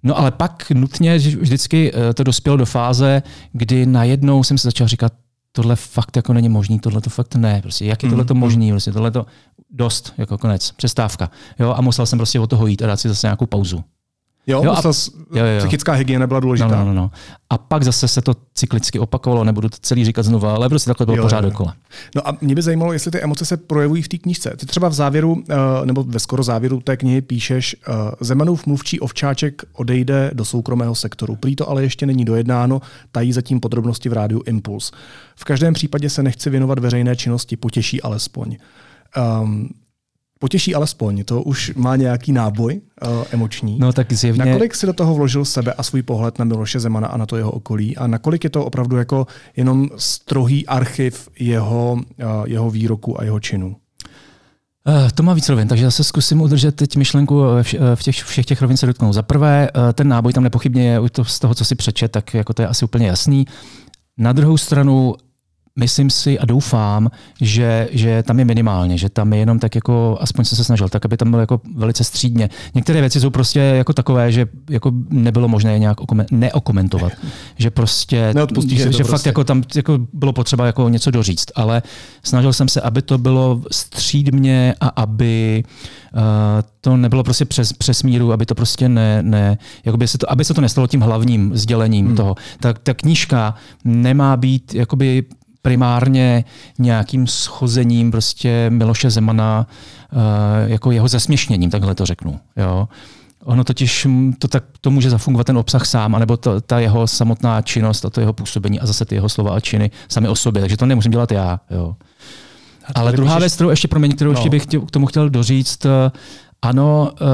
No 0.04 0.18
ale 0.18 0.32
pak 0.32 0.72
nutně 0.72 1.18
vždycky 1.18 1.92
eh, 1.94 2.14
to 2.14 2.24
dospělo 2.24 2.58
do 2.58 2.66
fáze, 2.66 3.24
kdy 3.54 3.86
najednou 3.86 4.44
jsem 4.44 4.58
se 4.58 4.68
začal 4.68 4.88
říkat, 4.88 5.14
tohle 5.56 5.76
fakt 5.76 6.16
jako 6.16 6.34
není 6.34 6.50
možný, 6.50 6.80
tohle 6.80 7.02
to 7.02 7.10
fakt 7.10 7.36
ne. 7.36 7.62
Prostě, 7.62 7.86
jak 7.86 8.04
je 8.04 8.10
tohle 8.10 8.26
to 8.26 8.34
mm, 8.34 8.38
mm. 8.38 8.40
možný? 8.40 8.72
Prostě, 8.72 8.92
tohle 8.92 9.12
to 9.12 9.26
dost, 9.70 10.14
jako 10.18 10.38
konec, 10.38 10.72
přestávka. 10.72 11.32
Jo, 11.60 11.74
a 11.78 11.82
musel 11.82 12.06
jsem 12.06 12.20
prostě 12.20 12.40
od 12.40 12.50
toho 12.50 12.68
jít 12.68 12.82
a 12.82 12.88
dát 12.88 12.98
si 12.98 13.10
zase 13.10 13.28
nějakou 13.28 13.46
pauzu. 13.46 13.84
Jo, 14.48 14.64
jo, 14.64 14.72
a, 14.72 14.82
jo, 15.38 15.46
jo. 15.46 15.60
psychická 15.60 15.94
hygiena 15.94 16.28
byla 16.28 16.40
důležitá. 16.40 16.68
No, 16.68 16.76
no, 16.78 16.86
no, 16.86 16.94
no. 16.94 17.12
A 17.50 17.58
pak 17.58 17.84
zase 17.84 18.08
se 18.08 18.22
to 18.22 18.34
cyklicky 18.54 19.00
opakovalo, 19.00 19.44
nebudu 19.44 19.70
to 19.70 19.78
celý 19.82 20.06
říkat 20.06 20.24
znova, 20.24 20.56
ale 20.56 20.70
prostě 20.70 20.90
takhle 20.90 21.06
bylo 21.06 21.18
jo, 21.18 21.24
pořád 21.24 21.44
jo. 21.44 21.50
dokola. 21.50 21.76
No 22.16 22.28
a 22.28 22.38
mě 22.42 22.56
by 22.56 22.62
zajímalo, 22.62 22.94
jestli 22.94 23.12
ty 23.12 23.22
emoce 23.22 23.46
se 23.46 23.58
projevují 23.58 24.02
v 24.02 24.08
té 24.08 24.18
knížce. 24.18 24.56
Ty 24.58 24.66
třeba 24.66 24.88
v 24.88 24.94
závěru, 24.94 25.44
eh, 25.50 25.56
nebo 25.86 26.04
ve 26.04 26.20
skoro 26.20 26.44
závěru 26.44 26.82
té 26.82 26.98
knihy 26.98 27.22
píšeš, 27.22 27.76
eh, 27.88 27.92
Zemanův 28.20 28.66
mluvčí 28.66 29.00
ovčáček 29.00 29.62
odejde 29.74 30.32
do 30.34 30.46
soukromého 30.46 30.96
sektoru. 30.96 31.36
Prý 31.36 31.56
to 31.56 31.70
ale 31.70 31.84
ještě 31.84 32.06
není 32.06 32.26
dojednáno, 32.26 32.82
tají 33.12 33.34
zatím 33.34 33.60
podrobnosti 33.60 34.10
v 34.10 34.14
rádiu 34.14 34.42
Impuls. 34.46 34.92
V 35.36 35.44
každém 35.44 35.74
případě 35.74 36.10
se 36.10 36.24
nechci 36.24 36.50
věnovat 36.50 36.80
veřejné 36.80 37.16
činnosti, 37.16 37.58
potěší 37.58 38.02
alespoň. 38.02 38.58
Um, 39.42 39.70
potěší 40.40 40.76
alespoň, 40.76 41.24
to 41.24 41.42
už 41.42 41.74
má 41.76 41.96
nějaký 41.96 42.32
náboj 42.32 42.82
uh, 43.08 43.24
emoční. 43.32 43.78
No 43.80 43.94
tak 43.94 44.14
zjevně... 44.14 44.46
Nakolik 44.46 44.76
si 44.76 44.86
do 44.86 44.94
toho 44.94 45.16
vložil 45.16 45.46
sebe 45.46 45.74
a 45.74 45.84
svůj 45.84 46.02
pohled 46.02 46.40
na 46.40 46.46
Miloše 46.46 46.80
Zemana 46.80 47.08
a 47.08 47.18
na 47.18 47.26
to 47.26 47.38
jeho 47.38 47.52
okolí 47.52 47.98
a 47.98 48.08
nakolik 48.08 48.44
je 48.44 48.50
to 48.50 48.66
opravdu 48.66 48.98
jako 48.98 49.28
jenom 49.56 49.90
strohý 49.98 50.68
archiv 50.68 51.30
jeho, 51.40 51.94
uh, 51.94 52.26
jeho 52.46 52.72
výroku 52.72 53.22
a 53.22 53.24
jeho 53.24 53.40
činů? 53.40 53.68
Uh, 54.88 55.10
to 55.16 55.24
má 55.24 55.34
víc 55.34 55.50
rovin, 55.50 55.68
takže 55.68 55.86
zase 55.86 56.04
zkusím 56.04 56.42
udržet 56.42 56.76
teď 56.76 56.96
myšlenku 56.96 57.42
v 57.96 58.04
těch, 58.04 58.16
všech 58.16 58.46
těch 58.46 58.62
rovin 58.62 58.78
se 58.78 58.86
dotknout. 58.86 59.14
Za 59.14 59.22
prvé, 59.22 59.70
ten 59.94 60.08
náboj 60.08 60.34
tam 60.34 60.44
nepochybně 60.44 60.90
je 60.90 61.00
z 61.24 61.40
toho, 61.40 61.56
co 61.56 61.66
si 61.66 61.76
přečet, 61.76 62.12
tak 62.12 62.34
jako 62.34 62.54
to 62.54 62.62
je 62.62 62.68
asi 62.68 62.86
úplně 62.86 63.08
jasný. 63.08 63.46
Na 64.18 64.34
druhou 64.34 64.58
stranu 64.58 65.16
myslím 65.80 66.10
si 66.10 66.40
a 66.40 66.46
doufám, 66.46 67.12
že, 67.42 67.88
že 67.92 68.24
tam 68.24 68.40
je 68.40 68.46
minimálně, 68.46 68.98
že 68.98 69.10
tam 69.10 69.34
je 69.34 69.40
jenom 69.40 69.60
tak 69.60 69.76
jako, 69.76 70.18
aspoň 70.22 70.46
se, 70.46 70.56
se 70.56 70.64
snažil, 70.64 70.90
tak 70.90 71.06
aby 71.06 71.18
tam 71.18 71.30
bylo 71.30 71.40
jako 71.40 71.62
velice 71.76 72.04
střídně. 72.04 72.50
Některé 72.76 73.02
věci 73.02 73.20
jsou 73.20 73.30
prostě 73.30 73.60
jako 73.60 73.94
takové, 73.94 74.32
že 74.32 74.48
jako 74.70 74.92
nebylo 75.10 75.48
možné 75.48 75.74
je 75.74 75.80
nějak 75.80 75.98
neokomentovat. 76.32 77.12
Že 77.58 77.72
prostě, 77.72 78.34
že, 78.68 78.78
že 78.78 78.86
prostě. 78.86 79.04
fakt 79.04 79.26
jako 79.26 79.44
tam 79.44 79.64
jako 79.76 80.00
bylo 80.14 80.34
potřeba 80.34 80.66
jako 80.66 80.90
něco 80.90 81.12
doříct, 81.12 81.52
ale 81.56 81.82
snažil 82.24 82.54
jsem 82.54 82.68
se, 82.68 82.82
aby 82.82 83.02
to 83.02 83.18
bylo 83.18 83.62
střídmě 83.72 84.76
a 84.82 84.88
aby 84.88 85.64
uh, 86.14 86.22
to 86.82 86.98
nebylo 86.98 87.24
prostě 87.24 87.46
přes, 87.46 87.74
přes 87.74 88.04
míru, 88.04 88.34
aby 88.34 88.46
to 88.46 88.56
prostě 88.56 88.90
ne, 88.90 89.24
ne 89.24 89.58
jakoby 89.86 90.08
se 90.08 90.18
to, 90.18 90.32
aby 90.32 90.46
se 90.46 90.54
to 90.54 90.62
nestalo 90.62 90.88
tím 90.88 91.02
hlavním 91.02 91.58
sdělením 91.58 92.06
hmm. 92.06 92.16
toho. 92.16 92.36
Ta, 92.60 92.74
ta 92.74 92.94
knížka 92.94 93.56
nemá 93.86 94.38
být 94.38 94.76
jakoby 94.76 95.24
primárně 95.66 96.44
nějakým 96.80 97.28
schozením 97.28 98.12
prostě 98.12 98.70
Miloše 98.70 99.10
Zemana, 99.10 99.68
uh, 100.14 100.20
jako 100.72 100.92
jeho 100.92 101.08
zasměšněním, 101.08 101.70
takhle 101.70 101.96
to 101.96 102.06
řeknu. 102.06 102.40
Jo. 102.58 102.88
Ono 103.44 103.64
totiž 103.64 104.08
to, 104.40 104.48
tak, 104.48 104.64
to 104.82 104.92
může 104.92 105.10
zafungovat 105.10 105.48
ten 105.48 105.58
obsah 105.58 105.86
sám, 105.86 106.16
anebo 106.16 106.38
to, 106.38 106.62
ta 106.62 106.80
jeho 106.80 107.08
samotná 107.08 107.62
činnost 107.62 108.06
a 108.06 108.10
to 108.10 108.20
jeho 108.20 108.34
působení 108.34 108.80
a 108.80 108.86
zase 108.86 109.06
ty 109.06 109.16
jeho 109.16 109.30
slova 109.30 109.56
a 109.56 109.60
činy 109.60 109.92
sami 110.10 110.28
o 110.28 110.36
sobě. 110.36 110.62
Takže 110.62 110.78
to 110.78 110.86
nemusím 110.86 111.12
dělat 111.12 111.32
já. 111.32 111.60
Jo. 111.72 111.96
Ale 112.96 113.12
druhá 113.12 113.40
věc, 113.40 113.56
kterou 113.56 113.70
ještě, 113.70 113.88
promiň, 113.88 114.12
kterou 114.12 114.32
no. 114.32 114.38
ještě 114.38 114.50
bych 114.50 114.66
k 114.66 114.92
tomu 114.92 115.06
chtěl 115.06 115.30
doříct, 115.30 115.86
eh, 115.86 116.12
ano, 116.62 117.12
eh, 117.22 117.26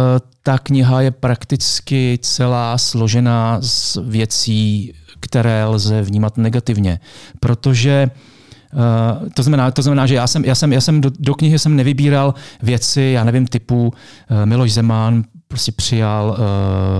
ta 0.43 0.57
kniha 0.57 1.01
je 1.01 1.11
prakticky 1.11 2.19
celá 2.21 2.77
složená 2.77 3.57
z 3.61 3.97
věcí, 4.03 4.93
které 5.21 5.65
lze 5.65 6.01
vnímat 6.01 6.37
negativně. 6.37 6.99
Protože 7.39 8.09
Uh, 8.73 9.29
to, 9.29 9.43
znamená, 9.43 9.71
to 9.71 9.81
znamená, 9.81 10.05
že 10.05 10.15
já 10.15 10.27
jsem, 10.27 10.45
já 10.45 10.55
jsem, 10.55 10.73
já 10.73 10.81
jsem 10.81 11.01
do, 11.01 11.11
do 11.19 11.35
knihy 11.35 11.59
jsem 11.59 11.75
nevybíral 11.75 12.33
věci, 12.63 13.01
já 13.01 13.23
nevím, 13.23 13.47
typu 13.47 13.87
uh, 13.87 14.45
Miloš 14.45 14.73
Zeman 14.73 15.23
prostě 15.47 15.71
přijal 15.71 16.37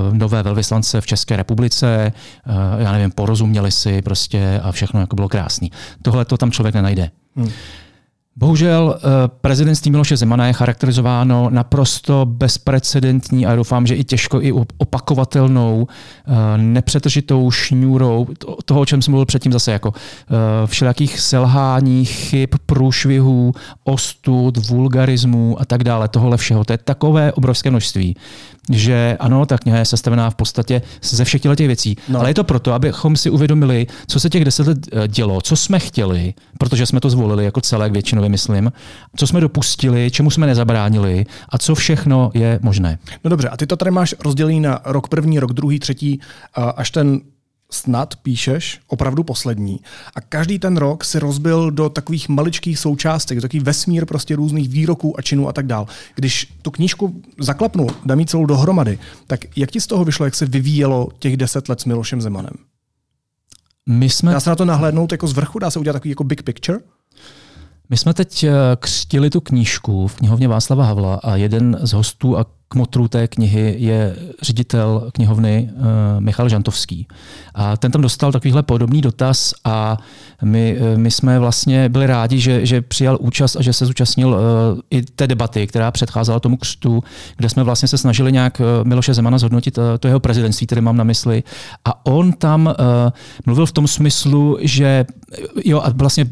uh, 0.10 0.18
nové 0.18 0.44
velvyslance 0.44 1.02
v 1.02 1.06
České 1.06 1.36
republice, 1.36 2.12
uh, 2.48 2.82
já 2.82 2.92
nevím, 2.92 3.12
porozuměli 3.12 3.72
si 3.72 4.02
prostě 4.02 4.60
a 4.64 4.72
všechno 4.72 5.00
jako 5.00 5.16
bylo 5.16 5.30
krásný. 5.30 5.72
Tohle 6.02 6.26
to 6.26 6.38
tam 6.38 6.52
člověk 6.52 6.76
nenajde. 6.76 7.12
Hmm. 7.36 7.50
Bohužel 8.36 8.96
eh, 8.98 9.02
prezidentství 9.42 9.92
Miloše 9.92 10.18
Zemana 10.18 10.48
je 10.48 10.54
charakterizováno 10.54 11.50
naprosto 11.50 12.26
bezprecedentní 12.26 13.46
a 13.46 13.56
doufám, 13.56 13.88
že 13.88 13.96
i 13.96 14.04
těžko 14.04 14.42
i 14.42 14.52
opakovatelnou, 14.78 15.88
eh, 15.88 16.58
nepřetržitou 16.58 17.52
šňůrou 17.52 18.28
toho, 18.66 18.80
o 18.82 18.86
čem 18.86 19.02
jsem 19.02 19.12
mluvil 19.12 19.26
předtím 19.26 19.52
zase, 19.52 19.72
jako 19.72 19.94
eh, 19.94 20.68
všelijakých 20.68 21.20
selhání, 21.20 22.06
chyb, 22.06 22.50
průšvihů, 22.66 23.54
ostud, 23.84 24.68
vulgarismů 24.68 25.62
a 25.62 25.66
tak 25.66 25.84
dále, 25.84 26.08
tohle 26.08 26.38
všeho. 26.38 26.64
To 26.64 26.74
je 26.74 26.78
takové 26.78 27.34
obrovské 27.34 27.70
množství, 27.70 28.16
že 28.72 29.18
ano, 29.20 29.46
ta 29.46 29.58
kniha 29.58 29.78
je 29.78 29.86
sestavená 29.86 30.30
v 30.30 30.36
podstatě 30.36 30.82
ze 31.02 31.26
všech 31.26 31.42
těch 31.42 31.68
věcí. 31.68 31.96
No. 32.10 32.20
Ale 32.20 32.30
je 32.30 32.34
to 32.34 32.44
proto, 32.44 32.74
abychom 32.74 33.16
si 33.16 33.30
uvědomili, 33.30 33.88
co 34.08 34.20
se 34.20 34.30
těch 34.30 34.46
deset 34.46 34.68
let 34.68 34.78
eh, 34.92 35.08
dělo, 35.08 35.42
co 35.42 35.56
jsme 35.56 35.80
chtěli, 35.80 36.34
protože 36.58 36.86
jsme 36.86 37.00
to 37.00 37.10
zvolili 37.10 37.46
jako 37.46 37.62
celek 37.62 37.94
většinově, 37.94 38.30
myslím, 38.30 38.72
co 39.16 39.28
jsme 39.28 39.42
dopustili, 39.42 40.12
čemu 40.12 40.32
jsme 40.32 40.48
nezabránili 40.48 41.26
a 41.50 41.58
co 41.58 41.76
všechno 41.76 42.32
je 42.34 42.60
možné. 42.62 43.00
No 43.24 43.30
dobře, 43.30 43.50
a 43.50 43.58
ty 43.58 43.68
to 43.68 43.78
tady 43.78 43.92
máš 43.92 44.16
rozdělený 44.24 44.60
na 44.60 44.80
rok 44.86 45.08
první, 45.08 45.40
rok 45.40 45.54
druhý, 45.54 45.80
třetí, 45.80 46.20
až 46.76 46.92
ten 46.92 47.22
snad 47.72 48.16
píšeš 48.16 48.80
opravdu 48.88 49.24
poslední 49.24 49.80
a 50.16 50.22
každý 50.22 50.60
ten 50.60 50.78
rok 50.78 51.04
si 51.06 51.20
rozbil 51.20 51.72
do 51.72 51.90
takových 51.90 52.30
maličkých 52.30 52.80
součástek, 52.80 53.38
do 53.38 53.42
takový 53.42 53.60
vesmír 53.60 54.06
prostě 54.06 54.36
různých 54.36 54.70
výroků 54.70 55.20
a 55.20 55.22
činů 55.22 55.48
a 55.48 55.54
tak 55.54 55.68
dál. 55.68 55.88
Když 56.16 56.54
tu 56.62 56.72
knížku 56.72 57.22
zaklapnul, 57.40 57.90
dám 58.06 58.20
jí 58.20 58.26
celou 58.26 58.46
dohromady, 58.46 59.00
tak 59.28 59.58
jak 59.58 59.72
ti 59.72 59.82
z 59.82 59.88
toho 59.88 60.06
vyšlo, 60.06 60.26
jak 60.26 60.36
se 60.36 60.46
vyvíjelo 60.46 61.08
těch 61.20 61.38
deset 61.38 61.70
let 61.70 61.82
s 61.82 61.86
Milošem 61.86 62.22
Zemanem? 62.22 62.54
My 63.90 64.10
jsme... 64.10 64.32
Dá 64.32 64.40
se 64.40 64.50
na 64.50 64.56
to 64.56 64.66
nahlédnout 64.66 65.12
jako 65.12 65.28
z 65.28 65.34
vrchu? 65.34 65.60
Dá 65.60 65.72
se 65.72 65.80
udělat 65.80 65.94
takový 65.94 66.10
jako 66.10 66.24
big 66.24 66.44
picture? 66.44 66.80
My 67.90 67.98
jsme 67.98 68.14
teď 68.14 68.44
eh, 68.44 68.52
křtili 68.80 69.30
tu 69.30 69.42
knížku 69.42 70.08
v 70.08 70.16
knihovně 70.16 70.48
Václava 70.48 70.86
Havla 70.86 71.16
a 71.16 71.36
jeden 71.36 71.80
z 71.82 71.94
hostů 71.94 72.38
a 72.38 72.46
kmotrů 72.72 73.08
té 73.08 73.28
knihy 73.28 73.76
je 73.78 74.16
ředitel 74.42 75.10
knihovny 75.14 75.70
uh, 75.72 75.84
Michal 76.20 76.50
Žantovský. 76.50 77.08
A 77.56 77.78
ten 77.78 77.92
tam 77.92 78.02
dostal 78.02 78.32
takovýhle 78.32 78.64
podobný 78.64 79.02
dotaz 79.02 79.54
a 79.64 79.98
my, 80.44 80.78
uh, 80.80 80.98
my 80.98 81.12
jsme 81.12 81.40
vlastně 81.40 81.90
byli 81.90 82.08
rádi, 82.08 82.40
že, 82.40 82.66
že 82.66 82.82
přijal 82.82 83.18
účast 83.22 83.56
a 83.56 83.62
že 83.62 83.74
se 83.74 83.86
zúčastnil 83.86 84.30
uh, 84.30 84.36
i 84.90 85.02
té 85.02 85.28
debaty, 85.28 85.68
která 85.68 85.92
předcházela 85.92 86.40
tomu 86.40 86.58
křtu, 86.58 87.04
kde 87.38 87.50
jsme 87.50 87.64
vlastně 87.64 87.88
se 87.88 87.98
snažili 87.98 88.32
nějak 88.32 88.62
Miloše 88.84 89.14
Zemana 89.14 89.38
zhodnotit 89.38 89.78
uh, 89.78 89.84
to 90.00 90.08
jeho 90.08 90.20
prezidentství, 90.20 90.68
které 90.68 90.82
mám 90.82 90.98
na 90.98 91.04
mysli. 91.04 91.44
A 91.86 92.06
on 92.06 92.34
tam 92.34 92.66
uh, 92.66 92.74
mluvil 93.46 93.66
v 93.66 93.72
tom 93.72 93.88
smyslu, 93.88 94.58
že 94.62 95.06
jo, 95.66 95.82
a 95.84 95.90
vlastně 95.90 96.26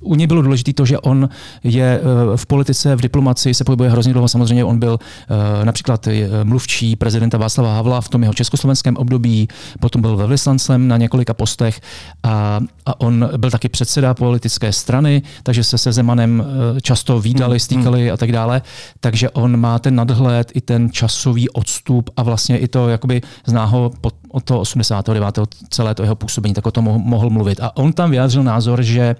u 0.00 0.14
něj 0.14 0.26
bylo 0.26 0.42
důležité 0.42 0.72
to, 0.72 0.86
že 0.86 0.98
on 0.98 1.28
je 1.64 2.00
eh, 2.00 2.36
v 2.36 2.46
politice, 2.46 2.96
v 2.96 3.00
diplomaci 3.00 3.54
se 3.54 3.64
pohybuje 3.64 3.90
hrozně 3.90 4.12
dlouho. 4.12 4.28
Samozřejmě 4.28 4.64
on 4.64 4.78
byl 4.78 4.98
eh, 5.00 5.64
například 5.64 6.06
eh, 6.06 6.28
mluvčí 6.44 6.96
prezidenta 6.96 7.38
Václava 7.38 7.74
Havla 7.74 8.00
v 8.00 8.08
tom 8.08 8.22
jeho 8.22 8.34
československém 8.34 8.96
období, 8.96 9.48
potom 9.80 10.00
byl 10.02 10.16
velvyslancem 10.16 10.88
na 10.88 10.96
několika 10.96 11.34
postech 11.34 11.80
a, 12.22 12.60
a 12.86 13.00
on 13.00 13.28
byl 13.36 13.50
taky 13.50 13.68
předseda 13.68 14.14
politické 14.14 14.72
strany, 14.72 15.22
takže 15.42 15.64
se 15.64 15.78
se 15.78 15.92
Zemanem 15.92 16.44
často 16.82 17.20
výdali, 17.20 17.52
hmm, 17.52 17.60
stýkali 17.60 18.02
hmm. 18.02 18.12
a 18.12 18.16
tak 18.16 18.32
dále. 18.32 18.62
Takže 19.00 19.30
on 19.30 19.56
má 19.56 19.78
ten 19.78 19.94
nadhled 19.94 20.52
i 20.54 20.60
ten 20.60 20.90
časový 20.90 21.50
odstup 21.50 22.10
a 22.16 22.22
vlastně 22.22 22.58
i 22.58 22.68
to 22.68 22.88
jakoby 22.88 23.20
zná 23.46 23.64
ho 23.64 23.90
pod, 24.00 24.14
od 24.32 24.44
toho 24.44 24.60
89. 24.60 25.38
celé 25.68 25.94
to 25.94 26.02
jeho 26.02 26.14
působení, 26.14 26.54
tak 26.54 26.66
o 26.66 26.70
tom 26.70 26.84
mohl 26.84 27.30
mluvit. 27.30 27.60
A 27.60 27.76
on 27.76 27.92
tam 27.92 28.10
vyjádřil 28.10 28.42
názor, 28.42 28.82
že 28.82 29.16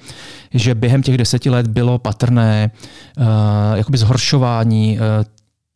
že 0.54 0.74
během 0.74 1.02
těch 1.02 1.18
deseti 1.18 1.50
let 1.50 1.66
bylo 1.66 1.98
patrné 1.98 2.70
uh, 3.18 3.24
jakoby 3.74 3.98
zhoršování 3.98 4.98
uh, 4.98 5.24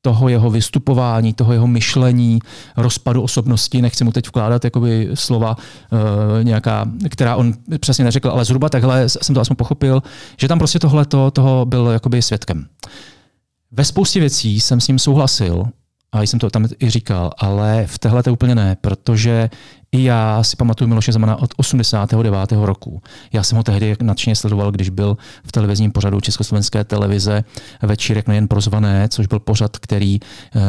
toho 0.03 0.29
jeho 0.29 0.51
vystupování, 0.51 1.33
toho 1.35 1.53
jeho 1.53 1.67
myšlení, 1.67 2.39
rozpadu 2.77 3.23
osobnosti. 3.23 3.83
Nechci 3.83 4.05
mu 4.05 4.13
teď 4.13 4.29
vkládat 4.29 4.65
jakoby 4.65 5.09
slova 5.15 5.57
uh, 5.57 5.99
nějaká, 6.45 6.85
která 7.11 7.37
on 7.37 7.53
přesně 7.79 8.05
neřekl, 8.05 8.31
ale 8.31 8.45
zhruba 8.45 8.69
takhle 8.69 9.09
jsem 9.09 9.35
to 9.35 9.41
aspoň 9.41 9.57
pochopil, 9.57 10.03
že 10.41 10.49
tam 10.49 10.59
prostě 10.59 10.79
tohle 10.79 11.07
toho 11.33 11.65
byl 11.65 11.87
jakoby 11.87 12.23
svědkem. 12.23 12.67
Ve 13.71 13.85
spoustě 13.85 14.21
věcí 14.21 14.61
jsem 14.61 14.81
s 14.81 14.89
ním 14.89 14.99
souhlasil, 14.99 15.65
a 16.17 16.23
jsem 16.23 16.41
to 16.41 16.51
tam 16.51 16.67
i 16.83 16.91
říkal, 16.91 17.33
ale 17.39 17.87
v 17.87 17.99
téhle 17.99 18.23
to 18.23 18.33
úplně 18.33 18.55
ne, 18.55 18.77
protože 18.81 19.51
i 19.93 20.05
já 20.05 20.43
si 20.43 20.57
pamatuju 20.57 20.89
Miloše 20.89 21.13
Zemana 21.13 21.37
od 21.37 21.51
89. 21.57 22.53
roku. 22.53 23.03
Já 23.33 23.43
jsem 23.43 23.57
ho 23.57 23.63
tehdy 23.63 23.97
nadšeně 24.03 24.37
sledoval, 24.37 24.73
když 24.73 24.91
byl 24.91 25.17
v 25.45 25.53
televizním 25.53 25.93
pořadu 25.93 26.21
Československé 26.21 26.85
televize 26.85 27.45
Večírek 27.83 28.29
nejen 28.29 28.49
prozvané, 28.49 29.09
což 29.09 29.27
byl 29.27 29.39
pořad, 29.39 29.79
který 29.79 30.21
uh, 30.21 30.63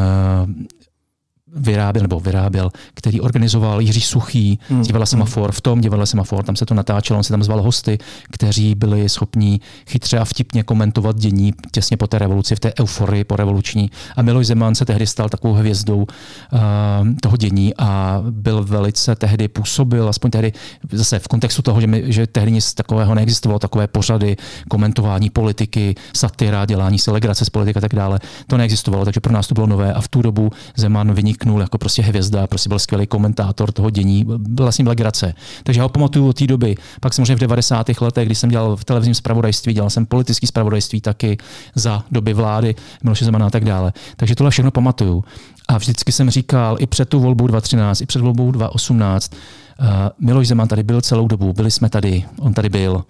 vyráběl, 1.56 2.02
nebo 2.02 2.20
vyráběl, 2.20 2.72
který 2.94 3.22
organizoval 3.22 3.82
Jiří 3.82 4.02
Suchý 4.02 4.60
hmm. 4.70 4.84
z 4.84 4.88
divadla 4.88 5.06
Semafor. 5.06 5.52
V 5.52 5.62
tom 5.62 5.82
divadle 5.82 6.06
Semafor, 6.06 6.44
tam 6.44 6.56
se 6.56 6.66
to 6.66 6.74
natáčelo, 6.74 7.18
on 7.18 7.24
si 7.24 7.34
tam 7.34 7.44
zval 7.44 7.62
hosty, 7.62 7.98
kteří 8.32 8.76
byli 8.76 9.10
schopní 9.10 9.62
chytře 9.90 10.20
a 10.20 10.26
vtipně 10.26 10.64
komentovat 10.64 11.16
dění 11.16 11.54
těsně 11.72 11.98
po 11.98 12.08
té 12.08 12.20
revoluci, 12.20 12.56
v 12.56 12.60
té 12.60 12.74
euforii 12.80 13.24
po 13.24 13.36
revoluční. 13.36 13.92
A 14.16 14.22
Miloš 14.22 14.48
Zeman 14.48 14.76
se 14.76 14.86
tehdy 14.86 15.08
stal 15.08 15.30
takovou 15.30 15.54
hvězdou 15.54 15.98
uh, 15.98 16.08
toho 17.22 17.38
dění 17.38 17.74
a 17.78 18.22
byl 18.30 18.64
velice 18.64 19.16
tehdy 19.16 19.48
působil, 19.48 20.10
aspoň 20.10 20.32
tehdy 20.32 20.54
zase 20.92 21.20
v 21.20 21.28
kontextu 21.28 21.62
toho, 21.62 21.82
že, 21.82 21.88
my, 21.88 22.04
že 22.06 22.28
tehdy 22.28 22.52
nic 22.52 22.74
takového 22.74 23.16
neexistovalo, 23.16 23.60
takové 23.60 23.88
pořady, 23.88 24.36
komentování 24.70 25.30
politiky, 25.30 25.96
satyra, 26.16 26.66
dělání 26.66 27.00
se 27.00 27.12
legrace 27.12 27.46
z 27.46 27.50
politiky 27.50 27.78
a 27.78 27.82
tak 27.82 27.96
dále. 27.96 28.20
To 28.48 28.58
neexistovalo, 28.58 29.06
takže 29.06 29.20
pro 29.20 29.34
nás 29.34 29.48
to 29.48 29.54
bylo 29.54 29.68
nové 29.68 29.94
a 29.94 30.02
v 30.02 30.08
tu 30.08 30.22
dobu 30.22 30.50
Zeman 30.76 31.14
vynik 31.14 31.37
vyniknul 31.38 31.62
jako 31.62 31.78
prostě 31.78 32.02
hvězda, 32.02 32.48
prostě 32.48 32.70
byl 32.70 32.80
skvělý 32.80 33.08
komentátor 33.08 33.72
toho 33.72 33.90
dění, 33.90 34.26
byla 34.38 34.72
s 34.72 34.78
ním 34.78 34.88
legrace. 34.88 35.34
Takže 35.64 35.80
já 35.80 35.84
ho 35.84 35.90
pamatuju 35.90 36.28
od 36.28 36.38
té 36.38 36.48
doby. 36.48 36.76
Pak 37.00 37.14
samozřejmě 37.14 37.36
v 37.36 37.40
90. 37.40 38.02
letech, 38.02 38.26
když 38.26 38.38
jsem 38.38 38.50
dělal 38.50 38.76
v 38.76 38.86
televizním 38.86 39.16
zpravodajství, 39.16 39.74
dělal 39.74 39.90
jsem 39.90 40.06
politický 40.06 40.48
zpravodajství 40.48 41.02
taky 41.02 41.38
za 41.76 42.04
doby 42.12 42.34
vlády 42.34 42.76
Miloše 43.04 43.26
Zemana 43.26 43.48
a 43.48 43.50
tak 43.50 43.66
dále. 43.66 43.94
Takže 44.16 44.36
tohle 44.36 44.52
všechno 44.52 44.72
pamatuju. 44.72 45.24
A 45.68 45.78
vždycky 45.78 46.12
jsem 46.12 46.30
říkal 46.30 46.78
i 46.80 46.88
před 46.88 47.10
tu 47.10 47.20
volbou 47.20 47.48
2013, 47.48 48.02
i 48.02 48.06
před 48.06 48.22
volbou 48.22 48.52
2018, 48.52 49.34
uh, 49.34 49.88
Miloš 50.20 50.48
Zeman 50.48 50.68
tady 50.68 50.84
byl 50.84 51.02
celou 51.02 51.28
dobu, 51.28 51.54
byli 51.54 51.72
jsme 51.72 51.90
tady, 51.90 52.26
on 52.40 52.54
tady 52.54 52.70
byl. 52.70 53.04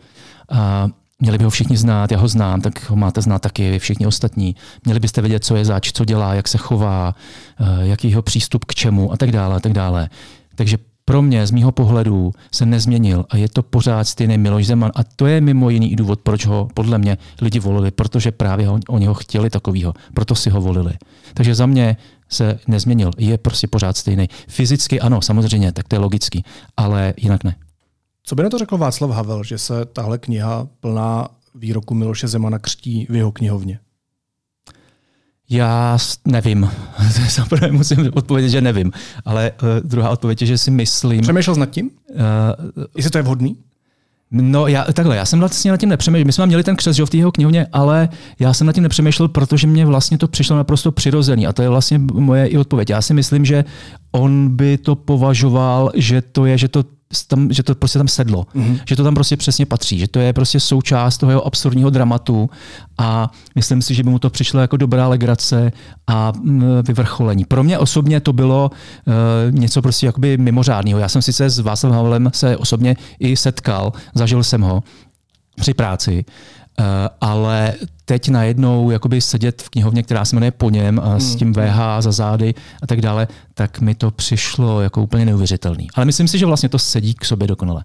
Uh, 0.51 0.91
Měli 1.21 1.37
by 1.37 1.43
ho 1.43 1.49
všichni 1.49 1.77
znát, 1.77 2.11
já 2.11 2.17
ho 2.17 2.27
znám, 2.27 2.61
tak 2.61 2.89
ho 2.89 2.95
máte 2.95 3.21
znát 3.21 3.41
taky 3.41 3.71
vy 3.71 3.79
všichni 3.79 4.07
ostatní. 4.07 4.55
Měli 4.85 4.99
byste 4.99 5.21
vědět, 5.21 5.45
co 5.45 5.55
je 5.55 5.65
zač, 5.65 5.91
co 5.91 6.05
dělá, 6.05 6.33
jak 6.33 6.47
se 6.47 6.57
chová, 6.57 7.15
eh, 7.59 7.87
jaký 7.87 8.09
jeho 8.09 8.21
přístup 8.21 8.65
k 8.65 8.75
čemu 8.75 9.13
a 9.13 9.17
tak 9.17 9.31
dále 9.31 9.55
a 9.55 9.59
tak 9.59 9.73
dále. 9.73 10.09
Takže 10.55 10.77
pro 11.05 11.21
mě 11.21 11.47
z 11.47 11.51
mýho 11.51 11.71
pohledu 11.71 12.31
se 12.51 12.65
nezměnil 12.65 13.25
a 13.29 13.37
je 13.37 13.49
to 13.49 13.63
pořád 13.63 14.07
stejný 14.07 14.37
Miloš 14.37 14.67
Zeman. 14.67 14.91
A 14.95 15.03
to 15.03 15.25
je 15.25 15.41
mimo 15.41 15.69
jiný 15.69 15.95
důvod, 15.95 16.19
proč 16.21 16.45
ho 16.45 16.67
podle 16.73 16.97
mě 16.97 17.17
lidi 17.41 17.59
volili, 17.59 17.91
protože 17.91 18.31
právě 18.31 18.67
ho, 18.67 18.79
oni 18.89 19.05
ho 19.05 19.13
chtěli 19.13 19.49
takovýho, 19.49 19.93
proto 20.13 20.35
si 20.35 20.49
ho 20.49 20.61
volili. 20.61 20.93
Takže 21.33 21.55
za 21.55 21.65
mě 21.65 21.97
se 22.29 22.59
nezměnil, 22.67 23.11
je 23.17 23.37
prostě 23.37 23.67
pořád 23.67 23.97
stejný. 23.97 24.27
Fyzicky 24.47 24.99
ano, 24.99 25.21
samozřejmě, 25.21 25.71
tak 25.71 25.87
to 25.87 25.95
je 25.95 25.99
logický, 25.99 26.43
ale 26.77 27.13
jinak 27.17 27.43
ne. 27.43 27.55
Co 28.27 28.35
by 28.35 28.43
na 28.43 28.49
to 28.49 28.57
řekl 28.57 28.77
Václav 28.77 29.11
Havel, 29.11 29.43
že 29.43 29.57
se 29.57 29.85
tahle 29.85 30.17
kniha 30.17 30.67
plná 30.79 31.27
výroku 31.55 31.93
Miloše 31.93 32.27
Zemana 32.27 32.59
křtí 32.59 33.07
v 33.09 33.15
jeho 33.15 33.31
knihovně? 33.31 33.79
Já 35.49 35.97
nevím. 36.25 36.71
Zaprvé 37.29 37.71
musím 37.71 38.11
odpovědět, 38.13 38.49
že 38.49 38.61
nevím. 38.61 38.91
Ale 39.25 39.51
uh, 39.51 39.89
druhá 39.89 40.09
odpověď 40.09 40.41
je, 40.41 40.47
že 40.47 40.57
si 40.57 40.71
myslím... 40.71 41.21
Přemýšlel 41.21 41.53
jsi 41.53 41.59
nad 41.59 41.69
tím? 41.69 41.89
Uh, 42.09 42.83
Jestli 42.95 43.11
to 43.11 43.17
je 43.17 43.21
vhodný? 43.21 43.57
No 44.31 44.67
já, 44.67 44.83
takhle, 44.93 45.15
já 45.15 45.25
jsem 45.25 45.39
vlastně 45.39 45.71
nad 45.71 45.77
tím 45.77 45.89
nepřemýšlel. 45.89 46.25
My 46.25 46.33
jsme 46.33 46.45
měli 46.45 46.63
ten 46.63 46.75
křes 46.75 46.99
v 46.99 47.09
té 47.09 47.17
jeho 47.17 47.31
knihovně, 47.31 47.67
ale 47.73 48.09
já 48.39 48.53
jsem 48.53 48.67
nad 48.67 48.73
tím 48.73 48.83
nepřemýšlel, 48.83 49.27
protože 49.27 49.67
mě 49.67 49.85
vlastně 49.85 50.17
to 50.17 50.27
přišlo 50.27 50.57
naprosto 50.57 50.91
přirozený. 50.91 51.47
A 51.47 51.53
to 51.53 51.61
je 51.61 51.69
vlastně 51.69 51.97
moje 52.13 52.47
i 52.47 52.57
odpověď. 52.57 52.89
Já 52.89 53.01
si 53.01 53.13
myslím, 53.13 53.45
že 53.45 53.65
on 54.11 54.55
by 54.55 54.77
to 54.77 54.95
považoval, 54.95 55.91
že 55.95 56.21
to 56.21 56.45
je, 56.45 56.57
že 56.57 56.67
to 56.67 56.96
tam, 57.27 57.51
že 57.51 57.63
to 57.63 57.75
prostě 57.75 57.99
tam 57.99 58.07
sedlo, 58.07 58.47
mm-hmm. 58.55 58.79
že 58.89 58.95
to 58.95 59.03
tam 59.03 59.13
prostě 59.13 59.37
přesně 59.37 59.65
patří, 59.65 59.99
že 59.99 60.07
to 60.07 60.19
je 60.19 60.33
prostě 60.33 60.59
součást 60.59 61.17
toho 61.17 61.29
jeho 61.29 61.47
absurdního 61.47 61.89
dramatu 61.89 62.49
a 62.97 63.31
myslím 63.55 63.81
si, 63.81 63.93
že 63.93 64.03
by 64.03 64.09
mu 64.09 64.19
to 64.19 64.29
přišlo 64.29 64.59
jako 64.59 64.77
dobrá 64.77 65.07
legrace 65.07 65.71
a 66.07 66.33
mm, 66.35 66.63
vyvrcholení. 66.87 67.45
Pro 67.45 67.63
mě 67.63 67.77
osobně 67.77 68.19
to 68.19 68.33
bylo 68.33 68.71
uh, 68.71 69.13
něco 69.59 69.81
prostě 69.81 70.05
jakoby 70.05 70.37
mimořádného. 70.37 70.99
Já 70.99 71.09
jsem 71.09 71.21
sice 71.21 71.49
s 71.49 71.59
Václavem 71.59 71.95
Havlem 71.95 72.29
se 72.33 72.57
osobně 72.57 72.95
i 73.19 73.37
setkal, 73.37 73.93
zažil 74.15 74.43
jsem 74.43 74.61
ho 74.61 74.83
při 75.59 75.73
práci, 75.73 76.25
uh, 76.27 76.33
ale 77.21 77.73
teď 78.05 78.29
najednou 78.29 78.91
jakoby 78.91 79.21
sedět 79.21 79.61
v 79.61 79.69
knihovně, 79.69 80.03
která 80.03 80.25
se 80.25 80.35
jmenuje 80.35 80.51
po 80.51 80.69
něm 80.69 80.99
a 80.99 81.19
s 81.19 81.29
hmm. 81.29 81.37
tím 81.37 81.53
VH 81.53 81.79
za 81.99 82.11
zády 82.11 82.53
a 82.81 82.87
tak 82.87 83.01
dále, 83.01 83.27
tak 83.53 83.79
mi 83.79 83.95
to 83.95 84.11
přišlo 84.11 84.81
jako 84.81 85.03
úplně 85.03 85.25
neuvěřitelný. 85.25 85.87
Ale 85.93 86.05
myslím 86.05 86.27
si, 86.27 86.37
že 86.37 86.45
vlastně 86.45 86.69
to 86.69 86.79
sedí 86.79 87.13
k 87.13 87.25
sobě 87.25 87.47
dokonale. 87.47 87.83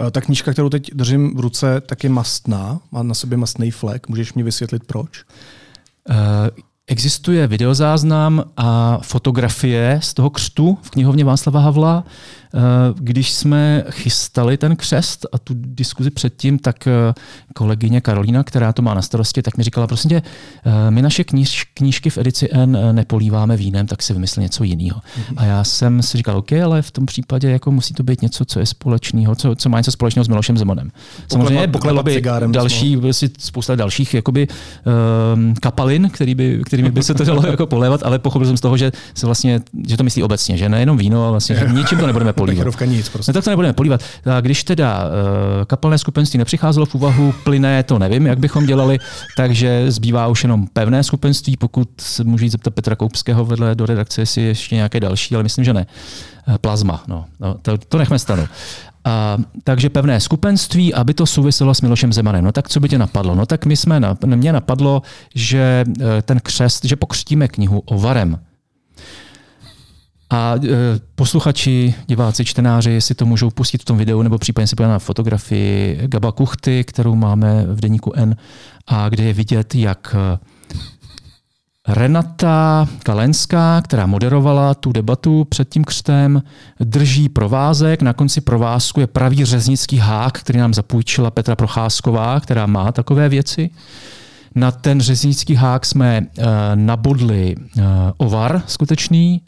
Eh, 0.00 0.10
ta 0.10 0.20
knížka, 0.20 0.52
kterou 0.52 0.68
teď 0.68 0.90
držím 0.94 1.36
v 1.36 1.40
ruce, 1.40 1.80
tak 1.80 2.04
je 2.04 2.10
mastná, 2.10 2.80
má 2.92 3.02
na 3.02 3.14
sobě 3.14 3.38
mastný 3.38 3.70
flek. 3.70 4.08
Můžeš 4.08 4.34
mi 4.34 4.42
vysvětlit 4.42 4.82
proč? 4.86 5.24
Uh, 6.10 6.16
existuje 6.86 7.46
videozáznam 7.46 8.44
a 8.56 8.98
fotografie 9.02 10.00
z 10.02 10.14
toho 10.14 10.30
křtu 10.30 10.78
v 10.82 10.90
knihovně 10.90 11.24
Václava 11.24 11.60
Havla. 11.60 12.04
Když 12.94 13.32
jsme 13.32 13.84
chystali 13.90 14.56
ten 14.56 14.76
křest 14.76 15.26
a 15.32 15.38
tu 15.38 15.54
diskuzi 15.56 16.10
předtím, 16.10 16.58
tak 16.58 16.88
kolegyně 17.54 18.00
Karolína, 18.00 18.44
která 18.44 18.72
to 18.72 18.82
má 18.82 18.94
na 18.94 19.02
starosti, 19.02 19.42
tak 19.42 19.56
mi 19.56 19.64
říkala, 19.64 19.86
prosím 19.86 20.08
tě, 20.08 20.22
my 20.90 21.02
naše 21.02 21.24
kníž, 21.24 21.64
knížky 21.74 22.10
v 22.10 22.18
edici 22.18 22.48
N 22.52 22.78
nepolíváme 22.92 23.56
vínem, 23.56 23.86
tak 23.86 24.02
si 24.02 24.12
vymysl 24.12 24.40
něco 24.40 24.64
jiného. 24.64 25.00
Mm-hmm. 25.00 25.34
A 25.36 25.44
já 25.44 25.64
jsem 25.64 26.02
si 26.02 26.16
říkal, 26.16 26.36
OK, 26.36 26.52
ale 26.52 26.82
v 26.82 26.90
tom 26.90 27.06
případě 27.06 27.50
jako 27.50 27.70
musí 27.70 27.94
to 27.94 28.02
být 28.02 28.22
něco, 28.22 28.44
co 28.44 28.60
je 28.60 28.66
společného, 28.66 29.34
co, 29.34 29.54
co 29.54 29.68
má 29.68 29.78
něco 29.78 29.92
společného 29.92 30.24
s 30.24 30.28
Milošem 30.28 30.58
Zemanem. 30.58 30.90
Samozřejmě 31.32 31.66
bylo 31.66 32.02
by 32.02 32.22
další, 32.46 32.96
vlastně 32.96 33.28
spousta 33.38 33.76
dalších 33.76 34.14
jakoby, 34.14 34.48
um, 35.34 35.54
kapalin, 35.60 36.10
který 36.10 36.34
by, 36.34 36.60
kterými 36.66 36.90
by 36.90 37.02
se 37.02 37.14
to 37.14 37.24
dalo 37.24 37.46
jako 37.50 37.66
polévat, 37.66 38.00
ale 38.04 38.18
pochopil 38.18 38.46
jsem 38.46 38.56
z 38.56 38.60
toho, 38.60 38.76
že 38.76 38.92
se 39.14 39.26
vlastně, 39.26 39.60
že 39.86 39.96
to 39.96 40.04
myslí 40.04 40.22
obecně, 40.22 40.56
že 40.56 40.68
nejenom 40.68 40.96
víno, 40.96 41.22
ale 41.22 41.30
vlastně, 41.30 41.56
že 41.56 41.68
ničím 41.72 41.98
to 41.98 42.06
nebudeme 42.06 42.32
polívat. 42.38 42.76
tak 42.76 42.88
nic, 42.88 43.08
prostě. 43.08 43.30
No, 43.30 43.34
tak 43.34 43.44
to 43.44 43.50
nebudeme 43.50 43.72
polívat. 43.72 44.00
A 44.36 44.40
když 44.40 44.64
teda 44.64 45.04
uh, 45.04 45.64
kapalné 45.64 45.98
skupenství 45.98 46.38
nepřicházelo 46.38 46.86
v 46.86 46.94
úvahu, 46.94 47.34
plyné, 47.44 47.82
to 47.82 47.98
nevím, 47.98 48.26
jak 48.26 48.38
bychom 48.38 48.66
dělali, 48.66 48.98
takže 49.36 49.90
zbývá 49.92 50.26
už 50.26 50.42
jenom 50.42 50.66
pevné 50.66 51.02
skupenství, 51.02 51.56
pokud 51.56 51.88
se 52.00 52.24
můžu 52.24 52.44
jít 52.44 52.50
zeptat 52.50 52.74
Petra 52.74 52.96
Koupského 52.96 53.44
vedle 53.44 53.74
do 53.74 53.86
redakce, 53.86 54.22
jestli 54.22 54.42
ještě 54.42 54.74
nějaké 54.74 55.00
další, 55.00 55.34
ale 55.34 55.42
myslím, 55.42 55.64
že 55.64 55.72
ne. 55.72 55.86
Eh, 56.48 56.58
plazma, 56.58 57.04
no, 57.08 57.24
no 57.40 57.56
to, 57.62 57.78
to 57.78 57.98
nechme 57.98 58.18
stanu. 58.18 58.48
A, 59.04 59.38
takže 59.64 59.90
pevné 59.90 60.20
skupenství, 60.20 60.94
aby 60.94 61.14
to 61.14 61.26
souviselo 61.26 61.74
s 61.74 61.80
Milošem 61.80 62.12
Zemanem. 62.12 62.44
No 62.44 62.52
tak 62.52 62.68
co 62.68 62.80
by 62.80 62.88
tě 62.88 62.98
napadlo? 62.98 63.34
No 63.34 63.46
tak 63.46 63.66
my 63.66 63.76
jsme, 63.76 64.00
na, 64.00 64.16
mě 64.24 64.52
napadlo, 64.52 65.02
že 65.34 65.84
eh, 66.00 66.22
ten 66.22 66.40
křest, 66.40 66.84
že 66.84 66.96
pokřtíme 66.96 67.48
knihu 67.48 67.78
o 67.78 67.98
Varem. 67.98 68.38
A 70.30 70.54
e, 70.56 70.68
posluchači, 71.14 71.94
diváci, 72.06 72.44
čtenáři 72.44 73.00
si 73.00 73.14
to 73.14 73.26
můžou 73.26 73.50
pustit 73.50 73.82
v 73.82 73.84
tom 73.84 73.98
videu 73.98 74.22
nebo 74.22 74.38
případně 74.38 74.66
si 74.66 74.76
podívat 74.76 74.92
na 74.92 74.98
fotografii 74.98 76.00
Gaba 76.06 76.32
Kuchty, 76.32 76.84
kterou 76.84 77.14
máme 77.14 77.66
v 77.66 77.80
deníku 77.80 78.12
N 78.14 78.36
a 78.86 79.08
kde 79.08 79.24
je 79.24 79.32
vidět, 79.32 79.74
jak 79.74 80.14
Renata 81.88 82.88
Kalenská, 83.02 83.80
která 83.80 84.06
moderovala 84.06 84.74
tu 84.74 84.92
debatu 84.92 85.44
před 85.44 85.68
tím 85.68 85.84
křtem, 85.84 86.42
drží 86.80 87.28
provázek. 87.28 88.02
Na 88.02 88.12
konci 88.12 88.40
provázku 88.40 89.00
je 89.00 89.06
pravý 89.06 89.44
řeznický 89.44 89.96
hák, 89.96 90.38
který 90.38 90.58
nám 90.58 90.74
zapůjčila 90.74 91.30
Petra 91.30 91.56
Procházková, 91.56 92.40
která 92.40 92.66
má 92.66 92.92
takové 92.92 93.28
věci. 93.28 93.70
Na 94.54 94.70
ten 94.70 95.00
řeznický 95.00 95.54
hák 95.54 95.86
jsme 95.86 96.20
uh, 96.20 96.44
nabodli 96.74 97.56
uh, 97.56 97.82
ovar 98.16 98.62
skutečný. 98.66 99.40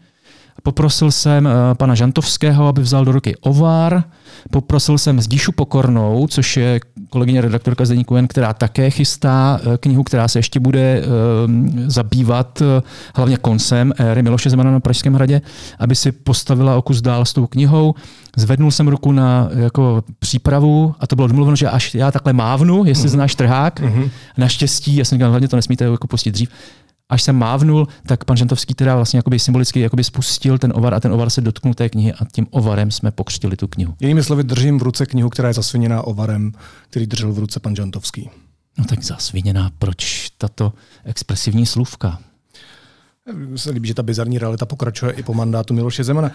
Poprosil 0.63 1.11
jsem 1.11 1.45
uh, 1.45 1.53
pana 1.75 1.95
Žantovského, 1.95 2.67
aby 2.67 2.83
vzal 2.83 3.05
do 3.05 3.13
ruky 3.13 3.37
ovar. 3.37 4.05
Poprosil 4.51 4.99
jsem 4.99 5.21
Zdíšu 5.21 5.53
Pokornou, 5.53 6.27
což 6.27 6.57
je 6.57 6.81
kolegyně 7.11 7.41
redaktorka 7.41 7.85
Zdeníku 7.85 8.17
Jen, 8.17 8.29
která 8.29 8.53
také 8.53 8.91
chystá 8.91 9.61
eh, 9.63 9.79
knihu, 9.79 10.03
která 10.03 10.29
se 10.29 10.39
ještě 10.39 10.61
bude 10.61 11.03
ehm, 11.03 11.85
zabývat 11.87 12.63
eh, 12.63 12.83
hlavně 13.15 13.37
koncem 13.37 13.93
éry 13.99 14.23
Miloše 14.23 14.51
Zemana 14.51 14.71
na 14.71 14.81
Pražském 14.81 15.15
hradě, 15.15 15.41
aby 15.79 15.95
si 15.95 16.13
postavila 16.13 16.77
o 16.77 16.83
kus 16.83 17.01
dál 17.01 17.25
s 17.25 17.33
tou 17.33 17.47
knihou. 17.47 17.95
Zvednul 18.37 18.71
jsem 18.71 18.89
ruku 18.89 19.13
na 19.13 19.49
jako 19.53 20.05
přípravu 20.19 20.95
a 21.01 21.07
to 21.07 21.17
bylo 21.17 21.29
domluveno, 21.29 21.57
že 21.57 21.69
až 21.69 21.95
já 21.95 22.11
takhle 22.11 22.33
mávnu, 22.33 22.85
jestli 22.85 23.09
mm-hmm. 23.09 23.13
znáš 23.13 23.35
trhák. 23.35 23.81
Mm-hmm. 23.81 24.11
Naštěstí, 24.39 24.97
já 24.97 25.05
jsem 25.05 25.19
říkal, 25.19 25.31
hlavně 25.31 25.49
to 25.49 25.57
nesmíte 25.57 25.85
jako 25.85 26.07
pustit 26.07 26.31
dřív, 26.31 26.49
až 27.11 27.23
jsem 27.23 27.37
mávnul, 27.37 27.89
tak 28.07 28.25
pan 28.25 28.37
Žantovský 28.37 28.75
teda 28.75 28.97
vlastně 28.97 29.19
jakoby 29.19 29.39
symbolicky 29.39 29.81
jakoby 29.81 30.05
spustil 30.05 30.59
ten 30.59 30.73
ovar 30.77 30.95
a 30.95 31.01
ten 31.01 31.13
ovar 31.13 31.31
se 31.31 31.41
dotknul 31.41 31.75
té 31.75 31.89
knihy 31.89 32.13
a 32.13 32.25
tím 32.33 32.47
ovarem 32.51 32.91
jsme 32.91 33.11
pokřtili 33.11 33.57
tu 33.57 33.69
knihu. 33.69 33.95
Jinými 34.01 34.23
slovy, 34.23 34.45
držím 34.45 34.79
v 34.79 34.83
ruce 34.83 35.07
knihu, 35.07 35.31
která 35.31 35.49
je 35.49 35.55
zasviněná 35.55 36.03
ovarem, 36.03 36.53
který 36.91 37.07
držel 37.07 37.33
v 37.33 37.39
ruce 37.39 37.61
pan 37.61 37.77
Žantovský. 37.77 38.31
No 38.79 38.85
tak 38.85 39.05
zasviněná, 39.05 39.71
proč 39.79 40.29
tato 40.39 40.73
expresivní 41.05 41.67
slůvka? 41.67 42.19
Se 43.57 43.71
líbí, 43.71 43.89
že 43.89 43.95
ta 43.95 44.03
bizarní 44.03 44.39
realita 44.39 44.67
pokračuje 44.67 45.13
i 45.13 45.23
po 45.23 45.35
mandátu 45.35 45.75
Miloše 45.75 46.05
Zemana. 46.05 46.31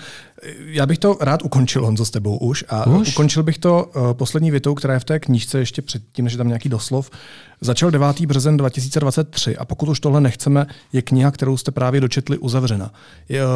Já 0.65 0.85
bych 0.85 0.97
to 0.97 1.17
rád 1.21 1.43
ukončil, 1.43 1.85
Honzo, 1.85 2.05
s 2.05 2.11
tebou 2.11 2.37
už. 2.37 2.65
A 2.69 2.87
už? 2.87 3.09
ukončil 3.09 3.43
bych 3.43 3.57
to 3.57 3.91
uh, 3.95 4.13
poslední 4.13 4.51
větou, 4.51 4.75
která 4.75 4.93
je 4.93 4.99
v 4.99 5.03
té 5.03 5.19
knížce 5.19 5.59
ještě 5.59 5.81
předtím, 5.81 6.25
než 6.25 6.33
je 6.33 6.37
tam 6.37 6.47
nějaký 6.47 6.69
doslov. 6.69 7.09
Začal 7.61 7.91
9. 7.91 8.21
březen 8.21 8.57
2023 8.57 9.57
a 9.57 9.65
pokud 9.65 9.89
už 9.89 9.99
tohle 9.99 10.21
nechceme, 10.21 10.67
je 10.93 11.01
kniha, 11.01 11.31
kterou 11.31 11.57
jste 11.57 11.71
právě 11.71 12.01
dočetli, 12.01 12.37
uzavřena. 12.37 12.91
Je, 13.29 13.45
uh, 13.45 13.51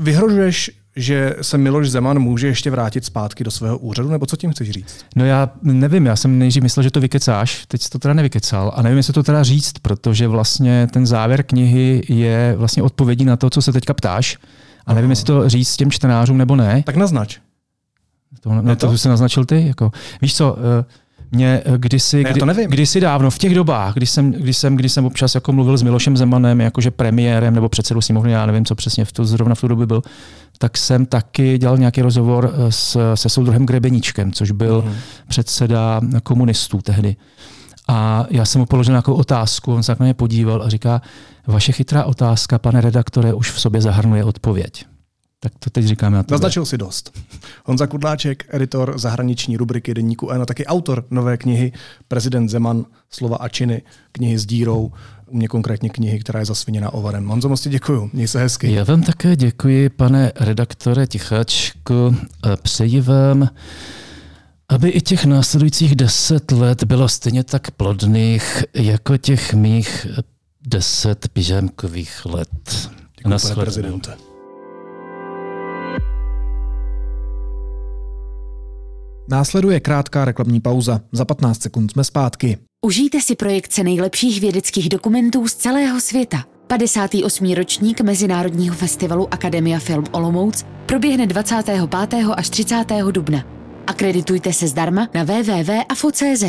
vyhrožuješ 0.00 0.70
že 1.00 1.34
se 1.42 1.58
Miloš 1.58 1.90
Zeman 1.90 2.18
může 2.18 2.46
ještě 2.46 2.70
vrátit 2.70 3.04
zpátky 3.04 3.44
do 3.44 3.50
svého 3.50 3.78
úřadu, 3.78 4.10
nebo 4.10 4.26
co 4.26 4.36
tím 4.36 4.50
chceš 4.50 4.70
říct? 4.70 5.04
No 5.16 5.24
já 5.24 5.50
nevím, 5.62 6.06
já 6.06 6.16
jsem 6.16 6.38
nejdřív 6.38 6.62
myslel, 6.62 6.82
že 6.82 6.90
to 6.90 7.00
vykecáš, 7.00 7.66
teď 7.66 7.82
jsi 7.82 7.90
to 7.90 7.98
teda 7.98 8.14
nevykecal 8.14 8.72
a 8.76 8.82
nevím, 8.82 8.96
jestli 8.96 9.12
to 9.12 9.22
teda 9.22 9.42
říct, 9.42 9.72
protože 9.82 10.28
vlastně 10.28 10.88
ten 10.92 11.06
závěr 11.06 11.42
knihy 11.42 12.02
je 12.08 12.54
vlastně 12.56 12.82
odpovědí 12.82 13.24
na 13.24 13.36
to, 13.36 13.50
co 13.50 13.62
se 13.62 13.72
teďka 13.72 13.94
ptáš 13.94 14.38
a 14.86 14.94
nevím, 14.94 15.10
jestli 15.10 15.24
to 15.24 15.48
říct 15.48 15.76
těm 15.76 15.90
čtenářům 15.90 16.38
nebo 16.38 16.56
ne. 16.56 16.82
Tak 16.86 16.96
naznač. 16.96 17.38
To, 18.40 18.54
no, 18.62 18.76
to, 18.76 18.90
to 18.90 18.98
jsi 18.98 19.08
naznačil 19.08 19.44
ty? 19.44 19.66
Jako, 19.66 19.92
víš 20.22 20.36
co, 20.36 20.56
eh, 20.80 20.84
mě 21.32 21.62
eh, 21.64 21.78
kdysi, 21.78 22.24
kdy, 22.24 22.40
to 22.40 22.46
nevím. 22.46 22.70
kdysi 22.70 23.00
dávno, 23.00 23.30
v 23.30 23.38
těch 23.38 23.54
dobách, 23.54 23.94
když 23.94 24.10
jsem, 24.10 24.32
když 24.32 24.56
jsem, 24.56 24.76
když 24.76 24.92
jsem 24.92 25.06
občas 25.06 25.34
jako 25.34 25.52
mluvil 25.52 25.76
s 25.76 25.82
Milošem 25.82 26.16
Zemanem, 26.16 26.60
jakože 26.60 26.90
premiérem 26.90 27.54
nebo 27.54 27.68
předsedou 27.68 28.00
sněmovny, 28.00 28.32
já 28.32 28.46
nevím, 28.46 28.64
co 28.64 28.74
přesně 28.74 29.04
v 29.04 29.12
to, 29.12 29.24
zrovna 29.24 29.54
v 29.54 29.60
tu 29.60 29.68
dobu 29.68 29.86
byl, 29.86 30.02
tak 30.62 30.78
jsem 30.78 31.06
taky 31.06 31.58
dělal 31.58 31.78
nějaký 31.78 32.02
rozhovor 32.02 32.52
eh, 32.52 32.72
s, 32.72 33.14
se 33.14 33.28
soudruhem 33.28 33.66
Grebeníčkem, 33.66 34.32
což 34.32 34.50
byl 34.50 34.82
mm. 34.86 34.94
předseda 35.28 36.00
komunistů 36.22 36.78
tehdy. 36.78 37.16
A 37.88 38.26
já 38.30 38.44
jsem 38.44 38.58
mu 38.58 38.66
položil 38.66 38.92
nějakou 38.92 39.14
otázku, 39.14 39.74
on 39.74 39.82
se 39.82 39.96
na 40.00 40.04
mě 40.04 40.14
podíval 40.14 40.62
a 40.62 40.68
říká, 40.68 41.02
vaše 41.46 41.72
chytrá 41.72 42.04
otázka, 42.04 42.58
pane 42.58 42.80
redaktore, 42.80 43.34
už 43.34 43.50
v 43.50 43.60
sobě 43.60 43.82
zahrnuje 43.82 44.24
odpověď. 44.24 44.84
Tak 45.40 45.52
to 45.58 45.70
teď 45.70 45.84
říkáme 45.84 46.16
na 46.16 46.22
to. 46.22 46.34
Naznačil 46.34 46.64
si 46.64 46.78
dost. 46.78 47.18
Honza 47.64 47.86
Kudláček, 47.86 48.44
editor 48.48 48.98
zahraniční 48.98 49.56
rubriky 49.56 49.94
Deníku 49.94 50.30
N 50.30 50.42
a 50.42 50.46
taky 50.46 50.66
autor 50.66 51.04
nové 51.10 51.36
knihy 51.36 51.72
Prezident 52.08 52.48
Zeman, 52.48 52.84
slova 53.10 53.36
a 53.36 53.48
činy, 53.48 53.82
knihy 54.12 54.38
s 54.38 54.46
dírou, 54.46 54.92
u 55.30 55.36
mě 55.36 55.48
konkrétně 55.48 55.90
knihy, 55.90 56.18
která 56.18 56.40
je 56.40 56.46
zasviněna 56.46 56.94
ovarem. 56.94 57.28
Honzo, 57.28 57.48
moc 57.48 57.68
děkuji, 57.68 58.10
měj 58.12 58.28
se 58.28 58.38
hezky. 58.40 58.72
Já 58.72 58.84
vám 58.84 59.02
také 59.02 59.36
děkuji, 59.36 59.88
pane 59.88 60.32
redaktore 60.40 61.06
Tichačku. 61.06 62.16
Přeji 62.62 63.00
vám, 63.00 63.48
aby 64.68 64.88
i 64.88 65.00
těch 65.00 65.24
následujících 65.24 65.96
deset 65.96 66.52
let 66.52 66.84
bylo 66.84 67.08
stejně 67.08 67.44
tak 67.44 67.70
plodných, 67.70 68.64
jako 68.74 69.16
těch 69.16 69.54
mých 69.54 70.06
deset 70.66 71.28
pyžamkových 71.28 72.26
let. 72.26 72.90
Děkuji, 73.16 73.38
pane 73.42 73.54
prezidente. 73.54 74.16
Následuje 79.28 79.80
krátká 79.80 80.24
reklamní 80.24 80.60
pauza. 80.60 81.00
Za 81.12 81.24
15 81.24 81.62
sekund 81.62 81.90
jsme 81.90 82.04
zpátky. 82.04 82.58
Užijte 82.86 83.20
si 83.20 83.36
projekce 83.36 83.82
nejlepších 83.84 84.40
vědeckých 84.40 84.88
dokumentů 84.88 85.48
z 85.48 85.54
celého 85.54 86.00
světa. 86.00 86.44
58. 86.66 87.54
ročník 87.54 88.00
Mezinárodního 88.00 88.74
festivalu 88.74 89.34
Akademia 89.34 89.78
Film 89.78 90.04
Olomouc 90.12 90.64
proběhne 90.86 91.26
25. 91.26 92.24
až 92.36 92.50
30. 92.50 92.84
dubna. 93.10 93.44
Akreditujte 93.86 94.52
se 94.52 94.68
zdarma 94.68 95.08
na 95.14 95.22
www.afo.cz. 95.22 96.44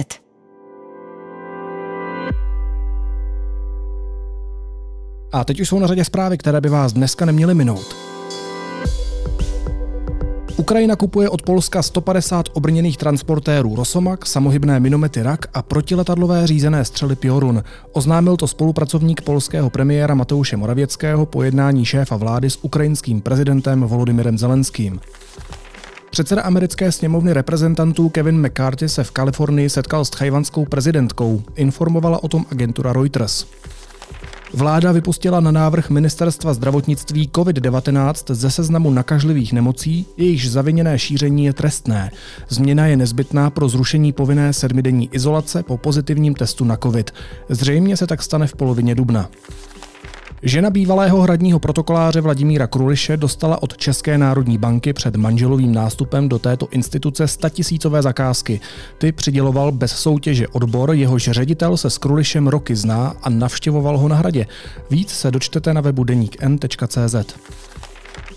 A 5.32 5.44
teď 5.44 5.60
už 5.60 5.68
jsou 5.68 5.80
na 5.80 5.88
řadě 5.88 6.06
zprávy, 6.06 6.38
které 6.38 6.62
by 6.62 6.70
vás 6.70 6.94
dneska 6.94 7.26
neměly 7.26 7.56
minout. 7.56 7.96
Ukrajina 10.58 10.96
kupuje 10.96 11.30
od 11.30 11.42
Polska 11.42 11.82
150 11.82 12.50
obrněných 12.54 12.98
transportérů 12.98 13.76
Rosomak, 13.76 14.26
samohybné 14.26 14.80
minomety 14.80 15.24
RAK 15.24 15.46
a 15.54 15.62
protiletadlové 15.62 16.48
řízené 16.48 16.86
střely 16.86 17.16
Piorun. 17.16 17.64
Oznámil 17.92 18.38
to 18.38 18.48
spolupracovník 18.48 19.22
polského 19.22 19.70
premiéra 19.70 20.16
Mateuše 20.16 20.58
Moravěckého 20.58 21.26
po 21.26 21.44
jednání 21.44 21.86
šéfa 21.86 22.16
vlády 22.16 22.50
s 22.50 22.64
ukrajinským 22.64 23.22
prezidentem 23.22 23.84
Volodymyrem 23.84 24.38
Zelenským. 24.38 25.00
Předseda 26.12 26.42
americké 26.42 26.92
sněmovny 26.92 27.34
reprezentantů 27.34 28.10
Kevin 28.10 28.48
McCarthy 28.48 28.90
se 28.90 29.04
v 29.04 29.12
Kalifornii 29.12 29.70
setkal 29.70 30.06
s 30.06 30.10
tchajvanskou 30.10 30.66
prezidentkou, 30.66 31.42
informovala 31.56 32.24
o 32.24 32.28
tom 32.28 32.46
agentura 32.52 32.94
Reuters. 32.94 33.46
Vláda 34.54 34.92
vypustila 34.92 35.40
na 35.40 35.52
návrh 35.52 35.90
ministerstva 35.90 36.54
zdravotnictví 36.54 37.30
COVID-19 37.36 38.34
ze 38.34 38.52
seznamu 38.52 38.92
nakažlivých 38.92 39.54
nemocí, 39.54 40.06
jejichž 40.18 40.48
zaviněné 40.48 41.00
šíření 41.00 41.46
je 41.46 41.54
trestné. 41.54 42.12
Změna 42.50 42.88
je 42.88 42.98
nezbytná 42.98 43.50
pro 43.50 43.70
zrušení 43.70 44.14
povinné 44.14 44.54
sedmidenní 44.54 45.10
izolace 45.12 45.64
po 45.64 45.78
pozitivním 45.78 46.36
testu 46.36 46.66
na 46.66 46.78
COVID. 46.78 47.12
Zřejmě 47.50 47.98
se 47.98 48.08
tak 48.08 48.24
stane 48.24 48.48
v 48.48 48.56
polovině 48.56 48.96
dubna. 48.96 49.30
Žena 50.44 50.70
bývalého 50.70 51.22
hradního 51.22 51.60
protokoláře 51.60 52.22
Vladimíra 52.22 52.68
Kruliše 52.68 53.18
dostala 53.18 53.64
od 53.64 53.78
České 53.78 54.18
národní 54.18 54.58
banky 54.58 54.94
před 54.94 55.16
manželovým 55.16 55.74
nástupem 55.74 56.30
do 56.30 56.40
této 56.40 56.68
instituce 56.72 57.28
statisícové 57.28 58.02
zakázky. 58.02 58.62
Ty 58.98 59.12
přiděloval 59.12 59.72
bez 59.72 59.92
soutěže 59.92 60.48
odbor, 60.48 60.94
jehož 60.94 61.30
ředitel 61.32 61.78
se 61.78 61.90
s 61.90 61.98
Krulišem 61.98 62.48
roky 62.48 62.76
zná 62.76 63.16
a 63.24 63.30
navštěvoval 63.30 63.98
ho 63.98 64.08
na 64.08 64.16
hradě. 64.16 64.48
Víc 64.90 65.10
se 65.10 65.32
dočtete 65.32 65.74
na 65.74 65.82
webu 65.82 66.04
deníkn.cz. 66.04 67.16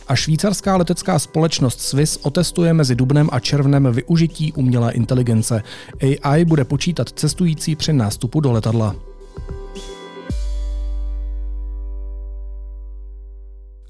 A 0.09 0.16
švýcarská 0.16 0.76
letecká 0.76 1.18
společnost 1.18 1.80
Swiss 1.80 2.18
otestuje 2.22 2.72
mezi 2.72 2.94
dubnem 2.94 3.28
a 3.32 3.40
červnem 3.40 3.88
využití 3.92 4.52
umělé 4.52 4.92
inteligence. 4.92 5.62
AI 6.22 6.44
bude 6.44 6.64
počítat 6.64 7.09
cestující 7.11 7.76
při 7.76 7.92
nástupu 7.92 8.40
do 8.40 8.52
letadla. 8.52 9.14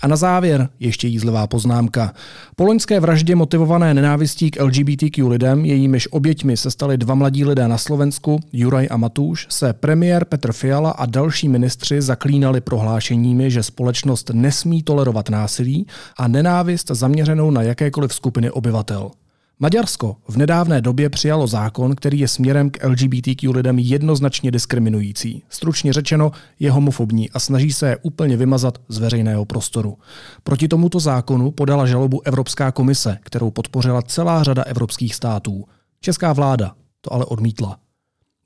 A 0.05 0.07
na 0.07 0.17
závěr 0.17 0.69
ještě 0.81 1.09
jízlivá 1.09 1.47
poznámka. 1.47 2.13
Po 2.57 2.65
loňské 2.65 3.01
vraždě 3.01 3.35
motivované 3.35 3.95
nenávistí 3.95 4.51
k 4.51 4.63
LGBTQ 4.63 5.29
lidem, 5.29 5.65
jejímiž 5.65 6.13
oběťmi 6.13 6.57
se 6.57 6.71
stali 6.71 6.99
dva 6.99 7.15
mladí 7.15 7.45
lidé 7.45 7.69
na 7.69 7.79
Slovensku, 7.79 8.41
Juraj 8.53 8.89
a 8.91 8.97
Matuš, 8.97 9.47
se 9.51 9.73
premiér 9.73 10.25
Petr 10.25 10.53
Fiala 10.53 10.91
a 10.91 11.07
další 11.07 11.49
ministři 11.49 12.03
zaklínali 12.03 12.61
prohlášeními, 12.61 13.51
že 13.51 13.63
společnost 13.63 14.31
nesmí 14.35 14.83
tolerovat 14.83 15.29
násilí 15.29 15.87
a 16.19 16.29
nenávist 16.29 16.91
zaměřenou 16.91 17.51
na 17.51 17.63
jakékoliv 17.63 18.15
skupiny 18.15 18.51
obyvatel. 18.51 19.11
Maďarsko 19.59 20.17
v 20.29 20.37
nedávné 20.37 20.81
době 20.81 21.11
přijalo 21.11 21.47
zákon, 21.47 21.95
který 21.95 22.19
je 22.19 22.29
směrem 22.29 22.71
k 22.71 22.87
LGBTQ 22.89 23.51
lidem 23.53 23.79
jednoznačně 23.79 24.51
diskriminující. 24.51 25.43
Stručně 25.49 25.93
řečeno, 25.93 26.33
je 26.61 26.71
homofobní 26.71 27.31
a 27.31 27.41
snaží 27.41 27.73
se 27.73 27.89
je 27.89 27.97
úplně 27.97 28.37
vymazat 28.37 28.79
z 28.89 28.99
veřejného 28.99 29.45
prostoru. 29.45 29.99
Proti 30.43 30.69
tomuto 30.69 31.01
zákonu 31.01 31.51
podala 31.51 31.87
žalobu 31.87 32.21
Evropská 32.27 32.73
komise, 32.73 33.19
kterou 33.23 33.51
podpořila 33.51 34.03
celá 34.03 34.43
řada 34.43 34.63
evropských 34.63 35.15
států. 35.15 35.65
Česká 36.01 36.33
vláda 36.33 36.75
to 37.01 37.13
ale 37.13 37.25
odmítla. 37.25 37.79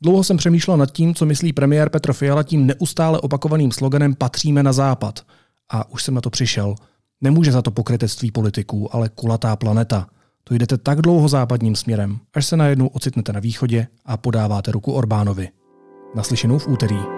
Dlouho 0.02 0.24
jsem 0.24 0.36
přemýšlel 0.36 0.76
nad 0.76 0.92
tím, 0.92 1.14
co 1.14 1.26
myslí 1.26 1.52
premiér 1.52 1.88
Petr 1.88 2.12
Fiala 2.12 2.42
tím 2.42 2.66
neustále 2.66 3.20
opakovaným 3.20 3.72
sloganem 3.72 4.14
Patříme 4.14 4.62
na 4.62 4.72
západ. 4.72 5.20
A 5.70 5.90
už 5.90 6.02
jsem 6.02 6.14
na 6.14 6.20
to 6.20 6.30
přišel. 6.30 6.74
Nemůže 7.20 7.52
za 7.52 7.62
to 7.62 7.70
pokrytectví 7.70 8.30
politiků, 8.30 8.94
ale 8.94 9.09
kulatá 9.09 9.56
planeta– 9.56 10.06
to 10.49 10.55
jdete 10.55 10.78
tak 10.78 11.01
dlouho 11.01 11.28
západním 11.28 11.76
směrem, 11.76 12.18
až 12.34 12.46
se 12.46 12.57
najednou 12.57 12.86
ocitnete 12.86 13.32
na 13.32 13.40
východě 13.40 13.86
a 14.07 14.16
podáváte 14.16 14.72
ruku 14.72 14.92
Orbánovi. 14.92 15.49
Naslyšenou 16.14 16.59
v 16.59 16.68
úterý. 16.68 17.17